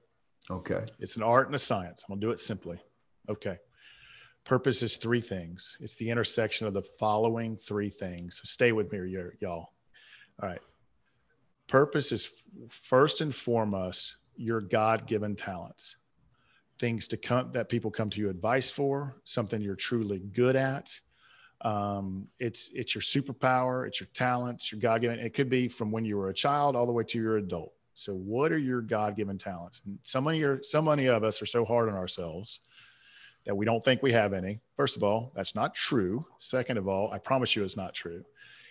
Okay. 0.51 0.85
It's 0.99 1.17
an 1.17 1.23
art 1.23 1.47
and 1.47 1.55
a 1.55 1.59
science. 1.59 2.05
I'm 2.05 2.13
going 2.13 2.21
to 2.21 2.27
do 2.27 2.31
it 2.33 2.41
simply. 2.41 2.79
Okay. 3.29 3.59
Purpose 4.45 4.83
is 4.83 4.97
three 4.97 5.21
things. 5.21 5.77
It's 5.81 5.95
the 5.95 6.11
intersection 6.11 6.67
of 6.67 6.75
the 6.75 6.83
following 6.83 7.57
three 7.57 7.91
things. 7.91 8.37
So 8.37 8.43
stay 8.45 8.73
with 8.73 8.91
me, 8.91 8.99
or 8.99 9.35
y'all. 9.41 9.73
All 10.43 10.49
right. 10.49 10.61
Purpose 11.69 12.11
is 12.11 12.31
first 12.69 13.21
and 13.21 13.35
foremost 13.35 14.17
your 14.37 14.61
God 14.61 15.07
given 15.07 15.37
talents, 15.37 15.97
things 16.79 17.07
to 17.09 17.17
come 17.17 17.53
that 17.53 17.69
people 17.69 17.91
come 17.91 18.11
to 18.11 18.19
you 18.19 18.31
advice 18.31 18.71
for, 18.71 19.17
something 19.25 19.61
you're 19.61 19.77
truly 19.77 20.19
good 20.19 20.57
at. 20.57 20.99
Um, 21.61 22.27
it's 22.39 22.71
it's 22.75 22.95
your 22.95 23.03
superpower, 23.03 23.87
it's 23.87 24.01
your 24.01 24.09
talents, 24.15 24.73
your 24.73 24.81
God 24.81 25.03
given. 25.03 25.19
It 25.19 25.35
could 25.35 25.51
be 25.51 25.69
from 25.69 25.93
when 25.93 26.05
you 26.05 26.17
were 26.17 26.31
a 26.31 26.35
child 26.35 26.75
all 26.75 26.87
the 26.87 26.93
way 26.93 27.05
to 27.05 27.19
your 27.19 27.37
adult. 27.37 27.73
So, 28.01 28.15
what 28.15 28.51
are 28.51 28.59
your 28.59 28.81
God 28.81 29.15
given 29.15 29.37
talents? 29.37 29.83
And 29.85 29.99
so 30.05 30.23
many, 30.23 30.43
are, 30.43 30.63
so 30.63 30.81
many 30.81 31.05
of 31.05 31.23
us 31.23 31.43
are 31.43 31.47
so 31.47 31.67
hard 31.67 31.91
on 31.91 31.95
ourselves 31.95 32.61
that 33.45 33.55
we 33.55 33.67
don't 33.67 33.85
think 33.85 34.03
we 34.03 34.11
have 34.13 34.33
any. 34.33 34.61
First 34.75 34.97
of 34.97 35.05
all, 35.05 35.33
that's 35.37 35.55
not 35.55 35.75
true. 35.75 36.25
Second 36.39 36.79
of 36.79 36.89
all, 36.89 37.13
I 37.13 37.19
promise 37.19 37.55
you 37.55 37.63
it's 37.63 37.77
not 37.77 37.93
true. 37.93 38.25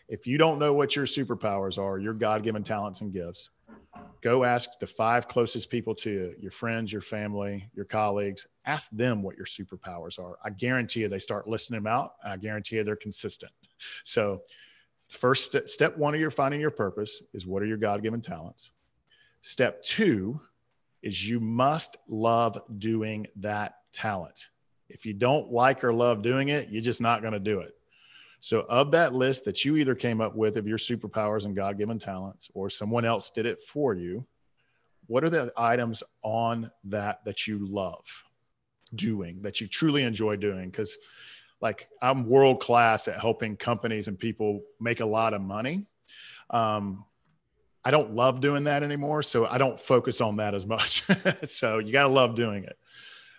If 0.07 0.25
you 0.25 0.39
don't 0.39 0.57
know 0.57 0.73
what 0.73 0.95
your 0.95 1.05
superpowers 1.05 1.77
are, 1.77 1.99
your 1.99 2.15
God 2.15 2.41
given 2.41 2.63
talents 2.63 3.01
and 3.01 3.13
gifts, 3.13 3.51
go 4.21 4.43
ask 4.43 4.79
the 4.79 4.87
five 4.87 5.27
closest 5.27 5.69
people 5.69 5.93
to 5.93 6.09
you 6.09 6.35
your 6.39 6.51
friends, 6.51 6.91
your 6.91 7.03
family, 7.03 7.69
your 7.75 7.85
colleagues. 7.85 8.47
Ask 8.65 8.89
them 8.89 9.21
what 9.21 9.37
your 9.37 9.45
superpowers 9.45 10.17
are. 10.17 10.39
I 10.43 10.49
guarantee 10.49 11.01
you 11.01 11.07
they 11.07 11.19
start 11.19 11.47
listing 11.47 11.75
them 11.75 11.85
out. 11.85 12.15
I 12.25 12.35
guarantee 12.37 12.77
you 12.77 12.83
they're 12.83 12.95
consistent. 12.95 13.51
So, 14.03 14.41
first 15.07 15.45
step, 15.45 15.69
step 15.69 15.97
one 15.99 16.15
of 16.15 16.19
your 16.19 16.31
finding 16.31 16.59
your 16.59 16.71
purpose 16.71 17.21
is 17.31 17.45
what 17.45 17.61
are 17.61 17.67
your 17.67 17.77
God 17.77 18.01
given 18.01 18.21
talents? 18.21 18.71
Step 19.41 19.83
two 19.83 20.41
is 21.01 21.27
you 21.27 21.39
must 21.39 21.97
love 22.07 22.61
doing 22.77 23.27
that 23.37 23.75
talent. 23.93 24.49
If 24.89 25.05
you 25.05 25.13
don't 25.13 25.51
like 25.51 25.83
or 25.83 25.93
love 25.93 26.21
doing 26.21 26.49
it, 26.49 26.69
you're 26.69 26.81
just 26.81 27.01
not 27.01 27.21
going 27.21 27.33
to 27.33 27.39
do 27.39 27.59
it. 27.61 27.75
So, 28.41 28.65
of 28.69 28.91
that 28.91 29.13
list 29.13 29.45
that 29.45 29.65
you 29.65 29.75
either 29.77 29.95
came 29.95 30.21
up 30.21 30.35
with 30.35 30.57
of 30.57 30.67
your 30.67 30.77
superpowers 30.77 31.45
and 31.45 31.55
God 31.55 31.77
given 31.77 31.99
talents, 31.99 32.49
or 32.53 32.69
someone 32.69 33.05
else 33.05 33.29
did 33.29 33.45
it 33.45 33.59
for 33.61 33.93
you, 33.93 34.25
what 35.07 35.23
are 35.23 35.29
the 35.29 35.51
items 35.57 36.03
on 36.21 36.71
that 36.85 37.19
that 37.25 37.47
you 37.47 37.67
love 37.67 38.23
doing, 38.95 39.41
that 39.41 39.59
you 39.59 39.67
truly 39.67 40.03
enjoy 40.03 40.37
doing? 40.37 40.69
Because, 40.69 40.97
like, 41.59 41.89
I'm 42.01 42.29
world 42.29 42.61
class 42.61 43.09
at 43.09 43.19
helping 43.19 43.57
companies 43.57 44.07
and 44.07 44.17
people 44.17 44.61
make 44.79 45.01
a 45.01 45.05
lot 45.05 45.33
of 45.33 45.41
money. 45.41 45.85
Um, 46.49 47.03
I 47.83 47.91
don't 47.91 48.13
love 48.13 48.41
doing 48.41 48.65
that 48.65 48.83
anymore. 48.83 49.23
So 49.23 49.45
I 49.45 49.57
don't 49.57 49.79
focus 49.79 50.21
on 50.21 50.37
that 50.37 50.53
as 50.53 50.65
much. 50.65 51.03
so 51.45 51.79
you 51.79 51.91
got 51.91 52.03
to 52.03 52.09
love 52.09 52.35
doing 52.35 52.63
it. 52.63 52.77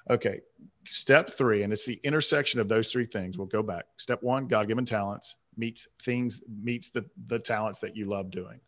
Okay. 0.08 0.40
Step 0.86 1.30
three, 1.30 1.62
and 1.62 1.72
it's 1.72 1.84
the 1.84 2.00
intersection 2.02 2.58
of 2.58 2.68
those 2.68 2.90
three 2.90 3.06
things. 3.06 3.36
We'll 3.36 3.46
go 3.46 3.62
back. 3.62 3.84
Step 3.98 4.22
one, 4.22 4.46
God 4.48 4.66
given 4.66 4.86
talents 4.86 5.36
meets 5.56 5.86
things, 6.00 6.42
meets 6.62 6.90
the, 6.90 7.04
the 7.26 7.38
talents 7.38 7.78
that 7.80 7.96
you 7.96 8.06
love 8.06 8.30
doing. 8.30 8.60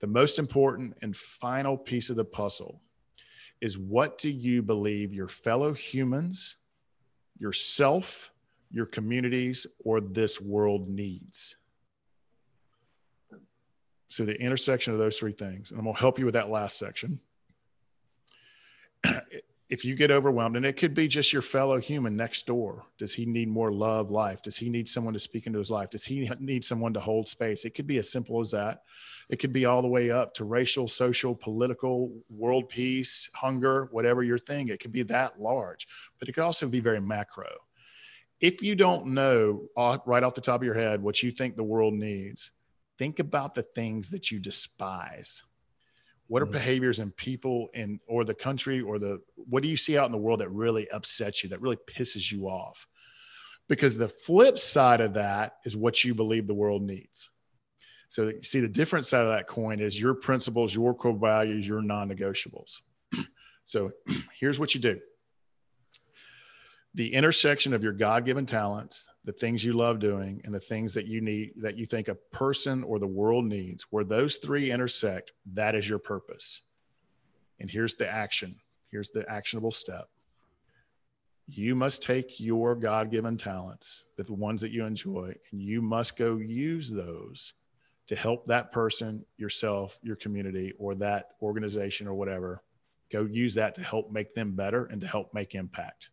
The 0.00 0.06
most 0.06 0.38
important 0.38 0.96
and 1.02 1.14
final 1.14 1.76
piece 1.76 2.08
of 2.08 2.16
the 2.16 2.24
puzzle 2.24 2.80
is 3.60 3.78
what 3.78 4.16
do 4.16 4.30
you 4.30 4.62
believe 4.62 5.12
your 5.12 5.28
fellow 5.28 5.74
humans, 5.74 6.56
yourself, 7.38 8.30
your 8.70 8.86
communities, 8.86 9.66
or 9.84 10.00
this 10.00 10.40
world 10.40 10.88
needs? 10.88 11.56
So 14.10 14.24
the 14.24 14.38
intersection 14.38 14.92
of 14.92 14.98
those 14.98 15.18
three 15.18 15.32
things. 15.32 15.70
And 15.70 15.78
I'm 15.78 15.84
going 15.84 15.94
to 15.94 16.00
help 16.00 16.18
you 16.18 16.24
with 16.24 16.34
that 16.34 16.50
last 16.50 16.78
section. 16.78 17.20
if 19.70 19.84
you 19.84 19.94
get 19.94 20.10
overwhelmed, 20.10 20.56
and 20.56 20.66
it 20.66 20.76
could 20.76 20.94
be 20.94 21.06
just 21.06 21.32
your 21.32 21.42
fellow 21.42 21.78
human 21.78 22.16
next 22.16 22.44
door. 22.44 22.82
Does 22.98 23.14
he 23.14 23.24
need 23.24 23.48
more 23.48 23.70
love, 23.70 24.10
life? 24.10 24.42
Does 24.42 24.56
he 24.56 24.68
need 24.68 24.88
someone 24.88 25.14
to 25.14 25.20
speak 25.20 25.46
into 25.46 25.60
his 25.60 25.70
life? 25.70 25.90
Does 25.90 26.04
he 26.04 26.28
need 26.40 26.64
someone 26.64 26.92
to 26.94 27.00
hold 27.00 27.28
space? 27.28 27.64
It 27.64 27.70
could 27.70 27.86
be 27.86 27.98
as 27.98 28.10
simple 28.10 28.40
as 28.40 28.50
that. 28.50 28.82
It 29.28 29.38
could 29.38 29.52
be 29.52 29.64
all 29.64 29.80
the 29.80 29.88
way 29.88 30.10
up 30.10 30.34
to 30.34 30.44
racial, 30.44 30.88
social, 30.88 31.36
political, 31.36 32.12
world 32.28 32.68
peace, 32.68 33.30
hunger, 33.32 33.88
whatever 33.92 34.24
your 34.24 34.38
thing. 34.38 34.68
It 34.68 34.80
could 34.80 34.92
be 34.92 35.04
that 35.04 35.40
large, 35.40 35.86
but 36.18 36.28
it 36.28 36.32
could 36.32 36.42
also 36.42 36.66
be 36.66 36.80
very 36.80 37.00
macro. 37.00 37.46
If 38.40 38.60
you 38.60 38.74
don't 38.74 39.08
know 39.08 39.68
right 40.04 40.24
off 40.24 40.34
the 40.34 40.40
top 40.40 40.62
of 40.62 40.64
your 40.64 40.74
head 40.74 41.00
what 41.00 41.22
you 41.22 41.30
think 41.30 41.54
the 41.54 41.62
world 41.62 41.94
needs, 41.94 42.50
think 43.00 43.18
about 43.18 43.54
the 43.54 43.62
things 43.62 44.10
that 44.10 44.30
you 44.30 44.38
despise. 44.38 45.42
What 46.26 46.42
are 46.42 46.44
mm-hmm. 46.44 46.52
behaviors 46.52 46.98
in 46.98 47.10
people 47.12 47.70
in 47.72 47.98
or 48.06 48.24
the 48.24 48.34
country 48.34 48.82
or 48.82 48.98
the 48.98 49.22
what 49.34 49.62
do 49.62 49.70
you 49.70 49.76
see 49.78 49.96
out 49.96 50.04
in 50.04 50.12
the 50.12 50.18
world 50.18 50.40
that 50.40 50.50
really 50.50 50.88
upsets 50.90 51.42
you 51.42 51.48
that 51.48 51.62
really 51.62 51.78
pisses 51.88 52.30
you 52.30 52.46
off? 52.46 52.86
Because 53.68 53.96
the 53.96 54.08
flip 54.08 54.58
side 54.58 55.00
of 55.00 55.14
that 55.14 55.56
is 55.64 55.78
what 55.78 56.04
you 56.04 56.14
believe 56.14 56.46
the 56.46 56.52
world 56.52 56.82
needs. 56.82 57.30
So 58.10 58.28
you 58.28 58.42
see 58.42 58.60
the 58.60 58.68
different 58.68 59.06
side 59.06 59.24
of 59.24 59.30
that 59.30 59.48
coin 59.48 59.80
is 59.80 59.98
your 59.98 60.12
principles 60.12 60.74
your 60.74 60.94
core 60.94 61.16
values 61.16 61.66
your 61.66 61.82
non-negotiables. 61.82 62.80
So 63.64 63.92
here's 64.40 64.58
what 64.58 64.74
you 64.74 64.80
do 64.80 65.00
the 66.94 67.14
intersection 67.14 67.72
of 67.72 67.82
your 67.82 67.92
god-given 67.92 68.46
talents 68.46 69.08
the 69.24 69.32
things 69.32 69.64
you 69.64 69.72
love 69.72 69.98
doing 69.98 70.40
and 70.44 70.54
the 70.54 70.60
things 70.60 70.94
that 70.94 71.06
you 71.06 71.20
need 71.20 71.52
that 71.56 71.76
you 71.76 71.86
think 71.86 72.08
a 72.08 72.14
person 72.14 72.82
or 72.82 72.98
the 72.98 73.06
world 73.06 73.44
needs 73.44 73.86
where 73.90 74.04
those 74.04 74.36
three 74.36 74.70
intersect 74.70 75.32
that 75.52 75.74
is 75.74 75.88
your 75.88 75.98
purpose. 75.98 76.62
And 77.58 77.70
here's 77.70 77.94
the 77.94 78.10
action. 78.10 78.56
Here's 78.90 79.10
the 79.10 79.28
actionable 79.30 79.70
step. 79.70 80.08
You 81.46 81.74
must 81.74 82.02
take 82.02 82.40
your 82.40 82.74
god-given 82.74 83.36
talents 83.36 84.04
the 84.16 84.32
ones 84.32 84.60
that 84.60 84.70
you 84.70 84.84
enjoy 84.84 85.34
and 85.50 85.60
you 85.60 85.82
must 85.82 86.16
go 86.16 86.36
use 86.36 86.90
those 86.90 87.54
to 88.06 88.16
help 88.16 88.46
that 88.46 88.72
person 88.72 89.24
yourself 89.36 89.98
your 90.02 90.16
community 90.16 90.72
or 90.78 90.94
that 90.96 91.30
organization 91.42 92.06
or 92.06 92.14
whatever 92.14 92.62
go 93.10 93.24
use 93.24 93.54
that 93.54 93.74
to 93.74 93.82
help 93.82 94.10
make 94.10 94.34
them 94.34 94.52
better 94.52 94.84
and 94.86 95.00
to 95.00 95.06
help 95.06 95.32
make 95.32 95.54
impact 95.54 96.10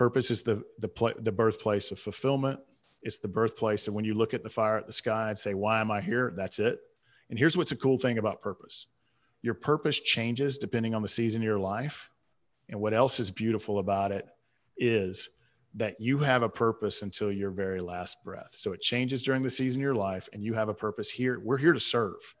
Purpose 0.00 0.30
is 0.30 0.40
the 0.40 0.64
the 0.78 0.88
pl- 0.88 1.12
the 1.18 1.30
birthplace 1.30 1.90
of 1.90 1.98
fulfillment. 1.98 2.58
It's 3.02 3.18
the 3.18 3.28
birthplace 3.28 3.86
and 3.86 3.94
when 3.94 4.06
you 4.06 4.14
look 4.14 4.32
at 4.32 4.42
the 4.42 4.48
fire 4.48 4.78
at 4.78 4.86
the 4.86 4.94
sky 4.94 5.28
and 5.28 5.36
say, 5.36 5.52
"Why 5.52 5.78
am 5.78 5.90
I 5.90 6.00
here?" 6.00 6.32
That's 6.34 6.58
it. 6.58 6.80
And 7.28 7.38
here's 7.38 7.54
what's 7.54 7.72
a 7.72 7.76
cool 7.76 7.98
thing 7.98 8.16
about 8.16 8.40
purpose: 8.40 8.86
your 9.42 9.52
purpose 9.52 10.00
changes 10.00 10.56
depending 10.56 10.94
on 10.94 11.02
the 11.02 11.08
season 11.08 11.42
of 11.42 11.44
your 11.44 11.58
life. 11.58 12.08
And 12.70 12.80
what 12.80 12.94
else 12.94 13.20
is 13.20 13.30
beautiful 13.30 13.78
about 13.78 14.10
it 14.10 14.26
is 14.78 15.28
that 15.74 16.00
you 16.00 16.16
have 16.20 16.42
a 16.42 16.48
purpose 16.48 17.02
until 17.02 17.30
your 17.30 17.50
very 17.50 17.82
last 17.82 18.24
breath. 18.24 18.52
So 18.54 18.72
it 18.72 18.80
changes 18.80 19.22
during 19.22 19.42
the 19.42 19.50
season 19.50 19.82
of 19.82 19.84
your 19.84 19.94
life, 19.94 20.30
and 20.32 20.42
you 20.42 20.54
have 20.54 20.70
a 20.70 20.74
purpose 20.74 21.10
here. 21.10 21.38
We're 21.38 21.58
here 21.58 21.74
to 21.74 21.78
serve. 21.78 22.34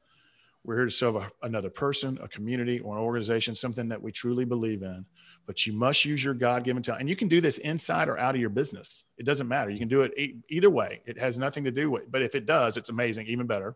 We're 0.64 0.76
here 0.76 0.86
to 0.86 0.90
serve 0.90 1.16
a, 1.16 1.30
another 1.42 1.68
person, 1.68 2.18
a 2.22 2.28
community, 2.28 2.80
or 2.80 2.96
an 2.96 3.02
organization, 3.02 3.54
something 3.54 3.88
that 3.90 4.00
we 4.00 4.12
truly 4.12 4.46
believe 4.46 4.80
in 4.82 5.04
but 5.50 5.66
you 5.66 5.72
must 5.72 6.04
use 6.04 6.22
your 6.22 6.32
God 6.32 6.62
given 6.62 6.80
talent. 6.80 7.00
And 7.00 7.08
you 7.08 7.16
can 7.16 7.26
do 7.26 7.40
this 7.40 7.58
inside 7.58 8.08
or 8.08 8.16
out 8.16 8.36
of 8.36 8.40
your 8.40 8.50
business. 8.50 9.02
It 9.18 9.26
doesn't 9.26 9.48
matter. 9.48 9.68
You 9.68 9.80
can 9.80 9.88
do 9.88 10.02
it 10.02 10.16
e- 10.16 10.36
either 10.48 10.70
way. 10.70 11.02
It 11.06 11.18
has 11.18 11.38
nothing 11.38 11.64
to 11.64 11.72
do 11.72 11.90
with, 11.90 12.08
but 12.08 12.22
if 12.22 12.36
it 12.36 12.46
does, 12.46 12.76
it's 12.76 12.88
amazing, 12.88 13.26
even 13.26 13.48
better. 13.48 13.74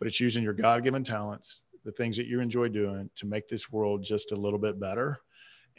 But 0.00 0.08
it's 0.08 0.18
using 0.18 0.42
your 0.42 0.54
God 0.54 0.82
given 0.82 1.04
talents, 1.04 1.66
the 1.84 1.92
things 1.92 2.16
that 2.16 2.26
you 2.26 2.40
enjoy 2.40 2.66
doing 2.66 3.10
to 3.14 3.26
make 3.26 3.46
this 3.46 3.70
world 3.70 4.02
just 4.02 4.32
a 4.32 4.34
little 4.34 4.58
bit 4.58 4.80
better. 4.80 5.20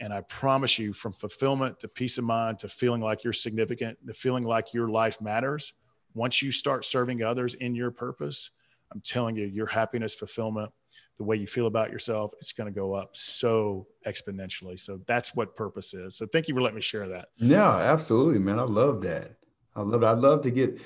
And 0.00 0.10
I 0.10 0.22
promise 0.22 0.78
you, 0.78 0.94
from 0.94 1.12
fulfillment 1.12 1.80
to 1.80 1.88
peace 1.88 2.16
of 2.16 2.24
mind 2.24 2.60
to 2.60 2.68
feeling 2.70 3.02
like 3.02 3.24
you're 3.24 3.34
significant, 3.34 3.98
the 4.06 4.14
feeling 4.14 4.44
like 4.44 4.72
your 4.72 4.88
life 4.88 5.20
matters, 5.20 5.74
once 6.14 6.40
you 6.40 6.50
start 6.50 6.86
serving 6.86 7.22
others 7.22 7.52
in 7.52 7.74
your 7.74 7.90
purpose, 7.90 8.48
I'm 8.90 9.02
telling 9.02 9.36
you, 9.36 9.44
your 9.44 9.66
happiness, 9.66 10.14
fulfillment, 10.14 10.72
the 11.18 11.24
way 11.24 11.36
you 11.36 11.46
feel 11.46 11.66
about 11.66 11.90
yourself, 11.90 12.32
it's 12.40 12.52
going 12.52 12.72
to 12.72 12.74
go 12.74 12.94
up 12.94 13.16
so 13.16 13.86
exponentially. 14.06 14.78
So 14.78 15.00
that's 15.06 15.34
what 15.34 15.54
purpose 15.54 15.94
is. 15.94 16.16
So 16.16 16.26
thank 16.26 16.48
you 16.48 16.54
for 16.54 16.60
letting 16.60 16.76
me 16.76 16.82
share 16.82 17.08
that. 17.08 17.28
Yeah, 17.36 17.70
absolutely, 17.76 18.40
man. 18.40 18.58
I 18.58 18.64
love 18.64 19.02
that. 19.02 19.36
I 19.76 19.82
love 19.82 20.02
it. 20.02 20.06
I 20.06 20.12
love 20.12 20.42
to 20.42 20.50
get 20.50 20.80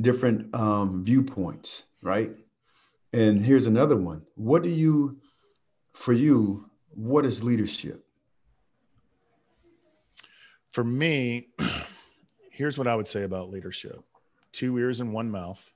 different 0.00 0.54
um, 0.54 1.04
viewpoints, 1.04 1.84
right? 2.02 2.32
And 3.12 3.40
here's 3.40 3.66
another 3.66 3.96
one. 3.96 4.22
What 4.34 4.62
do 4.62 4.68
you, 4.68 5.18
for 5.92 6.12
you, 6.12 6.70
what 6.90 7.26
is 7.26 7.42
leadership? 7.42 8.04
For 10.70 10.84
me, 10.84 11.48
here's 12.52 12.78
what 12.78 12.86
I 12.86 12.94
would 12.94 13.06
say 13.06 13.22
about 13.22 13.50
leadership 13.50 14.04
two 14.50 14.78
ears 14.78 15.00
and 15.00 15.12
one 15.12 15.30
mouth. 15.30 15.70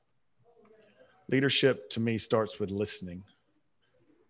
Leadership 1.28 1.88
to 1.90 2.00
me 2.00 2.18
starts 2.18 2.58
with 2.58 2.70
listening. 2.70 3.22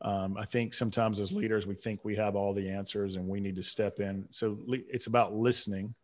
Um, 0.03 0.37
I 0.37 0.45
think 0.45 0.75
sometimes 0.75 1.21
as 1.21 1.33
leaders, 1.33 1.67
we 1.67 1.77
think 1.77 2.05
we 2.05 2.17
have 2.17 2.35
all 2.35 2.53
the 2.53 2.69
answers 2.69 3.15
and 3.15 3.29
we 3.29 3.41
need 3.41 3.55
to 3.57 3.63
step 3.63 4.01
in. 4.01 4.27
So 4.33 4.59
it's 4.69 5.07
about 5.07 5.33
listening, 5.33 5.95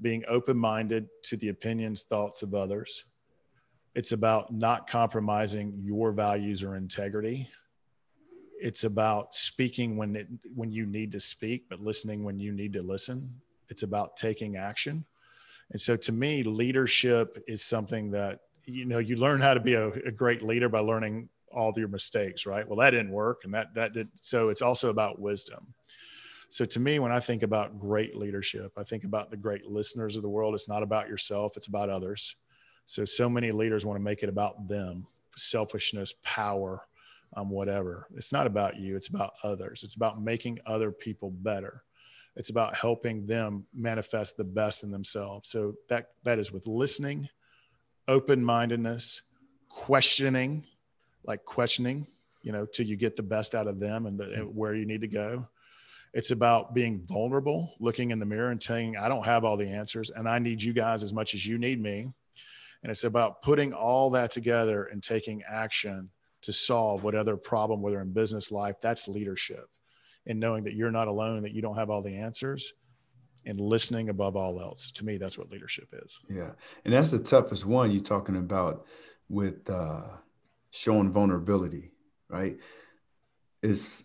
being 0.00 0.22
open 0.28 0.56
minded 0.56 1.08
to 1.24 1.38
the 1.38 1.48
opinions, 1.48 2.02
thoughts 2.02 2.42
of 2.42 2.54
others. 2.54 3.04
It's 3.94 4.12
about 4.12 4.52
not 4.52 4.86
compromising 4.86 5.78
your 5.82 6.12
values 6.12 6.62
or 6.62 6.76
integrity. 6.76 7.48
It's 8.60 8.84
about 8.84 9.34
speaking 9.34 9.96
when 9.96 10.14
it, 10.14 10.28
when 10.54 10.70
you 10.70 10.84
need 10.84 11.12
to 11.12 11.20
speak, 11.20 11.68
but 11.70 11.80
listening 11.80 12.24
when 12.24 12.38
you 12.38 12.52
need 12.52 12.74
to 12.74 12.82
listen. 12.82 13.40
It's 13.70 13.82
about 13.82 14.16
taking 14.16 14.56
action. 14.56 15.06
And 15.70 15.80
so 15.80 15.96
to 15.96 16.12
me, 16.12 16.42
leadership 16.42 17.42
is 17.48 17.62
something 17.62 18.10
that 18.10 18.40
you 18.64 18.84
know 18.84 18.98
you 18.98 19.16
learn 19.16 19.40
how 19.40 19.54
to 19.54 19.60
be 19.60 19.74
a, 19.74 19.88
a 19.88 20.10
great 20.10 20.42
leader 20.42 20.68
by 20.68 20.80
learning 20.80 21.28
all 21.52 21.72
your 21.76 21.88
mistakes, 21.88 22.46
right? 22.46 22.66
Well, 22.66 22.78
that 22.78 22.90
didn't 22.90 23.10
work, 23.12 23.42
and 23.44 23.54
that 23.54 23.74
that 23.74 23.92
did. 23.92 24.08
So 24.20 24.48
it's 24.48 24.62
also 24.62 24.90
about 24.90 25.20
wisdom. 25.20 25.74
So 26.48 26.64
to 26.66 26.80
me, 26.80 26.98
when 26.98 27.12
I 27.12 27.20
think 27.20 27.42
about 27.42 27.78
great 27.78 28.14
leadership, 28.14 28.72
I 28.76 28.82
think 28.82 29.04
about 29.04 29.30
the 29.30 29.38
great 29.38 29.66
listeners 29.66 30.16
of 30.16 30.22
the 30.22 30.28
world. 30.28 30.54
It's 30.54 30.68
not 30.68 30.82
about 30.82 31.08
yourself; 31.08 31.56
it's 31.56 31.68
about 31.68 31.88
others. 31.88 32.36
So 32.86 33.04
so 33.04 33.28
many 33.28 33.52
leaders 33.52 33.86
want 33.86 33.98
to 33.98 34.02
make 34.02 34.22
it 34.22 34.28
about 34.28 34.68
them, 34.68 35.06
selfishness, 35.36 36.14
power, 36.22 36.82
um, 37.36 37.48
whatever. 37.48 38.06
It's 38.16 38.32
not 38.32 38.46
about 38.46 38.76
you; 38.76 38.96
it's 38.96 39.08
about 39.08 39.32
others. 39.42 39.82
It's 39.82 39.94
about 39.94 40.20
making 40.20 40.58
other 40.66 40.92
people 40.92 41.30
better. 41.30 41.84
It's 42.36 42.50
about 42.50 42.74
helping 42.76 43.26
them 43.26 43.66
manifest 43.74 44.36
the 44.36 44.44
best 44.44 44.84
in 44.84 44.90
themselves. 44.90 45.48
So 45.48 45.74
that 45.88 46.08
that 46.24 46.38
is 46.38 46.52
with 46.52 46.66
listening, 46.66 47.28
open 48.08 48.44
mindedness, 48.44 49.22
questioning 49.68 50.64
like 51.24 51.44
questioning, 51.44 52.06
you 52.42 52.52
know, 52.52 52.66
till 52.66 52.86
you 52.86 52.96
get 52.96 53.16
the 53.16 53.22
best 53.22 53.54
out 53.54 53.66
of 53.66 53.78
them 53.78 54.06
and, 54.06 54.18
the, 54.18 54.32
and 54.32 54.56
where 54.56 54.74
you 54.74 54.86
need 54.86 55.02
to 55.02 55.08
go. 55.08 55.48
It's 56.14 56.30
about 56.30 56.74
being 56.74 57.02
vulnerable, 57.06 57.74
looking 57.80 58.10
in 58.10 58.18
the 58.18 58.26
mirror 58.26 58.50
and 58.50 58.62
saying, 58.62 58.96
I 58.96 59.08
don't 59.08 59.24
have 59.24 59.44
all 59.44 59.56
the 59.56 59.68
answers 59.68 60.10
and 60.10 60.28
I 60.28 60.38
need 60.38 60.62
you 60.62 60.72
guys 60.72 61.02
as 61.02 61.12
much 61.12 61.34
as 61.34 61.46
you 61.46 61.58
need 61.58 61.80
me. 61.80 62.12
And 62.82 62.90
it's 62.90 63.04
about 63.04 63.42
putting 63.42 63.72
all 63.72 64.10
that 64.10 64.30
together 64.30 64.84
and 64.84 65.02
taking 65.02 65.42
action 65.48 66.10
to 66.42 66.52
solve 66.52 67.04
whatever 67.04 67.36
problem, 67.36 67.80
whether 67.80 68.00
in 68.00 68.12
business 68.12 68.50
life, 68.50 68.76
that's 68.82 69.08
leadership. 69.08 69.66
And 70.26 70.38
knowing 70.38 70.64
that 70.64 70.74
you're 70.74 70.90
not 70.90 71.08
alone, 71.08 71.42
that 71.42 71.52
you 71.52 71.62
don't 71.62 71.76
have 71.76 71.90
all 71.90 72.02
the 72.02 72.16
answers 72.16 72.74
and 73.46 73.60
listening 73.60 74.08
above 74.08 74.36
all 74.36 74.60
else. 74.60 74.92
To 74.92 75.04
me, 75.04 75.16
that's 75.16 75.38
what 75.38 75.50
leadership 75.50 75.88
is. 76.04 76.18
Yeah. 76.28 76.50
And 76.84 76.92
that's 76.92 77.10
the 77.10 77.18
toughest 77.18 77.64
one 77.64 77.90
you're 77.90 78.02
talking 78.02 78.36
about 78.36 78.86
with 79.28 79.68
uh, 79.68 80.02
showing 80.72 81.12
vulnerability, 81.12 81.92
right? 82.28 82.56
Is 83.62 84.04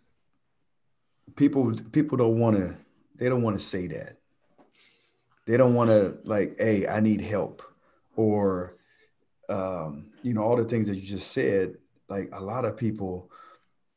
people 1.35 1.73
people 1.91 2.17
don't 2.17 2.39
want 2.39 2.57
to 2.57 2.75
they 3.15 3.29
don't 3.29 3.41
want 3.41 3.59
to 3.59 3.65
say 3.65 3.87
that. 3.87 4.17
They 5.47 5.57
don't 5.57 5.73
want 5.73 5.89
to 5.89 6.17
like, 6.25 6.57
hey, 6.59 6.85
I 6.85 6.99
need 6.99 7.21
help, 7.21 7.63
or 8.15 8.75
um, 9.49 10.07
you 10.21 10.33
know, 10.33 10.43
all 10.43 10.57
the 10.57 10.65
things 10.65 10.87
that 10.87 10.95
you 10.95 11.07
just 11.07 11.31
said. 11.31 11.77
Like 12.09 12.29
a 12.33 12.43
lot 12.43 12.65
of 12.65 12.77
people 12.77 13.31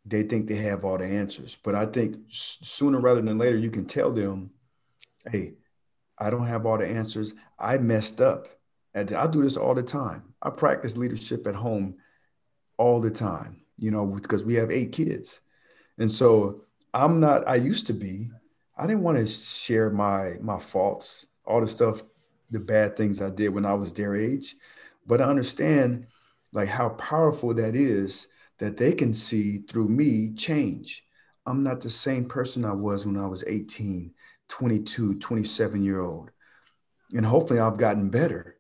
they 0.07 0.23
think 0.23 0.47
they 0.47 0.57
have 0.57 0.85
all 0.85 0.97
the 0.97 1.05
answers. 1.05 1.59
But 1.63 1.75
I 1.75 1.87
think 1.87 2.17
sooner 2.31 2.99
rather 3.01 3.21
than 3.21 3.37
later, 3.37 3.59
you 3.59 3.71
can 3.71 3.85
tell 3.85 4.11
them, 4.11 4.51
hey, 5.31 5.55
I 6.19 6.31
don't 6.31 6.47
have 6.47 6.65
all 6.65 6.79
the 6.79 6.87
answers. 6.87 7.35
I 7.59 7.79
messed 7.79 8.21
up. 8.21 8.49
I 8.95 9.05
do 9.05 9.43
this 9.43 9.57
all 9.57 9.75
the 9.75 9.83
time. 9.83 10.23
I 10.41 10.51
practice 10.51 10.97
leadership 10.97 11.47
at 11.47 11.55
home 11.55 11.97
all 12.81 12.99
the 12.99 13.11
time, 13.11 13.61
you 13.77 13.91
know, 13.91 14.07
because 14.07 14.43
we 14.43 14.55
have 14.55 14.71
eight 14.71 14.91
kids. 14.91 15.41
And 15.99 16.11
so 16.11 16.63
I'm 16.95 17.21
not, 17.21 17.47
I 17.47 17.57
used 17.57 17.87
to 17.89 17.93
be, 17.93 18.31
I 18.75 18.87
didn't 18.87 19.03
want 19.03 19.19
to 19.19 19.27
share 19.27 19.91
my 19.91 20.37
my 20.41 20.59
faults, 20.59 21.27
all 21.45 21.61
the 21.61 21.67
stuff, 21.67 22.03
the 22.51 22.59
bad 22.59 22.97
things 22.97 23.21
I 23.21 23.29
did 23.29 23.51
when 23.51 23.67
I 23.67 23.75
was 23.75 23.93
their 23.93 24.17
age. 24.17 24.57
But 25.07 25.21
I 25.21 25.25
understand 25.25 26.07
like 26.55 26.71
how 26.71 26.89
powerful 26.91 27.53
that 27.53 27.77
is 27.77 28.29
that 28.59 28.79
they 28.79 28.93
can 28.95 29.13
see 29.13 29.59
through 29.59 29.89
me 29.89 30.33
change. 30.33 31.05
I'm 31.45 31.63
not 31.63 31.83
the 31.83 31.91
same 31.91 32.25
person 32.25 32.65
I 32.65 32.73
was 32.73 33.05
when 33.05 33.19
I 33.19 33.27
was 33.27 33.45
18, 33.47 34.15
22, 34.49 35.19
27 35.19 35.83
year 35.83 36.01
old. 36.01 36.31
And 37.15 37.27
hopefully 37.27 37.61
I've 37.61 37.77
gotten 37.77 38.09
better, 38.09 38.57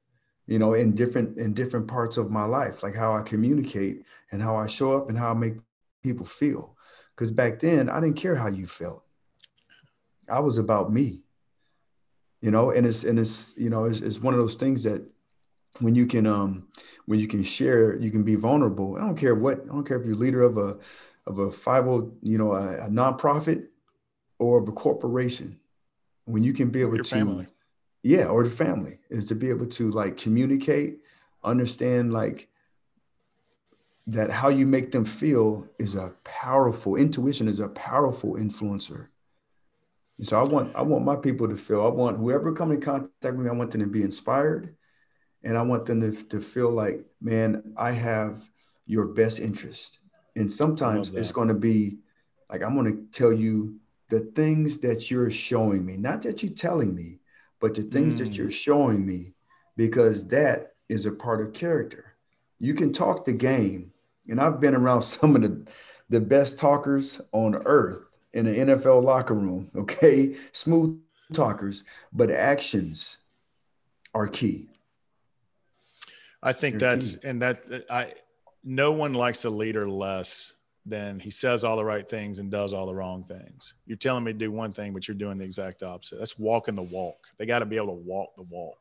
you 0.50 0.58
know, 0.58 0.74
in 0.74 0.96
different 0.96 1.38
in 1.38 1.54
different 1.54 1.86
parts 1.86 2.16
of 2.16 2.28
my 2.32 2.44
life, 2.44 2.82
like 2.82 2.96
how 2.96 3.16
I 3.16 3.22
communicate 3.22 4.04
and 4.32 4.42
how 4.42 4.56
I 4.56 4.66
show 4.66 4.96
up 4.96 5.08
and 5.08 5.16
how 5.16 5.30
I 5.30 5.34
make 5.34 5.54
people 6.02 6.26
feel. 6.26 6.76
Because 7.14 7.30
back 7.30 7.60
then 7.60 7.88
I 7.88 8.00
didn't 8.00 8.16
care 8.16 8.34
how 8.34 8.48
you 8.48 8.66
felt. 8.66 9.04
I 10.28 10.40
was 10.40 10.58
about 10.58 10.92
me. 10.92 11.20
You 12.40 12.50
know, 12.50 12.72
and 12.72 12.84
it's 12.84 13.04
and 13.04 13.16
it's, 13.16 13.54
you 13.56 13.70
know, 13.70 13.84
it's, 13.84 14.00
it's 14.00 14.18
one 14.18 14.34
of 14.34 14.40
those 14.40 14.56
things 14.56 14.82
that 14.82 15.02
when 15.78 15.94
you 15.94 16.04
can 16.04 16.26
um 16.26 16.66
when 17.06 17.20
you 17.20 17.28
can 17.28 17.44
share 17.44 17.96
you 17.96 18.10
can 18.10 18.24
be 18.24 18.34
vulnerable 18.34 18.96
i 18.96 18.98
don't 18.98 19.14
care 19.14 19.36
what 19.36 19.60
i 19.62 19.66
don't 19.66 19.86
care 19.86 20.00
if 20.00 20.04
you're 20.04 20.16
leader 20.16 20.42
of 20.42 20.58
a 20.58 20.76
of 21.28 21.38
a 21.38 21.52
50 21.52 22.10
you 22.28 22.38
know 22.38 22.54
a, 22.54 22.86
a 22.86 22.88
nonprofit 22.88 23.68
or 24.40 24.60
of 24.60 24.66
a 24.66 24.72
corporation 24.72 25.60
when 26.24 26.42
you 26.42 26.52
can 26.52 26.70
be 26.70 26.80
able 26.80 26.96
to 26.96 27.04
family. 27.04 27.46
Yeah 28.02 28.26
or 28.26 28.44
the 28.44 28.50
family 28.50 28.98
is 29.08 29.26
to 29.26 29.34
be 29.34 29.50
able 29.50 29.66
to 29.66 29.90
like 29.90 30.16
communicate 30.16 30.98
understand 31.44 32.12
like 32.12 32.48
that 34.06 34.30
how 34.30 34.48
you 34.48 34.66
make 34.66 34.92
them 34.92 35.04
feel 35.04 35.66
is 35.78 35.94
a 35.94 36.14
powerful 36.24 36.96
intuition 36.96 37.48
is 37.48 37.60
a 37.60 37.68
powerful 37.68 38.34
influencer 38.34 39.08
so 40.22 40.40
i 40.40 40.44
want 40.44 40.74
i 40.74 40.82
want 40.82 41.04
my 41.04 41.16
people 41.16 41.48
to 41.48 41.56
feel 41.56 41.84
i 41.84 41.88
want 41.88 42.18
whoever 42.18 42.52
come 42.52 42.72
in 42.72 42.80
contact 42.80 43.12
with 43.22 43.36
me 43.36 43.48
i 43.48 43.54
want 43.54 43.70
them 43.70 43.80
to 43.80 43.86
be 43.86 44.02
inspired 44.02 44.74
and 45.42 45.56
I 45.56 45.62
want 45.62 45.86
them 45.86 46.00
to, 46.00 46.28
to 46.28 46.40
feel 46.40 46.70
like, 46.70 47.04
man, 47.20 47.72
I 47.76 47.92
have 47.92 48.48
your 48.86 49.06
best 49.06 49.38
interest. 49.38 49.98
And 50.36 50.50
sometimes 50.50 51.14
it's 51.14 51.32
going 51.32 51.48
to 51.48 51.54
be 51.54 51.98
like, 52.48 52.62
I'm 52.62 52.74
going 52.74 52.86
to 52.92 53.18
tell 53.18 53.32
you 53.32 53.76
the 54.08 54.20
things 54.20 54.78
that 54.80 55.10
you're 55.10 55.30
showing 55.30 55.84
me, 55.84 55.96
not 55.96 56.22
that 56.22 56.42
you're 56.42 56.52
telling 56.52 56.94
me, 56.94 57.19
but 57.60 57.74
the 57.74 57.82
things 57.82 58.16
mm. 58.16 58.18
that 58.24 58.36
you're 58.36 58.50
showing 58.50 59.06
me, 59.06 59.34
because 59.76 60.26
that 60.28 60.74
is 60.88 61.06
a 61.06 61.12
part 61.12 61.40
of 61.40 61.52
character. 61.52 62.16
You 62.58 62.74
can 62.74 62.92
talk 62.92 63.24
the 63.24 63.32
game. 63.32 63.92
And 64.28 64.40
I've 64.40 64.60
been 64.60 64.74
around 64.74 65.02
some 65.02 65.36
of 65.36 65.42
the, 65.42 65.66
the 66.08 66.20
best 66.20 66.58
talkers 66.58 67.20
on 67.32 67.54
earth 67.54 68.02
in 68.32 68.46
the 68.46 68.52
NFL 68.52 69.02
locker 69.02 69.34
room, 69.34 69.70
okay? 69.76 70.36
Smooth 70.52 71.00
talkers, 71.32 71.84
but 72.12 72.30
actions 72.30 73.18
are 74.14 74.26
key. 74.26 74.68
I 76.42 76.52
think 76.54 76.78
that's 76.78 77.16
and 77.16 77.42
that 77.42 77.66
I 77.90 78.14
no 78.64 78.92
one 78.92 79.12
likes 79.12 79.44
a 79.44 79.50
leader 79.50 79.88
less 79.88 80.54
than 80.86 81.20
he 81.20 81.30
says 81.30 81.62
all 81.62 81.76
the 81.76 81.84
right 81.84 82.08
things 82.08 82.38
and 82.38 82.50
does 82.50 82.72
all 82.72 82.86
the 82.86 82.94
wrong 82.94 83.24
things. 83.24 83.74
You're 83.86 83.98
telling 83.98 84.24
me 84.24 84.32
to 84.32 84.38
do 84.38 84.50
one 84.50 84.72
thing, 84.72 84.92
but 84.92 85.06
you're 85.06 85.16
doing 85.16 85.38
the 85.38 85.44
exact 85.44 85.82
opposite. 85.82 86.18
That's 86.18 86.38
walking 86.38 86.74
the 86.74 86.82
walk. 86.82 87.26
They 87.38 87.46
got 87.46 87.58
to 87.58 87.66
be 87.66 87.76
able 87.76 87.88
to 87.88 88.02
walk 88.04 88.34
the 88.36 88.42
walk. 88.42 88.78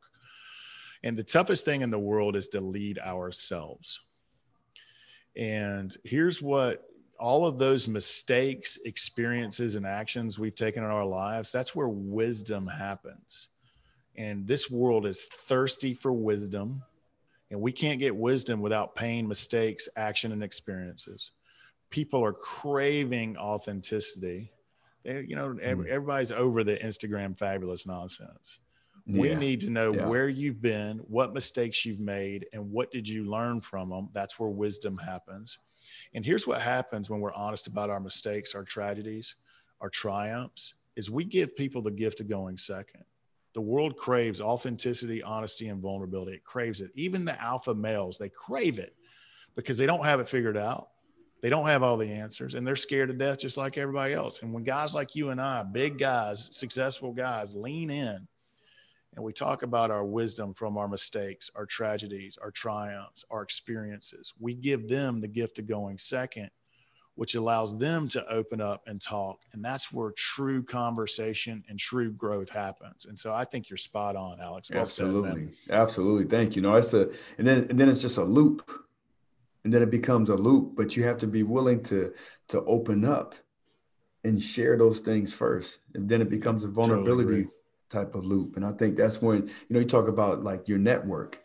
And 1.04 1.18
the 1.18 1.24
toughest 1.24 1.66
thing 1.66 1.82
in 1.82 1.92
the 1.92 2.00
world 2.00 2.36
is 2.36 2.48
to 2.50 2.62
lead 2.62 3.00
ourselves. 3.00 4.02
And 5.36 5.96
here's 6.04 6.42
what 6.42 6.86
all 7.20 7.46
of 7.46 7.60
those 7.60 7.88
mistakes, 7.88 8.80
experiences, 8.86 9.76
and 9.76 9.86
actions 9.86 10.40
we've 10.40 10.56
taken 10.56 10.84
in 10.84 10.90
our 10.90 11.06
lives, 11.06 11.52
that's 11.52 11.76
where 11.76 11.90
wisdom 11.90 12.66
happens. 12.68 13.50
And 14.16 14.48
this 14.48 14.72
world 14.72 15.06
is 15.06 15.24
thirsty 15.24 15.94
for 15.94 16.12
wisdom. 16.12 16.84
And 17.52 17.62
we 17.62 17.72
can't 17.72 18.00
get 18.00 18.16
wisdom 18.16 18.62
without 18.62 18.96
pain, 18.96 19.28
mistakes, 19.28 19.90
action, 19.96 20.32
and 20.32 20.44
experiences. 20.44 21.32
People 21.90 22.24
are 22.24 22.34
craving 22.34 23.38
authenticity. 23.38 24.52
They, 25.04 25.26
you 25.28 25.36
know, 25.36 25.50
mm. 25.50 25.88
everybody's 25.88 26.32
over 26.32 26.64
the 26.64 26.78
Instagram 26.78 27.38
fabulous 27.38 27.86
nonsense. 27.86 28.60
Yeah. 29.06 29.22
We 29.22 29.36
need 29.36 29.62
to 29.62 29.70
know 29.70 29.94
yeah. 29.94 30.06
where 30.06 30.30
you've 30.30 30.62
been, 30.62 31.00
what 31.00 31.34
mistakes 31.34 31.86
you've 31.86 32.00
made, 32.00 32.46
and 32.54 32.72
what 32.72 32.92
did 32.92 33.08
you 33.08 33.26
learn 33.26 33.62
from 33.62 33.90
them. 33.90 34.10
That's 34.14 34.38
where 34.38 34.50
wisdom 34.50 34.98
happens. 34.98 35.58
And 36.14 36.24
here's 36.24 36.46
what 36.46 36.62
happens 36.62 37.10
when 37.10 37.20
we're 37.20 37.34
honest 37.34 37.66
about 37.66 37.90
our 37.90 38.00
mistakes, 38.00 38.54
our 38.54 38.64
tragedies, 38.64 39.36
our 39.82 39.90
triumphs, 39.90 40.76
is 40.96 41.10
we 41.10 41.24
give 41.24 41.56
people 41.56 41.82
the 41.82 41.92
gift 41.92 42.20
of 42.20 42.30
going 42.30 42.58
second. 42.58 43.04
The 43.54 43.62
world 43.62 43.98
craves 43.98 44.42
authenticity, 44.42 45.24
honesty, 45.24 45.70
and 45.70 45.82
vulnerability. 45.82 46.34
It 46.34 46.44
craves 46.44 46.82
it. 46.82 46.92
Even 46.94 47.26
the 47.26 47.42
alpha 47.42 47.74
males, 47.74 48.18
they 48.18 48.30
crave 48.30 48.78
it 48.78 48.96
because 49.56 49.78
they 49.78 49.88
don't 49.88 50.06
have 50.06 50.20
it 50.20 50.30
figured 50.30 50.58
out. 50.58 50.90
They 51.42 51.50
don't 51.50 51.68
have 51.68 51.84
all 51.84 51.98
the 51.98 52.12
answers 52.12 52.56
and 52.56 52.68
they're 52.68 52.76
scared 52.76 53.10
to 53.10 53.16
death 53.16 53.40
just 53.40 53.58
like 53.58 53.78
everybody 53.78 54.14
else. 54.14 54.42
And 54.42 54.54
when 54.54 54.64
guys 54.64 54.94
like 54.94 55.16
you 55.16 55.30
and 55.30 55.40
I, 55.40 55.64
big 55.64 55.98
guys, 55.98 56.50
successful 56.52 57.14
guys, 57.14 57.56
lean 57.56 57.90
in 57.90 58.28
and 59.16 59.26
we 59.26 59.32
talk 59.32 59.64
about 59.64 59.90
our 59.92 60.06
wisdom 60.06 60.54
from 60.54 60.78
our 60.78 60.88
mistakes, 60.88 61.50
our 61.56 61.66
tragedies, 61.66 62.38
our 62.42 62.52
triumphs, 62.52 63.24
our 63.32 63.42
experiences, 63.42 64.34
we 64.40 64.54
give 64.54 64.90
them 64.90 65.22
the 65.22 65.28
gift 65.28 65.60
of 65.60 65.68
going 65.68 65.98
second 65.98 66.50
which 67.20 67.36
allows 67.36 67.78
them 67.78 68.08
to 68.08 68.26
open 68.32 68.62
up 68.62 68.82
and 68.88 69.02
talk. 69.02 69.42
And 69.52 69.62
that's 69.62 69.92
where 69.92 70.12
true 70.12 70.64
conversation 70.64 71.66
and 71.68 71.78
true 71.78 72.14
growth 72.14 72.50
happens. 72.50 73.06
And 73.10 73.20
so 73.20 73.34
I 73.34 73.44
think 73.44 73.70
you're 73.70 73.76
spot 73.76 74.16
on, 74.16 74.40
Alex. 74.40 74.72
Well 74.72 74.80
Absolutely. 74.80 75.50
Said, 75.68 75.76
Absolutely. 75.76 76.24
Thank 76.28 76.56
you. 76.56 76.62
No, 76.62 76.76
it's 76.76 76.94
a, 76.94 77.10
and 77.38 77.46
then, 77.46 77.68
and 77.70 77.78
then 77.78 77.90
it's 77.90 78.02
just 78.02 78.18
a 78.20 78.24
loop 78.24 78.72
and 79.70 79.74
then 79.74 79.84
it 79.84 79.92
becomes 79.92 80.30
a 80.30 80.36
loop, 80.36 80.76
but 80.76 80.98
you 80.98 81.04
have 81.04 81.20
to 81.20 81.28
be 81.28 81.44
willing 81.44 81.84
to, 81.84 82.12
to 82.48 82.64
open 82.66 83.06
up 83.06 83.36
and 84.24 84.42
share 84.42 84.78
those 84.78 85.00
things 85.00 85.32
first. 85.34 85.80
And 85.94 86.10
then 86.10 86.22
it 86.22 86.30
becomes 86.30 86.64
a 86.64 86.68
vulnerability 86.68 87.44
totally 87.44 87.48
type 87.90 88.16
of 88.16 88.26
loop. 88.26 88.56
And 88.56 88.66
I 88.66 88.72
think 88.72 88.96
that's 88.96 89.22
when, 89.22 89.48
you 89.48 89.54
know, 89.70 89.80
you 89.80 89.86
talk 89.86 90.08
about 90.08 90.44
like 90.44 90.68
your 90.68 90.80
network. 90.80 91.40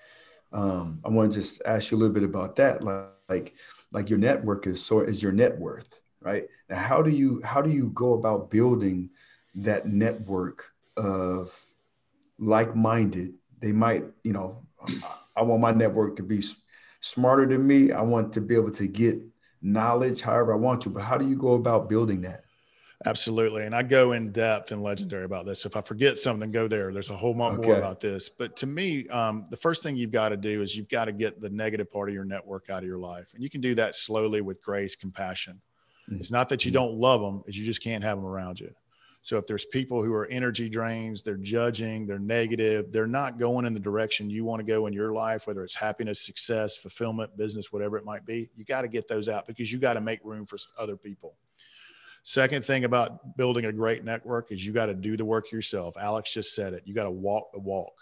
Um, 0.53 1.01
I 1.05 1.11
want 1.11 1.33
to 1.33 1.41
just 1.41 1.63
ask 1.67 1.91
you 1.91 1.97
a 1.97 2.01
little 2.01 2.15
bit 2.15 2.23
about 2.23 2.57
that. 2.57 2.83
Like, 2.83 3.15
like 3.29 3.55
like 3.93 4.11
your 4.11 4.19
network 4.19 4.67
is 4.67 4.85
so 4.85 5.01
is 5.01 5.23
your 5.23 5.33
net 5.33 5.59
worth 5.59 6.01
right 6.21 6.47
now 6.69 6.77
how 6.77 7.03
do 7.03 7.11
you 7.11 7.41
how 7.43 7.63
do 7.63 7.71
you 7.71 7.91
go 7.91 8.15
about 8.15 8.51
building 8.51 9.11
that 9.55 9.87
network 9.87 10.71
of 10.97 11.59
like-minded 12.39 13.35
they 13.61 13.73
might 13.73 14.05
you 14.23 14.33
know 14.33 14.63
i 15.37 15.43
want 15.43 15.61
my 15.61 15.73
network 15.73 16.17
to 16.17 16.23
be 16.23 16.43
smarter 17.05 17.47
than 17.47 17.67
me 17.67 17.93
i 17.93 18.01
want 18.01 18.33
to 18.33 18.41
be 18.41 18.55
able 18.55 18.71
to 18.71 18.87
get 18.87 19.21
knowledge 19.61 20.21
however 20.23 20.55
i 20.55 20.57
want 20.57 20.81
to 20.81 20.89
but 20.89 21.03
how 21.03 21.19
do 21.19 21.29
you 21.29 21.37
go 21.37 21.55
about 21.55 21.89
building 21.89 22.23
that 22.23 22.45
Absolutely. 23.07 23.65
And 23.65 23.75
I 23.75 23.83
go 23.83 24.13
in 24.13 24.33
depth 24.33 24.73
and 24.73 24.83
legendary 24.83 25.25
about 25.25 25.45
this. 25.45 25.67
If 25.67 25.77
I 25.77 25.83
forget 25.83 26.19
something, 26.19 26.51
go 26.51 26.69
there. 26.69 26.91
There's 26.91 27.11
a 27.11 27.17
whole 27.17 27.37
lot 27.37 27.53
okay. 27.55 27.69
more 27.69 27.77
about 27.77 28.01
this. 28.01 28.31
But 28.31 28.57
to 28.57 28.67
me, 28.67 29.07
um, 29.09 29.47
the 29.51 29.59
first 29.59 29.83
thing 29.83 29.97
you've 29.97 30.11
got 30.11 30.31
to 30.31 30.39
do 30.39 30.63
is 30.63 30.75
you've 30.75 30.89
got 30.89 31.07
to 31.07 31.13
get 31.13 31.39
the 31.39 31.51
negative 31.51 31.93
part 31.93 32.09
of 32.09 32.15
your 32.15 32.25
network 32.25 32.71
out 32.71 32.79
of 32.79 32.85
your 32.85 32.99
life. 32.99 33.35
And 33.35 33.43
you 33.43 33.51
can 33.51 33.61
do 33.61 33.75
that 33.75 33.95
slowly 33.95 34.41
with 34.41 34.63
grace, 34.63 34.97
compassion. 34.97 35.61
Mm-hmm. 36.09 36.21
It's 36.21 36.31
not 36.31 36.49
that 36.49 36.65
you 36.65 36.71
don't 36.71 36.95
love 36.95 37.21
them, 37.21 37.43
is 37.47 37.59
you 37.59 37.67
just 37.67 37.83
can't 37.83 38.03
have 38.05 38.17
them 38.17 38.27
around 38.27 38.61
you. 38.61 38.75
So 39.25 39.39
if 39.39 39.47
there's 39.47 39.65
people 39.65 40.05
who 40.05 40.13
are 40.13 40.27
energy 40.27 40.69
drains, 40.69 41.23
they're 41.23 41.39
judging, 41.39 42.07
they're 42.07 42.19
negative, 42.19 42.93
they're 42.93 43.07
not 43.07 43.39
going 43.39 43.65
in 43.65 43.73
the 43.73 43.81
direction 43.81 44.29
you 44.29 44.45
want 44.45 44.61
to 44.61 44.67
go 44.71 44.87
in 44.87 44.93
your 44.93 45.15
life, 45.15 45.47
whether 45.47 45.65
it's 45.65 45.75
happiness, 45.75 46.21
success, 46.21 46.77
fulfillment, 46.77 47.35
business, 47.35 47.73
whatever 47.73 47.97
it 47.97 48.05
might 48.05 48.27
be, 48.27 48.51
you 48.55 48.67
got 48.67 48.83
to 48.83 48.89
get 48.89 49.09
those 49.09 49.27
out 49.27 49.47
because 49.47 49.73
you 49.73 49.79
got 49.79 49.95
to 49.95 50.03
make 50.03 50.21
room 50.25 50.45
for 50.45 50.59
other 50.79 50.95
people. 50.95 51.37
Second 52.23 52.67
thing 52.67 52.85
about 52.85 53.39
building 53.39 53.65
a 53.65 53.73
great 53.73 54.05
network 54.05 54.53
is 54.53 54.65
you 54.65 54.75
got 54.75 54.87
to 54.87 54.95
do 54.95 55.17
the 55.17 55.25
work 55.25 55.51
yourself. 55.51 55.97
Alex 55.97 56.31
just 56.31 56.55
said 56.55 56.75
it. 56.75 56.83
You 56.85 56.95
got 56.95 57.05
to 57.05 57.11
walk 57.11 57.51
the 57.55 57.61
walk. 57.61 57.95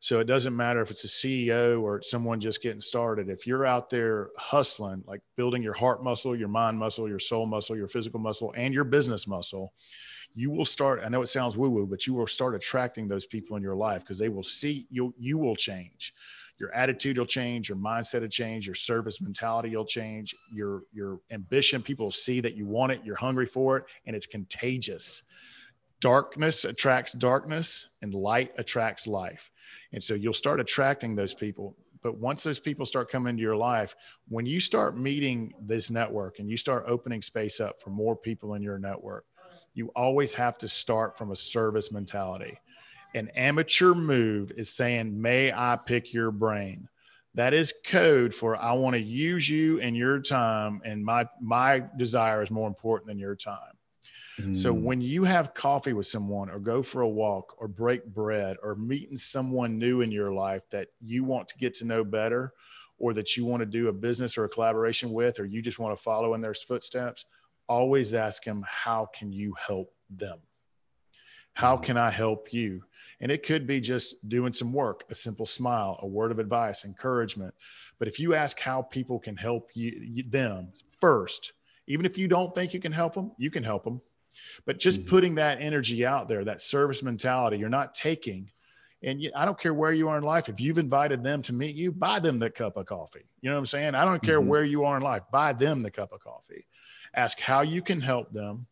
So 0.00 0.18
it 0.18 0.24
doesn't 0.24 0.56
matter 0.56 0.80
if 0.80 0.90
it's 0.90 1.04
a 1.04 1.08
CEO 1.08 1.82
or 1.82 1.96
it's 1.96 2.10
someone 2.10 2.40
just 2.40 2.62
getting 2.62 2.80
started. 2.80 3.28
If 3.28 3.46
you're 3.46 3.66
out 3.66 3.90
there 3.90 4.30
hustling, 4.38 5.04
like 5.06 5.20
building 5.36 5.62
your 5.62 5.74
heart 5.74 6.02
muscle, 6.02 6.34
your 6.34 6.48
mind 6.48 6.78
muscle, 6.78 7.06
your 7.06 7.18
soul 7.18 7.44
muscle, 7.44 7.76
your 7.76 7.88
physical 7.88 8.18
muscle, 8.18 8.54
and 8.56 8.72
your 8.72 8.84
business 8.84 9.26
muscle, 9.26 9.74
you 10.38 10.50
will 10.50 10.64
start. 10.64 11.00
I 11.04 11.08
know 11.08 11.22
it 11.22 11.28
sounds 11.28 11.56
woo 11.56 11.70
woo, 11.70 11.86
but 11.86 12.06
you 12.06 12.14
will 12.14 12.26
start 12.26 12.54
attracting 12.54 13.08
those 13.08 13.26
people 13.26 13.56
in 13.56 13.62
your 13.62 13.76
life 13.76 14.02
because 14.02 14.18
they 14.18 14.28
will 14.28 14.42
see 14.42 14.86
you. 14.90 15.14
You 15.18 15.38
will 15.38 15.56
change 15.56 16.12
your 16.58 16.74
attitude 16.74 17.18
will 17.18 17.26
change, 17.26 17.68
your 17.68 17.78
mindset 17.78 18.20
will 18.20 18.28
change, 18.28 18.66
your 18.66 18.74
service 18.74 19.20
mentality 19.20 19.74
will 19.76 19.84
change, 19.84 20.34
your 20.52 20.82
your 20.92 21.20
ambition. 21.30 21.82
People 21.82 22.06
will 22.06 22.12
see 22.12 22.40
that 22.40 22.54
you 22.54 22.66
want 22.66 22.92
it, 22.92 23.00
you're 23.04 23.16
hungry 23.16 23.46
for 23.46 23.76
it, 23.78 23.84
and 24.06 24.16
it's 24.16 24.26
contagious. 24.26 25.22
Darkness 26.00 26.64
attracts 26.64 27.12
darkness, 27.12 27.88
and 28.02 28.14
light 28.14 28.52
attracts 28.58 29.06
life. 29.06 29.50
And 29.92 30.02
so 30.02 30.14
you'll 30.14 30.32
start 30.32 30.60
attracting 30.60 31.14
those 31.14 31.34
people. 31.34 31.76
But 32.02 32.18
once 32.18 32.44
those 32.44 32.60
people 32.60 32.86
start 32.86 33.10
coming 33.10 33.30
into 33.30 33.42
your 33.42 33.56
life, 33.56 33.96
when 34.28 34.46
you 34.46 34.60
start 34.60 34.96
meeting 34.96 35.52
this 35.60 35.90
network 35.90 36.38
and 36.38 36.48
you 36.48 36.56
start 36.56 36.84
opening 36.86 37.22
space 37.22 37.58
up 37.58 37.80
for 37.80 37.90
more 37.90 38.14
people 38.14 38.54
in 38.54 38.62
your 38.62 38.78
network, 38.78 39.24
you 39.78 39.92
always 39.94 40.34
have 40.34 40.58
to 40.58 40.68
start 40.68 41.16
from 41.16 41.30
a 41.30 41.36
service 41.36 41.92
mentality. 41.92 42.58
An 43.14 43.28
amateur 43.28 43.94
move 43.94 44.50
is 44.56 44.68
saying, 44.68 45.22
May 45.22 45.52
I 45.52 45.78
pick 45.82 46.12
your 46.12 46.30
brain? 46.32 46.88
That 47.34 47.54
is 47.54 47.72
code 47.86 48.34
for 48.34 48.56
I 48.56 48.72
want 48.72 48.94
to 48.94 49.00
use 49.00 49.48
you 49.48 49.80
and 49.80 49.96
your 49.96 50.18
time, 50.20 50.82
and 50.84 51.04
my 51.04 51.28
my 51.40 51.84
desire 51.96 52.42
is 52.42 52.50
more 52.50 52.66
important 52.66 53.06
than 53.06 53.18
your 53.18 53.36
time. 53.36 53.78
So 54.52 54.72
mm. 54.72 54.82
when 54.82 55.00
you 55.00 55.24
have 55.24 55.52
coffee 55.52 55.92
with 55.92 56.06
someone 56.06 56.48
or 56.48 56.60
go 56.60 56.80
for 56.80 57.00
a 57.00 57.08
walk 57.08 57.54
or 57.58 57.66
break 57.66 58.06
bread 58.06 58.56
or 58.62 58.76
meeting 58.76 59.16
someone 59.16 59.78
new 59.78 60.00
in 60.00 60.12
your 60.12 60.32
life 60.32 60.62
that 60.70 60.88
you 61.00 61.24
want 61.24 61.48
to 61.48 61.58
get 61.58 61.74
to 61.74 61.84
know 61.84 62.04
better 62.04 62.52
or 62.98 63.14
that 63.14 63.36
you 63.36 63.44
want 63.44 63.62
to 63.62 63.66
do 63.66 63.88
a 63.88 63.92
business 63.92 64.38
or 64.38 64.44
a 64.44 64.48
collaboration 64.48 65.12
with 65.12 65.40
or 65.40 65.44
you 65.44 65.60
just 65.60 65.80
want 65.80 65.96
to 65.96 66.00
follow 66.00 66.34
in 66.34 66.40
their 66.40 66.54
footsteps, 66.54 67.24
always 67.68 68.14
ask 68.14 68.44
them, 68.44 68.64
how 68.66 69.08
can 69.14 69.32
you 69.32 69.54
help 69.54 69.94
them? 70.10 70.38
How 71.54 71.76
mm. 71.76 71.82
can 71.82 71.96
I 71.96 72.10
help 72.10 72.52
you? 72.52 72.82
And 73.20 73.32
it 73.32 73.42
could 73.42 73.66
be 73.66 73.80
just 73.80 74.28
doing 74.28 74.52
some 74.52 74.72
work, 74.72 75.04
a 75.10 75.14
simple 75.14 75.46
smile, 75.46 75.98
a 76.02 76.06
word 76.06 76.30
of 76.30 76.38
advice, 76.38 76.84
encouragement. 76.84 77.54
But 77.98 78.08
if 78.08 78.20
you 78.20 78.34
ask 78.34 78.58
how 78.60 78.82
people 78.82 79.18
can 79.18 79.36
help 79.36 79.70
you, 79.74 80.22
them 80.28 80.68
first, 81.00 81.52
even 81.86 82.06
if 82.06 82.16
you 82.16 82.28
don't 82.28 82.54
think 82.54 82.74
you 82.74 82.80
can 82.80 82.92
help 82.92 83.14
them, 83.14 83.32
you 83.38 83.50
can 83.50 83.64
help 83.64 83.84
them 83.84 84.00
but 84.64 84.78
just 84.78 85.00
mm-hmm. 85.00 85.08
putting 85.08 85.34
that 85.36 85.60
energy 85.60 86.04
out 86.04 86.28
there, 86.28 86.44
that 86.44 86.60
service 86.60 87.02
mentality, 87.02 87.58
you're 87.58 87.68
not 87.68 87.94
taking. 87.94 88.50
And 89.02 89.30
I 89.34 89.44
don't 89.44 89.58
care 89.58 89.74
where 89.74 89.92
you 89.92 90.08
are 90.08 90.18
in 90.18 90.24
life. 90.24 90.48
If 90.48 90.60
you've 90.60 90.78
invited 90.78 91.22
them 91.22 91.42
to 91.42 91.52
meet 91.52 91.76
you, 91.76 91.92
buy 91.92 92.18
them 92.18 92.38
the 92.38 92.50
cup 92.50 92.76
of 92.76 92.86
coffee. 92.86 93.26
You 93.40 93.50
know 93.50 93.56
what 93.56 93.60
I'm 93.60 93.66
saying? 93.66 93.94
I 93.94 94.04
don't 94.04 94.22
care 94.22 94.40
mm-hmm. 94.40 94.48
where 94.48 94.64
you 94.64 94.84
are 94.84 94.96
in 94.96 95.02
life. 95.02 95.22
Buy 95.30 95.52
them 95.52 95.80
the 95.80 95.90
cup 95.90 96.12
of 96.12 96.20
coffee. 96.20 96.66
Ask 97.14 97.40
how 97.40 97.62
you 97.62 97.82
can 97.82 98.00
help 98.00 98.32
them. 98.32 98.66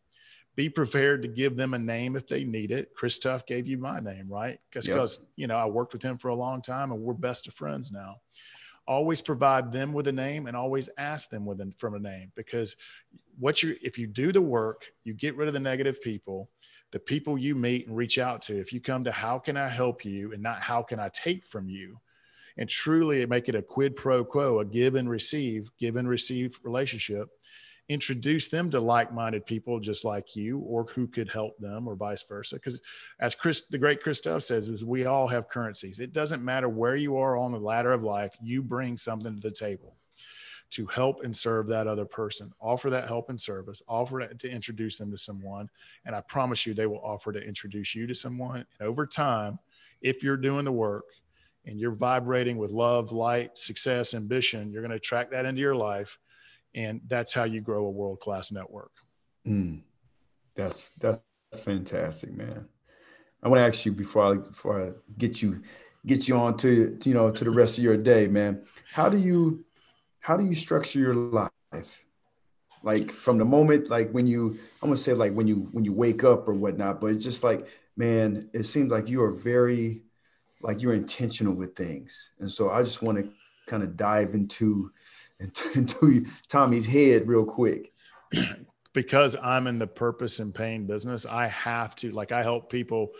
Be 0.55 0.69
prepared 0.69 1.21
to 1.21 1.27
give 1.27 1.55
them 1.55 1.73
a 1.73 1.79
name 1.79 2.15
if 2.15 2.27
they 2.27 2.43
need 2.43 2.71
it. 2.71 2.93
Chris 2.95 3.19
Tuff 3.19 3.45
gave 3.45 3.67
you 3.67 3.77
my 3.77 3.99
name, 3.99 4.27
right? 4.27 4.59
Because 4.69 4.87
yep. 4.87 5.27
you 5.35 5.47
know 5.47 5.55
I 5.55 5.65
worked 5.65 5.93
with 5.93 6.01
him 6.01 6.17
for 6.17 6.29
a 6.29 6.35
long 6.35 6.61
time, 6.61 6.91
and 6.91 7.01
we're 7.01 7.13
best 7.13 7.47
of 7.47 7.53
friends 7.53 7.91
now 7.91 8.15
always 8.87 9.21
provide 9.21 9.71
them 9.71 9.93
with 9.93 10.07
a 10.07 10.11
name 10.11 10.47
and 10.47 10.55
always 10.55 10.89
ask 10.97 11.29
them 11.29 11.45
with 11.45 11.59
a, 11.59 11.71
from 11.77 11.93
a 11.93 11.99
name 11.99 12.31
because 12.35 12.75
what 13.37 13.61
you 13.61 13.75
if 13.81 13.97
you 13.99 14.07
do 14.07 14.31
the 14.31 14.41
work 14.41 14.85
you 15.03 15.13
get 15.13 15.35
rid 15.35 15.47
of 15.47 15.53
the 15.53 15.59
negative 15.59 16.01
people 16.01 16.49
the 16.91 16.99
people 16.99 17.37
you 17.37 17.53
meet 17.53 17.85
and 17.85 17.97
reach 17.97 18.17
out 18.17 18.41
to 18.41 18.57
if 18.57 18.71
you 18.71 18.79
come 18.79 19.03
to 19.03 19.11
how 19.11 19.37
can 19.37 19.57
i 19.57 19.67
help 19.67 20.05
you 20.05 20.31
and 20.31 20.41
not 20.41 20.61
how 20.61 20.81
can 20.81 20.99
i 20.99 21.09
take 21.09 21.45
from 21.45 21.67
you 21.67 21.99
and 22.57 22.69
truly 22.69 23.25
make 23.25 23.49
it 23.49 23.55
a 23.55 23.61
quid 23.61 23.95
pro 23.95 24.23
quo 24.23 24.59
a 24.59 24.65
give 24.65 24.95
and 24.95 25.09
receive 25.09 25.69
give 25.77 25.97
and 25.97 26.07
receive 26.07 26.57
relationship 26.63 27.27
introduce 27.89 28.49
them 28.49 28.69
to 28.69 28.79
like-minded 28.79 29.45
people 29.45 29.79
just 29.79 30.03
like 30.03 30.35
you 30.35 30.59
or 30.59 30.83
who 30.85 31.07
could 31.07 31.29
help 31.29 31.57
them 31.57 31.87
or 31.87 31.95
vice 31.95 32.23
versa. 32.23 32.55
Because 32.55 32.81
as 33.19 33.33
chris 33.33 33.67
the 33.67 33.77
great 33.77 34.03
Chris 34.03 34.19
Tuff 34.19 34.43
says 34.43 34.67
is 34.67 34.83
we 34.83 35.05
all 35.05 35.27
have 35.27 35.47
currencies. 35.47 35.99
It 35.99 36.13
doesn't 36.13 36.43
matter 36.43 36.67
where 36.67 36.95
you 36.95 37.17
are 37.17 37.37
on 37.37 37.51
the 37.51 37.59
ladder 37.59 37.93
of 37.93 38.03
life 38.03 38.35
you 38.41 38.61
bring 38.61 38.97
something 38.97 39.35
to 39.35 39.41
the 39.41 39.51
table 39.51 39.95
to 40.69 40.85
help 40.87 41.23
and 41.23 41.35
serve 41.35 41.67
that 41.67 41.87
other 41.87 42.03
person. 42.03 42.51
Offer 42.59 42.89
that 42.89 43.07
help 43.07 43.29
and 43.29 43.39
service. 43.39 43.81
Offer 43.87 44.27
to 44.27 44.49
introduce 44.49 44.97
them 44.97 45.09
to 45.11 45.17
someone. 45.17 45.69
And 46.05 46.13
i 46.13 46.19
promise 46.19 46.65
you 46.65 46.73
they 46.73 46.87
will 46.87 47.01
offer 47.03 47.31
to 47.31 47.39
introduce 47.39 47.95
you 47.95 48.05
to 48.07 48.15
someone. 48.15 48.65
And 48.79 48.89
over 48.89 49.05
time 49.05 49.59
if 50.01 50.23
you're 50.23 50.37
doing 50.37 50.65
the 50.65 50.71
work 50.71 51.05
and 51.65 51.79
you're 51.79 51.91
vibrating 51.91 52.57
with 52.57 52.71
love 52.71 53.11
light 53.11 53.57
success 53.57 54.13
ambition 54.13 54.71
you're 54.71 54.81
going 54.81 54.91
to 54.91 54.97
attract 54.97 55.31
that 55.31 55.45
into 55.45 55.61
your 55.61 55.75
life 55.75 56.19
and 56.75 57.01
that's 57.07 57.33
how 57.33 57.43
you 57.43 57.61
grow 57.61 57.85
a 57.85 57.91
world 57.91 58.19
class 58.19 58.51
network. 58.51 58.91
Mm, 59.47 59.81
that's 60.55 60.89
that's 60.99 61.21
fantastic, 61.61 62.33
man. 62.33 62.67
I 63.41 63.49
want 63.49 63.59
to 63.59 63.65
ask 63.65 63.85
you 63.85 63.91
before 63.91 64.33
I 64.33 64.37
before 64.37 64.87
I 64.87 64.91
get 65.17 65.41
you 65.41 65.61
get 66.05 66.27
you 66.27 66.37
on 66.37 66.57
to, 66.57 66.97
you 67.03 67.13
know 67.13 67.31
to 67.31 67.43
the 67.43 67.51
rest 67.51 67.77
of 67.77 67.83
your 67.83 67.97
day, 67.97 68.27
man. 68.27 68.63
How 68.91 69.09
do 69.09 69.17
you 69.17 69.65
how 70.19 70.35
do 70.35 70.45
you 70.45 70.55
structure 70.55 70.99
your 70.99 71.15
life? 71.15 72.03
Like 72.83 73.11
from 73.11 73.37
the 73.37 73.45
moment, 73.45 73.89
like 73.89 74.11
when 74.11 74.27
you, 74.27 74.59
I'm 74.81 74.89
gonna 74.89 74.97
say 74.97 75.13
like 75.13 75.33
when 75.33 75.47
you 75.47 75.69
when 75.71 75.83
you 75.85 75.93
wake 75.93 76.23
up 76.23 76.47
or 76.47 76.53
whatnot, 76.53 77.01
but 77.01 77.11
it's 77.11 77.23
just 77.23 77.43
like, 77.43 77.67
man, 77.95 78.49
it 78.53 78.65
seems 78.65 78.91
like 78.91 79.07
you 79.07 79.23
are 79.23 79.31
very, 79.31 80.03
like 80.61 80.81
you're 80.81 80.93
intentional 80.93 81.53
with 81.53 81.75
things, 81.75 82.31
and 82.39 82.51
so 82.51 82.69
I 82.69 82.83
just 82.83 83.01
want 83.01 83.17
to 83.17 83.31
kind 83.67 83.83
of 83.83 83.97
dive 83.97 84.33
into 84.33 84.91
into 85.39 86.25
Tommy's 86.47 86.85
head 86.85 87.27
real 87.27 87.45
quick. 87.45 87.93
because 88.93 89.35
I'm 89.35 89.67
in 89.67 89.79
the 89.79 89.87
purpose 89.87 90.39
and 90.39 90.53
pain 90.53 90.85
business, 90.85 91.25
I 91.25 91.47
have 91.47 91.95
to 91.97 92.11
like 92.11 92.31
I 92.31 92.43
help 92.43 92.71
people 92.71 93.11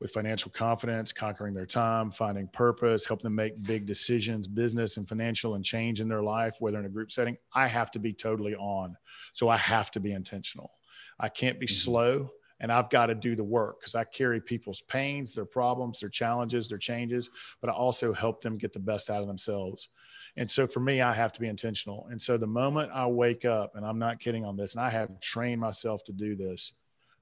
with 0.00 0.10
financial 0.10 0.50
confidence, 0.50 1.12
conquering 1.12 1.54
their 1.54 1.64
time, 1.64 2.10
finding 2.10 2.48
purpose, 2.48 3.06
help 3.06 3.22
them 3.22 3.36
make 3.36 3.62
big 3.62 3.86
decisions, 3.86 4.48
business 4.48 4.96
and 4.96 5.08
financial 5.08 5.54
and 5.54 5.64
change 5.64 6.00
in 6.00 6.08
their 6.08 6.24
life, 6.24 6.56
whether 6.58 6.78
in 6.80 6.86
a 6.86 6.88
group 6.88 7.12
setting. 7.12 7.36
I 7.54 7.68
have 7.68 7.92
to 7.92 8.00
be 8.00 8.12
totally 8.12 8.56
on. 8.56 8.96
So 9.32 9.48
I 9.48 9.56
have 9.56 9.92
to 9.92 10.00
be 10.00 10.12
intentional. 10.12 10.72
I 11.20 11.28
can't 11.28 11.60
be 11.60 11.66
mm-hmm. 11.66 11.74
slow 11.74 12.30
and 12.62 12.72
I've 12.72 12.90
got 12.90 13.06
to 13.06 13.14
do 13.14 13.36
the 13.36 13.44
work 13.44 13.80
because 13.80 13.96
I 13.96 14.04
carry 14.04 14.40
people's 14.40 14.80
pains, 14.82 15.34
their 15.34 15.44
problems, 15.44 16.00
their 16.00 16.08
challenges, 16.08 16.68
their 16.68 16.78
changes, 16.78 17.28
but 17.60 17.68
I 17.68 17.72
also 17.72 18.12
help 18.12 18.40
them 18.40 18.56
get 18.56 18.72
the 18.72 18.78
best 18.78 19.10
out 19.10 19.20
of 19.20 19.26
themselves. 19.26 19.88
And 20.36 20.50
so 20.50 20.66
for 20.66 20.80
me, 20.80 21.02
I 21.02 21.12
have 21.14 21.32
to 21.34 21.40
be 21.40 21.48
intentional. 21.48 22.06
And 22.10 22.20
so 22.20 22.38
the 22.38 22.46
moment 22.46 22.90
I 22.94 23.06
wake 23.06 23.44
up, 23.44 23.76
and 23.76 23.84
I'm 23.84 23.98
not 23.98 24.18
kidding 24.18 24.44
on 24.44 24.56
this, 24.56 24.74
and 24.74 24.82
I 24.82 24.88
have 24.90 25.20
trained 25.20 25.60
myself 25.60 26.04
to 26.04 26.12
do 26.12 26.34
this, 26.34 26.72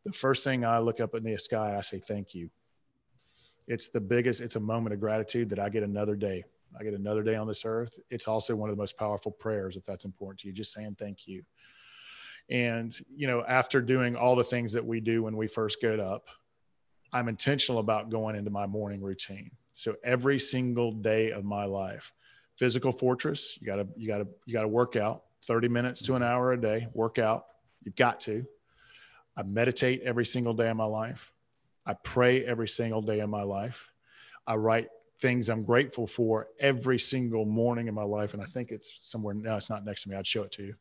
the 0.04 0.12
first 0.12 0.44
thing 0.44 0.64
I 0.64 0.78
look 0.78 1.00
up 1.00 1.14
in 1.14 1.24
the 1.24 1.36
sky, 1.38 1.76
I 1.76 1.80
say, 1.80 1.98
thank 1.98 2.34
you. 2.34 2.50
It's 3.66 3.88
the 3.88 4.00
biggest, 4.00 4.40
it's 4.40 4.56
a 4.56 4.61
moment 4.61 4.94
of 4.94 5.00
gratitude 5.00 5.48
that 5.50 5.58
I 5.58 5.68
get 5.68 5.82
another 5.82 6.14
day. 6.14 6.44
I 6.78 6.84
get 6.84 6.94
another 6.94 7.22
day 7.22 7.34
on 7.34 7.48
this 7.48 7.64
earth. 7.64 7.98
It's 8.11 8.28
also 8.28 8.54
one 8.54 8.70
of 8.70 8.76
the 8.76 8.80
most 8.80 8.96
powerful 8.96 9.32
prayers, 9.32 9.76
if 9.76 9.84
that's 9.84 10.04
important 10.04 10.40
to 10.40 10.46
you, 10.46 10.52
just 10.52 10.72
saying 10.72 10.96
thank 10.98 11.26
you. 11.26 11.42
And, 12.48 12.96
you 13.14 13.26
know, 13.26 13.44
after 13.46 13.80
doing 13.80 14.16
all 14.16 14.36
the 14.36 14.44
things 14.44 14.72
that 14.72 14.84
we 14.84 15.00
do 15.00 15.24
when 15.24 15.36
we 15.36 15.48
first 15.48 15.80
get 15.80 16.00
up, 16.00 16.28
I'm 17.12 17.28
intentional 17.28 17.80
about 17.80 18.08
going 18.08 18.36
into 18.36 18.50
my 18.50 18.66
morning 18.66 19.02
routine. 19.02 19.50
So 19.72 19.96
every 20.04 20.38
single 20.38 20.92
day 20.92 21.30
of 21.32 21.44
my 21.44 21.64
life, 21.64 22.12
physical 22.61 22.92
fortress. 22.92 23.56
You 23.58 23.66
gotta, 23.66 23.88
you 23.96 24.06
gotta, 24.06 24.28
you 24.44 24.52
gotta 24.52 24.68
work 24.68 24.94
out 24.94 25.22
30 25.46 25.68
minutes 25.68 26.02
to 26.02 26.14
an 26.14 26.22
hour 26.22 26.52
a 26.52 26.61
day, 26.61 26.88
work 26.92 27.18
out. 27.18 27.46
You've 27.82 27.96
got 27.96 28.20
to. 28.20 28.44
I 29.34 29.42
meditate 29.44 30.02
every 30.02 30.26
single 30.26 30.52
day 30.52 30.68
of 30.68 30.76
my 30.76 30.84
life. 30.84 31.32
I 31.86 31.94
pray 31.94 32.44
every 32.44 32.68
single 32.68 33.00
day 33.00 33.20
of 33.20 33.30
my 33.30 33.44
life. 33.44 33.88
I 34.46 34.56
write 34.56 34.88
things 35.22 35.48
I'm 35.48 35.64
grateful 35.64 36.06
for 36.06 36.48
every 36.58 36.98
single 36.98 37.46
morning 37.46 37.88
in 37.88 37.94
my 37.94 38.02
life. 38.02 38.34
And 38.34 38.42
I 38.42 38.46
think 38.46 38.70
it's 38.72 38.98
somewhere, 39.00 39.32
no, 39.32 39.56
it's 39.56 39.70
not 39.70 39.86
next 39.86 40.02
to 40.02 40.11
me. 40.11 40.16
I'd 40.16 40.26
show 40.26 40.42
it 40.42 40.52
to 40.52 40.62
you. 40.62 40.74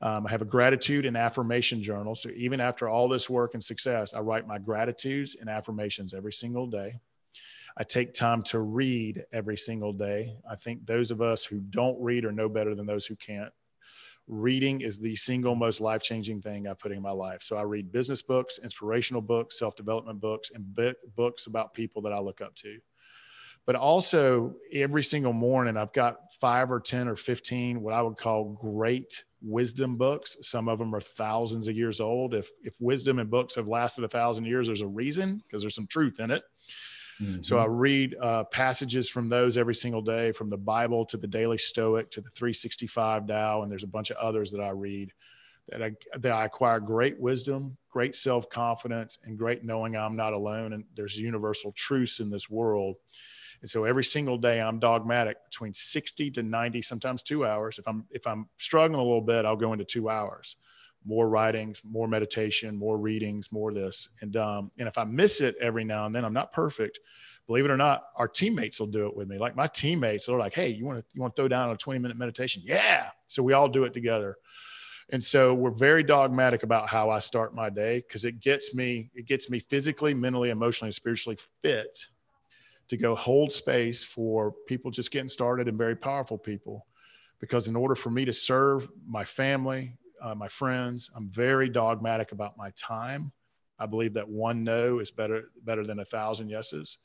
Um, 0.00 0.28
I 0.28 0.30
have 0.30 0.42
a 0.42 0.46
gratitude 0.46 1.04
and 1.04 1.16
affirmation 1.16 1.82
journal. 1.82 2.14
So 2.14 2.30
even 2.36 2.60
after 2.60 2.88
all 2.88 3.08
this 3.08 3.28
work 3.28 3.54
and 3.54 3.64
success, 3.64 4.14
I 4.14 4.20
write 4.20 4.46
my 4.46 4.58
gratitudes 4.58 5.36
and 5.40 5.50
affirmations 5.50 6.14
every 6.14 6.32
single 6.32 6.68
day. 6.68 7.00
I 7.76 7.82
take 7.82 8.14
time 8.14 8.42
to 8.44 8.60
read 8.60 9.24
every 9.32 9.56
single 9.56 9.92
day. 9.92 10.36
I 10.48 10.54
think 10.54 10.86
those 10.86 11.10
of 11.10 11.20
us 11.20 11.44
who 11.44 11.58
don't 11.58 12.00
read 12.00 12.24
are 12.24 12.32
no 12.32 12.48
better 12.48 12.74
than 12.74 12.86
those 12.86 13.06
who 13.06 13.16
can't. 13.16 13.52
Reading 14.26 14.80
is 14.80 14.98
the 14.98 15.16
single 15.16 15.54
most 15.54 15.80
life 15.80 16.02
changing 16.02 16.40
thing 16.40 16.66
I 16.66 16.74
put 16.74 16.92
in 16.92 17.02
my 17.02 17.10
life. 17.10 17.42
So 17.42 17.56
I 17.56 17.62
read 17.62 17.92
business 17.92 18.22
books, 18.22 18.58
inspirational 18.62 19.22
books, 19.22 19.58
self 19.58 19.76
development 19.76 20.20
books, 20.20 20.50
and 20.54 20.64
books 21.16 21.46
about 21.46 21.74
people 21.74 22.02
that 22.02 22.12
I 22.12 22.20
look 22.20 22.40
up 22.40 22.54
to. 22.56 22.78
But 23.66 23.76
also, 23.76 24.54
every 24.72 25.02
single 25.02 25.32
morning, 25.32 25.76
I've 25.76 25.92
got 25.92 26.18
five 26.40 26.70
or 26.70 26.80
10 26.80 27.08
or 27.08 27.16
15 27.16 27.80
what 27.80 27.94
I 27.94 28.02
would 28.02 28.18
call 28.18 28.58
great 28.60 29.24
wisdom 29.42 29.96
books. 29.96 30.36
Some 30.42 30.68
of 30.68 30.78
them 30.78 30.94
are 30.94 31.00
thousands 31.00 31.66
of 31.66 31.76
years 31.76 32.00
old. 32.00 32.34
If, 32.34 32.50
if 32.62 32.74
wisdom 32.78 33.18
and 33.18 33.30
books 33.30 33.54
have 33.54 33.66
lasted 33.66 34.04
a 34.04 34.08
thousand 34.08 34.44
years, 34.44 34.66
there's 34.66 34.82
a 34.82 34.86
reason 34.86 35.42
because 35.42 35.62
there's 35.62 35.74
some 35.74 35.86
truth 35.86 36.20
in 36.20 36.30
it. 36.30 36.42
Mm-hmm. 37.20 37.42
So 37.42 37.58
I 37.58 37.66
read 37.66 38.16
uh, 38.20 38.44
passages 38.44 39.08
from 39.08 39.28
those 39.28 39.56
every 39.56 39.74
single 39.74 40.02
day, 40.02 40.32
from 40.32 40.50
the 40.50 40.56
Bible 40.56 41.04
to 41.06 41.16
the 41.16 41.26
Daily 41.26 41.58
Stoic 41.58 42.10
to 42.12 42.20
the 42.20 42.30
365 42.30 43.28
Tao, 43.28 43.62
and 43.62 43.70
there's 43.70 43.84
a 43.84 43.88
bunch 43.88 44.10
of 44.10 44.16
others 44.16 44.50
that 44.50 44.60
I 44.60 44.70
read 44.70 45.12
that 45.68 45.82
I 45.82 45.92
that 46.18 46.32
I 46.32 46.44
acquire 46.44 46.80
great 46.80 47.18
wisdom, 47.18 47.76
great 47.90 48.14
self 48.14 48.48
confidence, 48.50 49.18
and 49.24 49.38
great 49.38 49.64
knowing 49.64 49.96
I'm 49.96 50.16
not 50.16 50.32
alone, 50.32 50.72
and 50.72 50.84
there's 50.96 51.18
universal 51.18 51.72
truths 51.72 52.20
in 52.20 52.30
this 52.30 52.50
world. 52.50 52.96
And 53.62 53.70
so 53.70 53.84
every 53.84 54.04
single 54.04 54.36
day 54.36 54.60
I'm 54.60 54.78
dogmatic 54.78 55.38
between 55.46 55.72
60 55.72 56.32
to 56.32 56.42
90, 56.42 56.82
sometimes 56.82 57.22
two 57.22 57.46
hours. 57.46 57.78
If 57.78 57.88
I'm 57.88 58.04
if 58.10 58.26
I'm 58.26 58.48
struggling 58.58 59.00
a 59.00 59.04
little 59.04 59.22
bit, 59.22 59.46
I'll 59.46 59.56
go 59.56 59.72
into 59.72 59.84
two 59.84 60.10
hours. 60.10 60.56
More 61.04 61.28
writings, 61.28 61.82
more 61.84 62.08
meditation, 62.08 62.76
more 62.76 62.96
readings, 62.96 63.52
more 63.52 63.72
this. 63.72 64.08
And 64.20 64.36
um, 64.36 64.70
and 64.78 64.88
if 64.88 64.96
I 64.96 65.04
miss 65.04 65.40
it 65.40 65.56
every 65.60 65.84
now 65.84 66.06
and 66.06 66.14
then, 66.14 66.24
I'm 66.24 66.32
not 66.32 66.52
perfect. 66.52 67.00
Believe 67.46 67.66
it 67.66 67.70
or 67.70 67.76
not, 67.76 68.04
our 68.16 68.26
teammates 68.26 68.80
will 68.80 68.86
do 68.86 69.06
it 69.06 69.14
with 69.14 69.28
me. 69.28 69.38
Like 69.38 69.54
my 69.54 69.66
teammates, 69.66 70.26
they're 70.26 70.38
like, 70.38 70.54
"Hey, 70.54 70.68
you 70.68 70.86
want 70.86 70.98
to 70.98 71.04
you 71.12 71.20
want 71.20 71.36
to 71.36 71.42
throw 71.42 71.48
down 71.48 71.70
a 71.70 71.76
20 71.76 71.98
minute 71.98 72.16
meditation?" 72.16 72.62
Yeah. 72.64 73.10
So 73.26 73.42
we 73.42 73.52
all 73.52 73.68
do 73.68 73.84
it 73.84 73.92
together. 73.92 74.36
And 75.10 75.22
so 75.22 75.52
we're 75.52 75.70
very 75.70 76.02
dogmatic 76.02 76.62
about 76.62 76.88
how 76.88 77.10
I 77.10 77.18
start 77.18 77.54
my 77.54 77.68
day 77.68 78.02
because 78.06 78.24
it 78.24 78.40
gets 78.40 78.74
me, 78.74 79.10
it 79.14 79.26
gets 79.26 79.50
me 79.50 79.58
physically, 79.58 80.14
mentally, 80.14 80.50
emotionally, 80.50 80.92
spiritually 80.92 81.36
fit 81.62 82.06
to 82.88 82.96
go 82.96 83.14
hold 83.14 83.52
space 83.52 84.04
for 84.04 84.54
people 84.66 84.90
just 84.90 85.10
getting 85.10 85.28
started 85.28 85.68
and 85.68 85.76
very 85.76 85.96
powerful 85.96 86.38
people. 86.38 86.86
Because 87.40 87.68
in 87.68 87.76
order 87.76 87.94
for 87.94 88.10
me 88.10 88.24
to 88.24 88.32
serve 88.32 88.88
my 89.06 89.24
family, 89.24 89.96
uh, 90.24 90.34
my 90.34 90.48
friends, 90.48 91.10
I'm 91.14 91.28
very 91.28 91.68
dogmatic 91.68 92.32
about 92.32 92.56
my 92.56 92.70
time. 92.76 93.32
I 93.78 93.86
believe 93.86 94.14
that 94.14 94.28
one 94.28 94.64
no 94.64 94.98
is 94.98 95.10
better 95.10 95.50
better 95.62 95.84
than 95.84 95.98
a 95.98 96.04
thousand 96.04 96.48
yeses. 96.48 96.98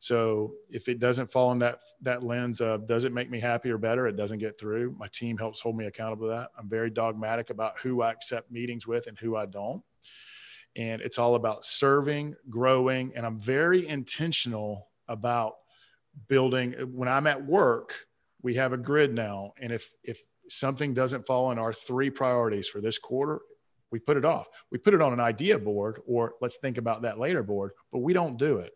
So 0.00 0.54
if 0.68 0.88
it 0.88 1.00
doesn't 1.00 1.32
fall 1.32 1.50
in 1.52 1.58
that 1.60 1.80
that 2.02 2.22
lens 2.22 2.60
of 2.60 2.86
does 2.86 3.04
it 3.04 3.12
make 3.12 3.30
me 3.30 3.40
happy 3.40 3.70
or 3.70 3.78
better, 3.78 4.06
it 4.06 4.16
doesn't 4.16 4.38
get 4.38 4.58
through. 4.60 4.94
My 4.98 5.08
team 5.08 5.38
helps 5.38 5.60
hold 5.60 5.76
me 5.76 5.86
accountable 5.86 6.28
to 6.28 6.34
that. 6.34 6.50
I'm 6.58 6.68
very 6.68 6.90
dogmatic 6.90 7.50
about 7.50 7.78
who 7.82 8.02
I 8.02 8.12
accept 8.12 8.50
meetings 8.50 8.86
with 8.86 9.06
and 9.06 9.18
who 9.18 9.36
I 9.36 9.46
don't. 9.46 9.82
And 10.76 11.00
it's 11.00 11.18
all 11.18 11.34
about 11.34 11.64
serving, 11.64 12.36
growing, 12.50 13.12
and 13.16 13.24
I'm 13.24 13.40
very 13.40 13.88
intentional 13.88 14.88
about 15.08 15.54
building 16.26 16.72
when 16.92 17.08
i'm 17.08 17.26
at 17.26 17.44
work 17.44 17.94
we 18.42 18.54
have 18.54 18.72
a 18.72 18.76
grid 18.76 19.14
now 19.14 19.52
and 19.60 19.72
if 19.72 19.90
if 20.02 20.22
something 20.50 20.94
doesn't 20.94 21.26
fall 21.26 21.50
in 21.52 21.58
our 21.58 21.72
three 21.72 22.10
priorities 22.10 22.68
for 22.68 22.80
this 22.80 22.98
quarter 22.98 23.40
we 23.90 23.98
put 23.98 24.16
it 24.16 24.24
off. 24.24 24.48
We 24.70 24.78
put 24.78 24.94
it 24.94 25.02
on 25.02 25.12
an 25.12 25.20
idea 25.20 25.58
board 25.58 26.00
or 26.06 26.34
let's 26.40 26.56
think 26.56 26.78
about 26.78 27.02
that 27.02 27.18
later 27.18 27.42
board 27.42 27.72
but 27.92 28.00
we 28.00 28.12
don't 28.12 28.38
do 28.38 28.58
it. 28.58 28.72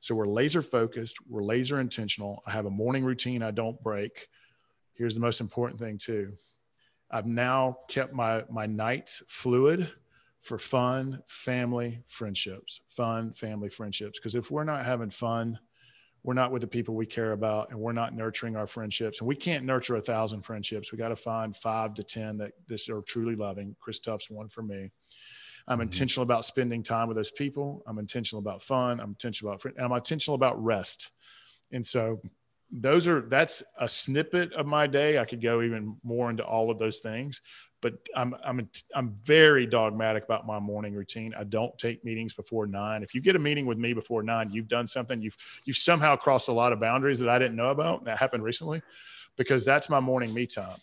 So 0.00 0.14
we're 0.14 0.26
laser 0.26 0.62
focused 0.62 1.16
we're 1.28 1.42
laser 1.42 1.80
intentional. 1.80 2.42
I 2.46 2.52
have 2.52 2.66
a 2.66 2.70
morning 2.70 3.04
routine 3.04 3.42
i 3.42 3.50
don't 3.50 3.82
break. 3.82 4.28
Here's 4.94 5.14
the 5.14 5.20
most 5.20 5.40
important 5.40 5.80
thing 5.80 5.98
too. 5.98 6.34
I've 7.10 7.26
now 7.26 7.78
kept 7.88 8.12
my 8.12 8.44
my 8.50 8.66
nights 8.66 9.22
fluid 9.28 9.90
for 10.40 10.58
fun, 10.58 11.22
family, 11.26 12.02
friendships, 12.06 12.80
fun, 12.88 13.32
family, 13.32 13.68
friendships. 13.68 14.18
Because 14.18 14.34
if 14.34 14.50
we're 14.50 14.64
not 14.64 14.84
having 14.84 15.10
fun, 15.10 15.60
we're 16.24 16.34
not 16.34 16.52
with 16.52 16.62
the 16.62 16.68
people 16.68 16.94
we 16.94 17.06
care 17.06 17.32
about 17.32 17.70
and 17.70 17.78
we're 17.78 17.92
not 17.92 18.14
nurturing 18.14 18.56
our 18.56 18.66
friendships. 18.66 19.18
And 19.18 19.26
we 19.26 19.34
can't 19.34 19.64
nurture 19.64 19.96
a 19.96 20.00
thousand 20.00 20.42
friendships. 20.42 20.92
We 20.92 20.98
got 20.98 21.08
to 21.08 21.16
find 21.16 21.56
five 21.56 21.94
to 21.94 22.04
10 22.04 22.38
that 22.38 22.52
this 22.68 22.88
are 22.88 23.02
truly 23.02 23.34
loving. 23.34 23.74
Chris 23.80 23.98
Tuff's 23.98 24.30
one 24.30 24.48
for 24.48 24.62
me. 24.62 24.92
I'm 25.66 25.76
mm-hmm. 25.76 25.82
intentional 25.82 26.22
about 26.22 26.44
spending 26.44 26.82
time 26.82 27.08
with 27.08 27.16
those 27.16 27.30
people. 27.30 27.82
I'm 27.86 27.98
intentional 27.98 28.38
about 28.38 28.62
fun. 28.62 29.00
I'm 29.00 29.10
intentional 29.10 29.52
about, 29.52 29.64
and 29.64 29.84
I'm 29.84 29.92
intentional 29.92 30.34
about 30.36 30.62
rest. 30.62 31.10
And 31.72 31.84
so 31.84 32.20
those 32.70 33.08
are, 33.08 33.22
that's 33.22 33.62
a 33.78 33.88
snippet 33.88 34.52
of 34.52 34.66
my 34.66 34.86
day. 34.86 35.18
I 35.18 35.24
could 35.24 35.42
go 35.42 35.62
even 35.62 35.96
more 36.04 36.30
into 36.30 36.44
all 36.44 36.70
of 36.70 36.78
those 36.78 37.00
things, 37.00 37.40
but 37.82 37.94
I'm 38.16 38.34
I'm 38.42 38.70
I'm 38.94 39.18
very 39.24 39.66
dogmatic 39.66 40.24
about 40.24 40.46
my 40.46 40.58
morning 40.58 40.94
routine. 40.94 41.34
I 41.36 41.44
don't 41.44 41.76
take 41.76 42.04
meetings 42.04 42.32
before 42.32 42.66
nine. 42.66 43.02
If 43.02 43.14
you 43.14 43.20
get 43.20 43.36
a 43.36 43.38
meeting 43.38 43.66
with 43.66 43.76
me 43.76 43.92
before 43.92 44.22
nine, 44.22 44.50
you've 44.50 44.68
done 44.68 44.86
something. 44.86 45.20
You've 45.20 45.36
you've 45.64 45.76
somehow 45.76 46.16
crossed 46.16 46.48
a 46.48 46.52
lot 46.52 46.72
of 46.72 46.80
boundaries 46.80 47.18
that 47.18 47.28
I 47.28 47.38
didn't 47.38 47.56
know 47.56 47.70
about. 47.70 48.04
That 48.04 48.18
happened 48.18 48.44
recently, 48.44 48.80
because 49.36 49.64
that's 49.64 49.90
my 49.90 50.00
morning 50.00 50.32
me 50.32 50.46
time 50.46 50.78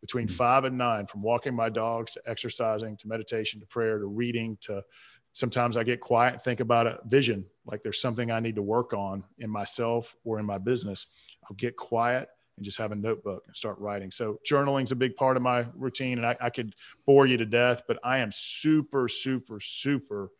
between 0.00 0.26
mm-hmm. 0.26 0.36
five 0.36 0.64
and 0.64 0.78
nine, 0.78 1.06
from 1.06 1.22
walking 1.22 1.54
my 1.54 1.70
dogs 1.70 2.12
to 2.12 2.22
exercising 2.26 2.96
to 2.98 3.08
meditation 3.08 3.58
to 3.60 3.66
prayer 3.66 3.98
to 3.98 4.06
reading 4.06 4.58
to 4.60 4.84
sometimes 5.32 5.78
I 5.78 5.82
get 5.82 6.00
quiet 6.00 6.34
and 6.34 6.42
think 6.42 6.60
about 6.60 6.86
a 6.86 6.98
vision, 7.06 7.46
like 7.64 7.82
there's 7.82 8.00
something 8.00 8.30
I 8.30 8.40
need 8.40 8.56
to 8.56 8.62
work 8.62 8.92
on 8.92 9.24
in 9.38 9.48
myself 9.48 10.14
or 10.24 10.38
in 10.38 10.44
my 10.44 10.58
business. 10.58 11.06
I'll 11.44 11.56
get 11.56 11.76
quiet 11.76 12.28
and 12.56 12.64
just 12.64 12.78
have 12.78 12.92
a 12.92 12.96
notebook 12.96 13.44
and 13.46 13.56
start 13.56 13.78
writing. 13.78 14.10
So 14.10 14.38
journaling 14.48 14.84
is 14.84 14.92
a 14.92 14.96
big 14.96 15.16
part 15.16 15.36
of 15.36 15.42
my 15.42 15.66
routine, 15.74 16.18
and 16.18 16.26
I, 16.26 16.36
I 16.40 16.50
could 16.50 16.74
bore 17.06 17.26
you 17.26 17.36
to 17.38 17.46
death, 17.46 17.82
but 17.86 17.98
I 18.04 18.18
am 18.18 18.30
super, 18.32 19.08
super, 19.08 19.60
super 19.60 20.30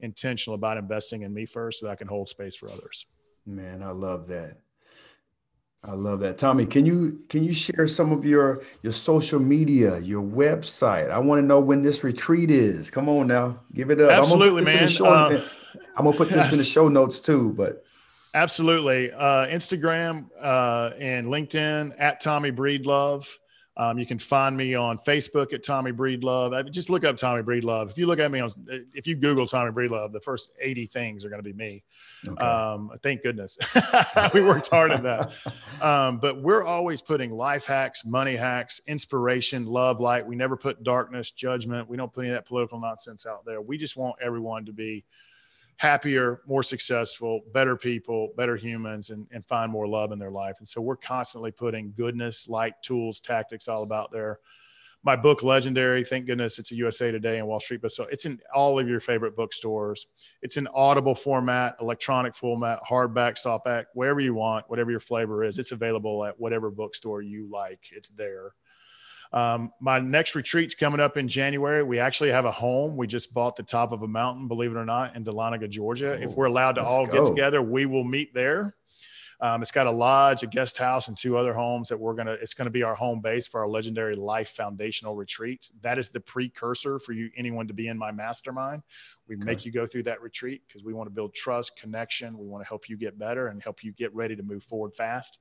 intentional 0.00 0.54
about 0.54 0.76
investing 0.76 1.22
in 1.22 1.32
me 1.32 1.46
first 1.46 1.80
so 1.80 1.86
that 1.86 1.92
I 1.92 1.96
can 1.96 2.08
hold 2.08 2.28
space 2.28 2.56
for 2.56 2.68
others. 2.68 3.06
Man, 3.46 3.82
I 3.82 3.90
love 3.90 4.28
that. 4.28 4.58
I 5.86 5.92
love 5.92 6.20
that. 6.20 6.38
Tommy, 6.38 6.64
can 6.64 6.86
you 6.86 7.18
can 7.28 7.44
you 7.44 7.52
share 7.52 7.86
some 7.86 8.10
of 8.10 8.24
your 8.24 8.62
your 8.82 8.92
social 8.92 9.38
media, 9.38 9.98
your 9.98 10.22
website? 10.22 11.10
I 11.10 11.18
want 11.18 11.42
to 11.42 11.46
know 11.46 11.60
when 11.60 11.82
this 11.82 12.02
retreat 12.02 12.50
is. 12.50 12.90
Come 12.90 13.06
on 13.08 13.26
now, 13.26 13.60
give 13.74 13.90
it 13.90 14.00
up. 14.00 14.10
Absolutely, 14.10 14.64
man. 14.64 14.88
Uh, 15.00 15.44
I'm 15.94 16.04
gonna 16.06 16.16
put 16.16 16.30
this 16.30 16.52
in 16.52 16.58
the 16.58 16.64
show 16.64 16.88
notes 16.88 17.20
too, 17.20 17.52
but 17.52 17.83
Absolutely. 18.34 19.12
Uh, 19.12 19.46
Instagram 19.46 20.26
uh, 20.42 20.90
and 20.98 21.26
LinkedIn 21.28 21.94
at 21.98 22.20
Tommy 22.20 22.50
Breedlove. 22.50 23.28
Um, 23.76 23.98
you 23.98 24.06
can 24.06 24.20
find 24.20 24.56
me 24.56 24.74
on 24.74 24.98
Facebook 24.98 25.52
at 25.52 25.64
Tommy 25.64 25.92
Breedlove. 25.92 26.56
I 26.56 26.62
mean, 26.62 26.72
just 26.72 26.90
look 26.90 27.04
up 27.04 27.16
Tommy 27.16 27.42
Breedlove. 27.42 27.90
If 27.90 27.98
you 27.98 28.06
look 28.06 28.20
at 28.20 28.30
me 28.30 28.38
on, 28.38 28.50
if 28.94 29.06
you 29.06 29.16
Google 29.16 29.48
Tommy 29.48 29.72
Breedlove, 29.72 30.12
the 30.12 30.20
first 30.20 30.50
80 30.60 30.86
things 30.86 31.24
are 31.24 31.28
going 31.28 31.42
to 31.42 31.44
be 31.44 31.52
me. 31.52 31.82
Okay. 32.26 32.44
Um, 32.44 32.90
thank 33.02 33.22
goodness. 33.22 33.58
we 34.34 34.44
worked 34.44 34.68
hard 34.68 34.92
at 34.92 35.02
that. 35.02 35.32
Um, 35.82 36.18
but 36.18 36.40
we're 36.40 36.64
always 36.64 37.02
putting 37.02 37.32
life 37.32 37.66
hacks, 37.66 38.04
money 38.04 38.36
hacks, 38.36 38.80
inspiration, 38.86 39.66
love, 39.66 39.98
light. 39.98 40.24
We 40.24 40.36
never 40.36 40.56
put 40.56 40.84
darkness, 40.84 41.32
judgment. 41.32 41.88
We 41.88 41.96
don't 41.96 42.12
put 42.12 42.20
any 42.22 42.30
of 42.30 42.36
that 42.36 42.46
political 42.46 42.78
nonsense 42.78 43.26
out 43.26 43.44
there. 43.44 43.60
We 43.60 43.76
just 43.76 43.96
want 43.96 44.16
everyone 44.22 44.66
to 44.66 44.72
be 44.72 45.04
happier, 45.76 46.40
more 46.46 46.62
successful, 46.62 47.40
better 47.52 47.76
people, 47.76 48.30
better 48.36 48.56
humans, 48.56 49.10
and, 49.10 49.26
and 49.32 49.46
find 49.46 49.70
more 49.70 49.86
love 49.86 50.12
in 50.12 50.18
their 50.18 50.30
life. 50.30 50.56
And 50.58 50.68
so 50.68 50.80
we're 50.80 50.96
constantly 50.96 51.50
putting 51.50 51.92
goodness, 51.96 52.48
light, 52.48 52.74
tools, 52.82 53.20
tactics 53.20 53.68
all 53.68 53.82
about 53.82 54.12
there. 54.12 54.38
My 55.02 55.16
book, 55.16 55.42
Legendary, 55.42 56.02
thank 56.02 56.24
goodness 56.24 56.58
it's 56.58 56.70
a 56.70 56.76
USA 56.76 57.10
Today 57.10 57.38
and 57.38 57.46
Wall 57.46 57.60
Street 57.60 57.82
bestseller. 57.82 58.06
It's 58.10 58.24
in 58.24 58.40
all 58.54 58.78
of 58.78 58.88
your 58.88 59.00
favorite 59.00 59.36
bookstores. 59.36 60.06
It's 60.40 60.56
in 60.56 60.66
audible 60.68 61.14
format, 61.14 61.76
electronic 61.78 62.34
format, 62.34 62.78
hardback, 62.88 63.36
softback, 63.36 63.84
wherever 63.92 64.20
you 64.20 64.32
want, 64.32 64.64
whatever 64.70 64.90
your 64.90 65.00
flavor 65.00 65.44
is. 65.44 65.58
It's 65.58 65.72
available 65.72 66.24
at 66.24 66.40
whatever 66.40 66.70
bookstore 66.70 67.20
you 67.20 67.50
like. 67.52 67.80
It's 67.92 68.08
there. 68.08 68.54
Um, 69.34 69.72
my 69.80 69.98
next 69.98 70.36
retreat's 70.36 70.76
coming 70.76 71.00
up 71.00 71.16
in 71.16 71.26
January. 71.26 71.82
We 71.82 71.98
actually 71.98 72.30
have 72.30 72.44
a 72.44 72.52
home. 72.52 72.96
We 72.96 73.08
just 73.08 73.34
bought 73.34 73.56
the 73.56 73.64
top 73.64 73.90
of 73.90 74.02
a 74.02 74.06
mountain, 74.06 74.46
believe 74.46 74.70
it 74.70 74.76
or 74.76 74.84
not, 74.84 75.16
in 75.16 75.24
Dahlonega, 75.24 75.68
Georgia. 75.68 76.16
Oh, 76.16 76.22
if 76.22 76.36
we're 76.36 76.44
allowed 76.44 76.76
to 76.76 76.84
all 76.84 77.04
go. 77.04 77.12
get 77.12 77.26
together, 77.26 77.60
we 77.60 77.84
will 77.84 78.04
meet 78.04 78.32
there. 78.32 78.76
Um, 79.40 79.60
it's 79.60 79.72
got 79.72 79.88
a 79.88 79.90
lodge, 79.90 80.44
a 80.44 80.46
guest 80.46 80.78
house, 80.78 81.08
and 81.08 81.18
two 81.18 81.36
other 81.36 81.52
homes 81.52 81.88
that 81.88 81.98
we're 81.98 82.14
gonna. 82.14 82.36
It's 82.40 82.54
gonna 82.54 82.70
be 82.70 82.84
our 82.84 82.94
home 82.94 83.20
base 83.20 83.48
for 83.48 83.60
our 83.60 83.68
legendary 83.68 84.14
life 84.14 84.50
foundational 84.50 85.16
retreats. 85.16 85.72
That 85.82 85.98
is 85.98 86.10
the 86.10 86.20
precursor 86.20 87.00
for 87.00 87.12
you, 87.12 87.28
anyone 87.36 87.66
to 87.66 87.74
be 87.74 87.88
in 87.88 87.98
my 87.98 88.12
mastermind. 88.12 88.84
We 89.26 89.34
okay. 89.34 89.44
make 89.44 89.66
you 89.66 89.72
go 89.72 89.84
through 89.84 90.04
that 90.04 90.22
retreat 90.22 90.62
because 90.68 90.84
we 90.84 90.94
want 90.94 91.08
to 91.08 91.14
build 91.14 91.34
trust, 91.34 91.76
connection. 91.76 92.38
We 92.38 92.46
want 92.46 92.62
to 92.62 92.68
help 92.68 92.88
you 92.88 92.96
get 92.96 93.18
better 93.18 93.48
and 93.48 93.60
help 93.60 93.82
you 93.82 93.90
get 93.90 94.14
ready 94.14 94.36
to 94.36 94.44
move 94.44 94.62
forward 94.62 94.94
fast. 94.94 95.40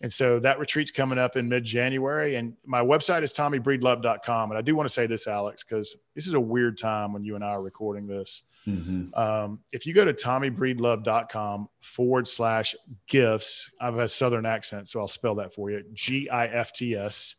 And 0.00 0.12
so 0.12 0.38
that 0.40 0.58
retreat's 0.58 0.90
coming 0.90 1.18
up 1.18 1.36
in 1.36 1.48
mid 1.48 1.64
January. 1.64 2.36
And 2.36 2.54
my 2.64 2.80
website 2.80 3.22
is 3.22 3.32
tommybreedlove.com. 3.32 4.50
And 4.50 4.58
I 4.58 4.60
do 4.60 4.74
want 4.74 4.88
to 4.88 4.92
say 4.92 5.06
this, 5.06 5.26
Alex, 5.26 5.64
because 5.64 5.96
this 6.14 6.26
is 6.26 6.34
a 6.34 6.40
weird 6.40 6.78
time 6.78 7.12
when 7.12 7.24
you 7.24 7.34
and 7.34 7.44
I 7.44 7.48
are 7.48 7.62
recording 7.62 8.06
this. 8.06 8.42
Mm-hmm. 8.66 9.14
Um, 9.14 9.60
if 9.72 9.86
you 9.86 9.92
go 9.92 10.04
to 10.04 10.14
tommybreedlove.com 10.14 11.68
forward 11.82 12.26
slash 12.26 12.74
gifts, 13.06 13.70
I 13.80 13.86
have 13.86 13.98
a 13.98 14.08
Southern 14.08 14.46
accent, 14.46 14.88
so 14.88 15.00
I'll 15.00 15.08
spell 15.08 15.34
that 15.36 15.52
for 15.52 15.70
you 15.70 15.84
G 15.92 16.30
I 16.30 16.46
F 16.46 16.72
T 16.72 16.94
S, 16.94 17.34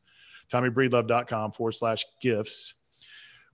tommybreedlove.com 0.51 1.53
forward 1.53 1.74
slash 1.74 2.06
gifts. 2.22 2.76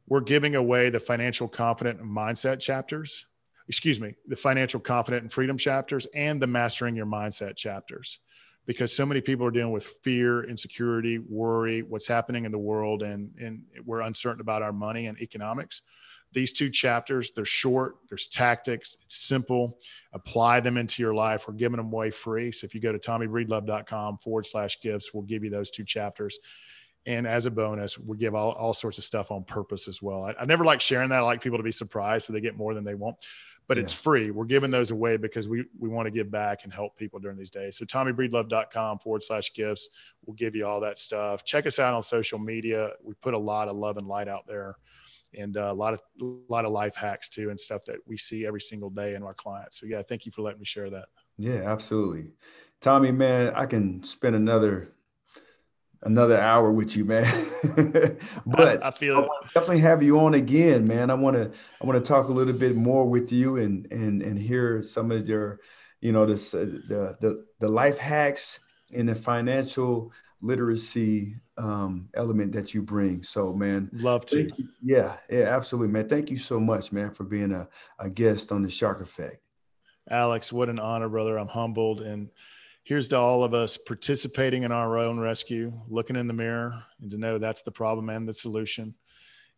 We're 0.08 0.20
giving 0.20 0.56
away 0.56 0.90
the 0.90 1.00
financial 1.00 1.48
confident 1.48 2.04
mindset 2.04 2.60
chapters. 2.60 3.26
Excuse 3.70 4.02
me, 4.02 4.16
the 4.28 4.36
financial 4.36 4.82
confident 4.82 5.24
and 5.24 5.32
freedom 5.32 5.58
chapters 5.58 6.06
and 6.14 6.42
the 6.42 6.48
mastering 6.48 6.98
your 6.98 7.06
mindset 7.06 7.56
chapters 7.56 8.20
because 8.66 8.96
so 8.96 9.06
many 9.06 9.22
people 9.22 9.46
are 9.46 9.52
dealing 9.52 9.72
with 9.72 9.86
fear, 10.04 10.44
insecurity, 10.44 11.18
worry, 11.18 11.82
what's 11.82 12.08
happening 12.08 12.46
in 12.46 12.52
the 12.52 12.60
world, 12.60 13.02
and, 13.02 13.32
and 13.40 13.64
we're 13.86 14.02
uncertain 14.02 14.42
about 14.42 14.62
our 14.62 14.74
money 14.74 15.08
and 15.08 15.20
economics. 15.20 15.82
These 16.34 16.54
two 16.54 16.70
chapters, 16.70 17.32
they're 17.36 17.44
short, 17.44 17.98
there's 18.08 18.28
tactics, 18.28 18.96
it's 19.02 19.18
simple. 19.18 19.80
Apply 20.14 20.62
them 20.62 20.78
into 20.78 21.02
your 21.02 21.14
life. 21.14 21.46
We're 21.48 21.56
giving 21.56 21.78
them 21.78 21.88
away 21.88 22.12
free. 22.12 22.54
So 22.54 22.66
if 22.66 22.74
you 22.74 22.80
go 22.80 22.94
to 22.94 23.00
tommybreedlove.com 23.00 24.20
forward 24.20 24.46
slash 24.46 24.80
gifts, 24.80 25.14
we'll 25.14 25.24
give 25.24 25.44
you 25.44 25.50
those 25.50 25.72
two 25.72 25.84
chapters. 25.84 26.40
And 27.06 27.28
as 27.28 27.48
a 27.48 27.52
bonus, 27.52 27.98
we 27.98 28.16
give 28.16 28.36
all, 28.36 28.52
all 28.52 28.74
sorts 28.74 28.98
of 28.98 29.04
stuff 29.04 29.32
on 29.32 29.44
purpose 29.44 29.88
as 29.88 30.02
well. 30.02 30.24
I, 30.24 30.36
I 30.40 30.46
never 30.46 30.64
like 30.64 30.80
sharing 30.80 31.10
that. 31.10 31.18
I 31.18 31.22
like 31.22 31.42
people 31.42 31.58
to 31.58 31.64
be 31.64 31.72
surprised 31.72 32.28
so 32.28 32.34
they 32.34 32.42
get 32.42 32.56
more 32.56 32.74
than 32.76 32.86
they 32.86 32.96
want 32.96 33.18
but 33.72 33.78
yeah. 33.78 33.84
it's 33.84 33.94
free. 33.94 34.32
We're 34.32 34.44
giving 34.44 34.70
those 34.70 34.92
away 34.92 35.16
because 35.16 35.48
we 35.48 35.64
we 35.80 35.88
want 35.88 36.06
to 36.06 36.12
give 36.12 36.30
back 36.30 36.66
and 36.66 36.74
help 36.74 36.98
people 36.98 37.20
during 37.20 37.38
these 37.38 37.50
days. 37.50 37.78
So 37.78 37.86
TommyBreedlove.com 37.86 39.00
forward 39.00 39.24
slash 39.24 39.54
gifts. 39.54 39.88
We'll 40.26 40.34
give 40.34 40.58
you 40.58 40.68
all 40.68 40.82
that 40.82 41.00
stuff. 41.00 41.46
Check 41.46 41.66
us 41.66 41.80
out 41.80 41.94
on 41.94 42.04
social 42.04 42.38
media. 42.38 42.90
We 43.02 43.14
put 43.22 43.34
a 43.34 43.38
lot 43.38 43.70
of 43.70 43.78
love 43.78 43.96
and 43.96 44.06
light 44.10 44.28
out 44.28 44.46
there, 44.46 44.76
and 45.40 45.56
uh, 45.56 45.72
a 45.72 45.74
lot 45.74 45.94
of 45.94 46.02
a 46.22 46.26
lot 46.52 46.66
of 46.66 46.74
life 46.74 46.98
hacks 46.98 47.30
too, 47.30 47.50
and 47.50 47.58
stuff 47.58 47.86
that 47.86 48.00
we 48.06 48.18
see 48.18 48.46
every 48.46 48.60
single 48.60 48.90
day 48.90 49.16
in 49.16 49.24
our 49.24 49.34
clients. 49.34 49.80
So 49.80 49.86
yeah, 49.86 50.02
thank 50.02 50.26
you 50.26 50.34
for 50.34 50.42
letting 50.42 50.60
me 50.60 50.66
share 50.66 50.90
that. 50.90 51.06
Yeah, 51.38 51.62
absolutely, 51.64 52.26
Tommy. 52.82 53.14
Man, 53.14 53.54
I 53.56 53.68
can 53.68 54.04
spend 54.04 54.36
another 54.36 54.92
another 56.04 56.40
hour 56.40 56.72
with 56.72 56.96
you, 56.96 57.06
man. 57.06 57.32
but 58.46 58.84
I, 58.84 58.88
I 58.88 58.92
feel 58.92 59.18
I 59.18 59.48
definitely 59.54 59.80
have 59.80 60.02
you 60.02 60.20
on 60.20 60.34
again, 60.34 60.86
man. 60.86 61.10
I 61.10 61.14
want 61.14 61.36
to 61.36 61.52
I 61.82 61.86
want 61.86 62.04
to 62.04 62.08
talk 62.08 62.28
a 62.28 62.32
little 62.32 62.54
bit 62.54 62.76
more 62.76 63.08
with 63.08 63.32
you 63.32 63.58
and 63.58 63.92
and 63.92 64.22
and 64.22 64.40
hear 64.40 64.84
some 64.84 65.12
of 65.12 65.28
your, 65.28 65.60
you 66.00 66.12
know, 66.12 66.26
this 66.26 66.54
uh, 66.54 66.66
the 66.88 67.18
the 67.20 67.46
the 67.60 67.70
life 67.70 67.98
hacks 67.98 68.60
and 68.94 69.10
the 69.10 69.16
financial 69.16 70.12
literacy 70.42 71.36
um, 71.58 72.10
element 72.16 72.52
that 72.54 72.74
you 72.74 72.82
bring. 72.82 73.22
So, 73.22 73.54
man, 73.54 73.90
love 73.94 74.26
to. 74.28 74.50
Yeah, 74.84 75.18
yeah, 75.30 75.56
absolutely, 75.56 75.94
man. 75.94 76.10
Thank 76.10 76.32
you 76.32 76.38
so 76.38 76.60
much, 76.60 76.92
man, 76.92 77.12
for 77.12 77.24
being 77.24 77.52
a, 77.52 77.68
a 78.00 78.10
guest 78.10 78.52
on 78.52 78.64
the 78.64 78.70
Shark 78.70 79.02
Effect. 79.02 79.38
Alex, 80.10 80.52
what 80.52 80.70
an 80.70 80.80
honor, 80.80 81.10
brother. 81.10 81.38
I'm 81.38 81.48
humbled 81.48 82.02
and 82.02 82.30
here's 82.92 83.08
to 83.08 83.18
all 83.18 83.42
of 83.42 83.54
us 83.54 83.78
participating 83.78 84.64
in 84.64 84.72
our 84.74 84.98
own 84.98 85.18
rescue, 85.18 85.72
looking 85.88 86.18
in 86.18 86.28
the 86.28 86.34
mirror 86.34 86.84
and 87.00 87.10
to 87.10 87.18
know 87.18 87.38
that's 87.38 87.62
the 87.62 87.72
problem 87.72 88.10
and 88.10 88.28
the 88.28 88.34
solution, 88.34 88.94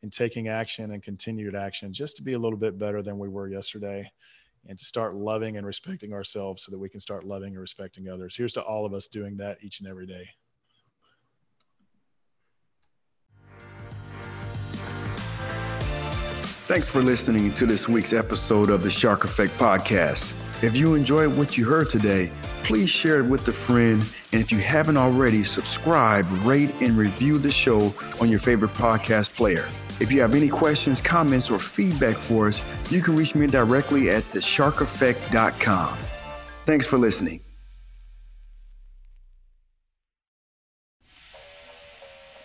and 0.03 0.13
taking 0.13 0.49
action 0.49 0.91
and 0.91 1.01
continued 1.01 1.55
action 1.55 1.91
just 1.91 2.15
to 2.15 2.21
be 2.21 2.33
a 2.33 2.37
little 2.37 2.59
bit 2.59 2.77
better 2.77 3.01
than 3.01 3.17
we 3.17 3.27
were 3.27 3.47
yesterday 3.47 4.07
and 4.69 4.77
to 4.77 4.85
start 4.85 5.15
loving 5.15 5.57
and 5.57 5.65
respecting 5.65 6.13
ourselves 6.13 6.61
so 6.61 6.71
that 6.71 6.77
we 6.77 6.87
can 6.87 6.99
start 6.99 7.23
loving 7.23 7.53
and 7.53 7.59
respecting 7.59 8.07
others. 8.07 8.35
Here's 8.35 8.53
to 8.53 8.61
all 8.61 8.85
of 8.85 8.93
us 8.93 9.07
doing 9.07 9.37
that 9.37 9.57
each 9.63 9.79
and 9.79 9.89
every 9.89 10.05
day. 10.05 10.29
Thanks 16.67 16.87
for 16.87 17.01
listening 17.01 17.51
to 17.55 17.65
this 17.65 17.89
week's 17.89 18.13
episode 18.13 18.69
of 18.69 18.83
the 18.83 18.91
Shark 18.91 19.23
Effect 19.23 19.57
Podcast. 19.57 20.42
If 20.63 20.77
you 20.77 20.95
enjoyed 20.95 21.37
what 21.37 21.57
you 21.57 21.65
heard 21.65 21.89
today, 21.89 22.31
please 22.63 22.89
share 22.89 23.19
it 23.19 23.25
with 23.25 23.45
a 23.49 23.51
friend. 23.51 24.01
And 24.31 24.41
if 24.41 24.49
you 24.49 24.59
haven't 24.59 24.95
already, 24.95 25.43
subscribe, 25.43 26.25
rate, 26.45 26.71
and 26.81 26.97
review 26.97 27.37
the 27.37 27.51
show 27.51 27.93
on 28.21 28.29
your 28.29 28.39
favorite 28.39 28.71
podcast 28.71 29.35
player. 29.35 29.67
If 29.99 30.09
you 30.09 30.21
have 30.21 30.33
any 30.33 30.47
questions, 30.47 31.01
comments, 31.01 31.51
or 31.51 31.57
feedback 31.57 32.15
for 32.15 32.47
us, 32.47 32.61
you 32.89 33.01
can 33.01 33.17
reach 33.17 33.35
me 33.35 33.45
directly 33.45 34.09
at 34.09 34.23
thesharkeffect.com. 34.31 35.97
Thanks 36.65 36.85
for 36.85 36.97
listening. 36.97 37.41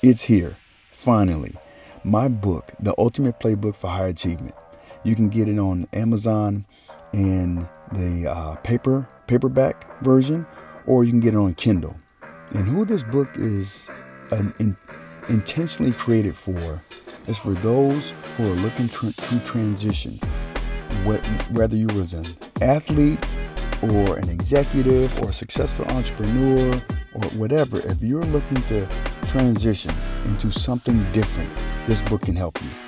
It's 0.03 0.25
here, 0.25 0.57
finally. 0.91 1.55
My 2.03 2.27
book, 2.27 2.73
The 2.81 2.97
Ultimate 2.99 3.39
Playbook 3.39 3.77
for 3.77 3.91
High 3.91 4.09
Achievement. 4.09 4.57
You 5.05 5.14
can 5.14 5.29
get 5.29 5.49
it 5.49 5.61
on 5.61 5.87
Amazon 5.93 6.66
in 7.13 7.69
the 7.93 8.31
uh, 8.31 8.55
paper 8.57 9.09
paperback 9.27 10.03
version, 10.03 10.47
or 10.87 11.05
you 11.05 11.11
can 11.11 11.21
get 11.21 11.35
it 11.35 11.39
on 11.39 11.55
Kindle. 11.55 11.97
And 12.55 12.67
who 12.67 12.85
this 12.85 13.03
book 13.03 13.29
is 13.37 13.91
an, 14.31 14.55
in, 14.59 14.77
intentionally 15.29 15.93
created 15.93 16.35
for 16.35 16.83
is 17.27 17.37
for 17.37 17.53
those 17.53 18.13
who 18.37 18.51
are 18.51 18.57
looking 18.57 18.89
tr- 18.89 19.11
to 19.11 19.41
transition, 19.41 20.13
what, 21.05 21.25
whether 21.51 21.77
you 21.77 21.87
was 21.89 22.15
an 22.15 22.27
athlete 22.63 23.19
or 23.83 24.17
an 24.17 24.29
executive 24.29 25.17
or 25.23 25.31
a 25.31 25.33
successful 25.33 25.85
entrepreneur 25.87 26.83
or 27.15 27.23
whatever. 27.37 27.79
If 27.81 28.03
you're 28.03 28.25
looking 28.25 28.63
to 28.63 28.89
transition 29.29 29.95
into 30.27 30.51
something 30.51 31.05
different, 31.13 31.51
this 31.87 32.01
book 32.03 32.23
can 32.23 32.35
help 32.35 32.61
you. 32.63 32.88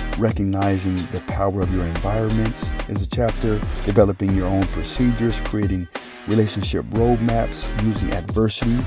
recognizing 0.17 0.95
the 1.11 1.21
power 1.27 1.61
of 1.61 1.73
your 1.73 1.85
environments 1.85 2.69
is 2.89 3.01
a 3.01 3.07
chapter, 3.07 3.59
developing 3.85 4.35
your 4.35 4.47
own 4.47 4.63
procedures, 4.67 5.39
creating 5.41 5.87
relationship 6.27 6.85
roadmaps, 6.85 7.65
using 7.83 8.11
adversity 8.11 8.77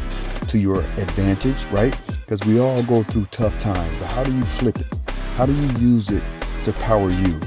to 0.48 0.58
your 0.58 0.80
advantage, 0.98 1.62
right? 1.72 1.96
Because 2.20 2.44
we 2.44 2.60
all 2.60 2.82
go 2.82 3.02
through 3.02 3.26
tough 3.30 3.58
times, 3.58 3.96
but 3.98 4.06
how 4.06 4.24
do 4.24 4.34
you 4.34 4.44
flip 4.44 4.78
it? 4.78 4.86
How 5.36 5.46
do 5.46 5.52
you 5.52 5.68
use 5.78 6.10
it 6.10 6.22
to 6.64 6.72
power 6.74 7.10
you? 7.10 7.40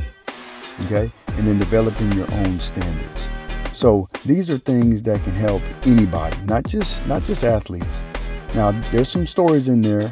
Okay? 0.86 1.12
And 1.30 1.48
then 1.48 1.60
developing 1.60 2.12
your 2.14 2.32
own 2.34 2.60
standards. 2.60 3.28
So 3.72 4.10
these 4.26 4.50
are 4.50 4.58
things 4.58 5.04
that 5.04 5.24
can 5.24 5.34
help 5.34 5.62
anybody, 5.84 6.38
not 6.46 6.66
just 6.66 7.06
not 7.08 7.24
just 7.24 7.44
athletes. 7.44 8.04
Now, 8.56 8.72
there's 8.92 9.10
some 9.10 9.28
stories 9.28 9.68
in 9.68 9.82
there 9.82 10.12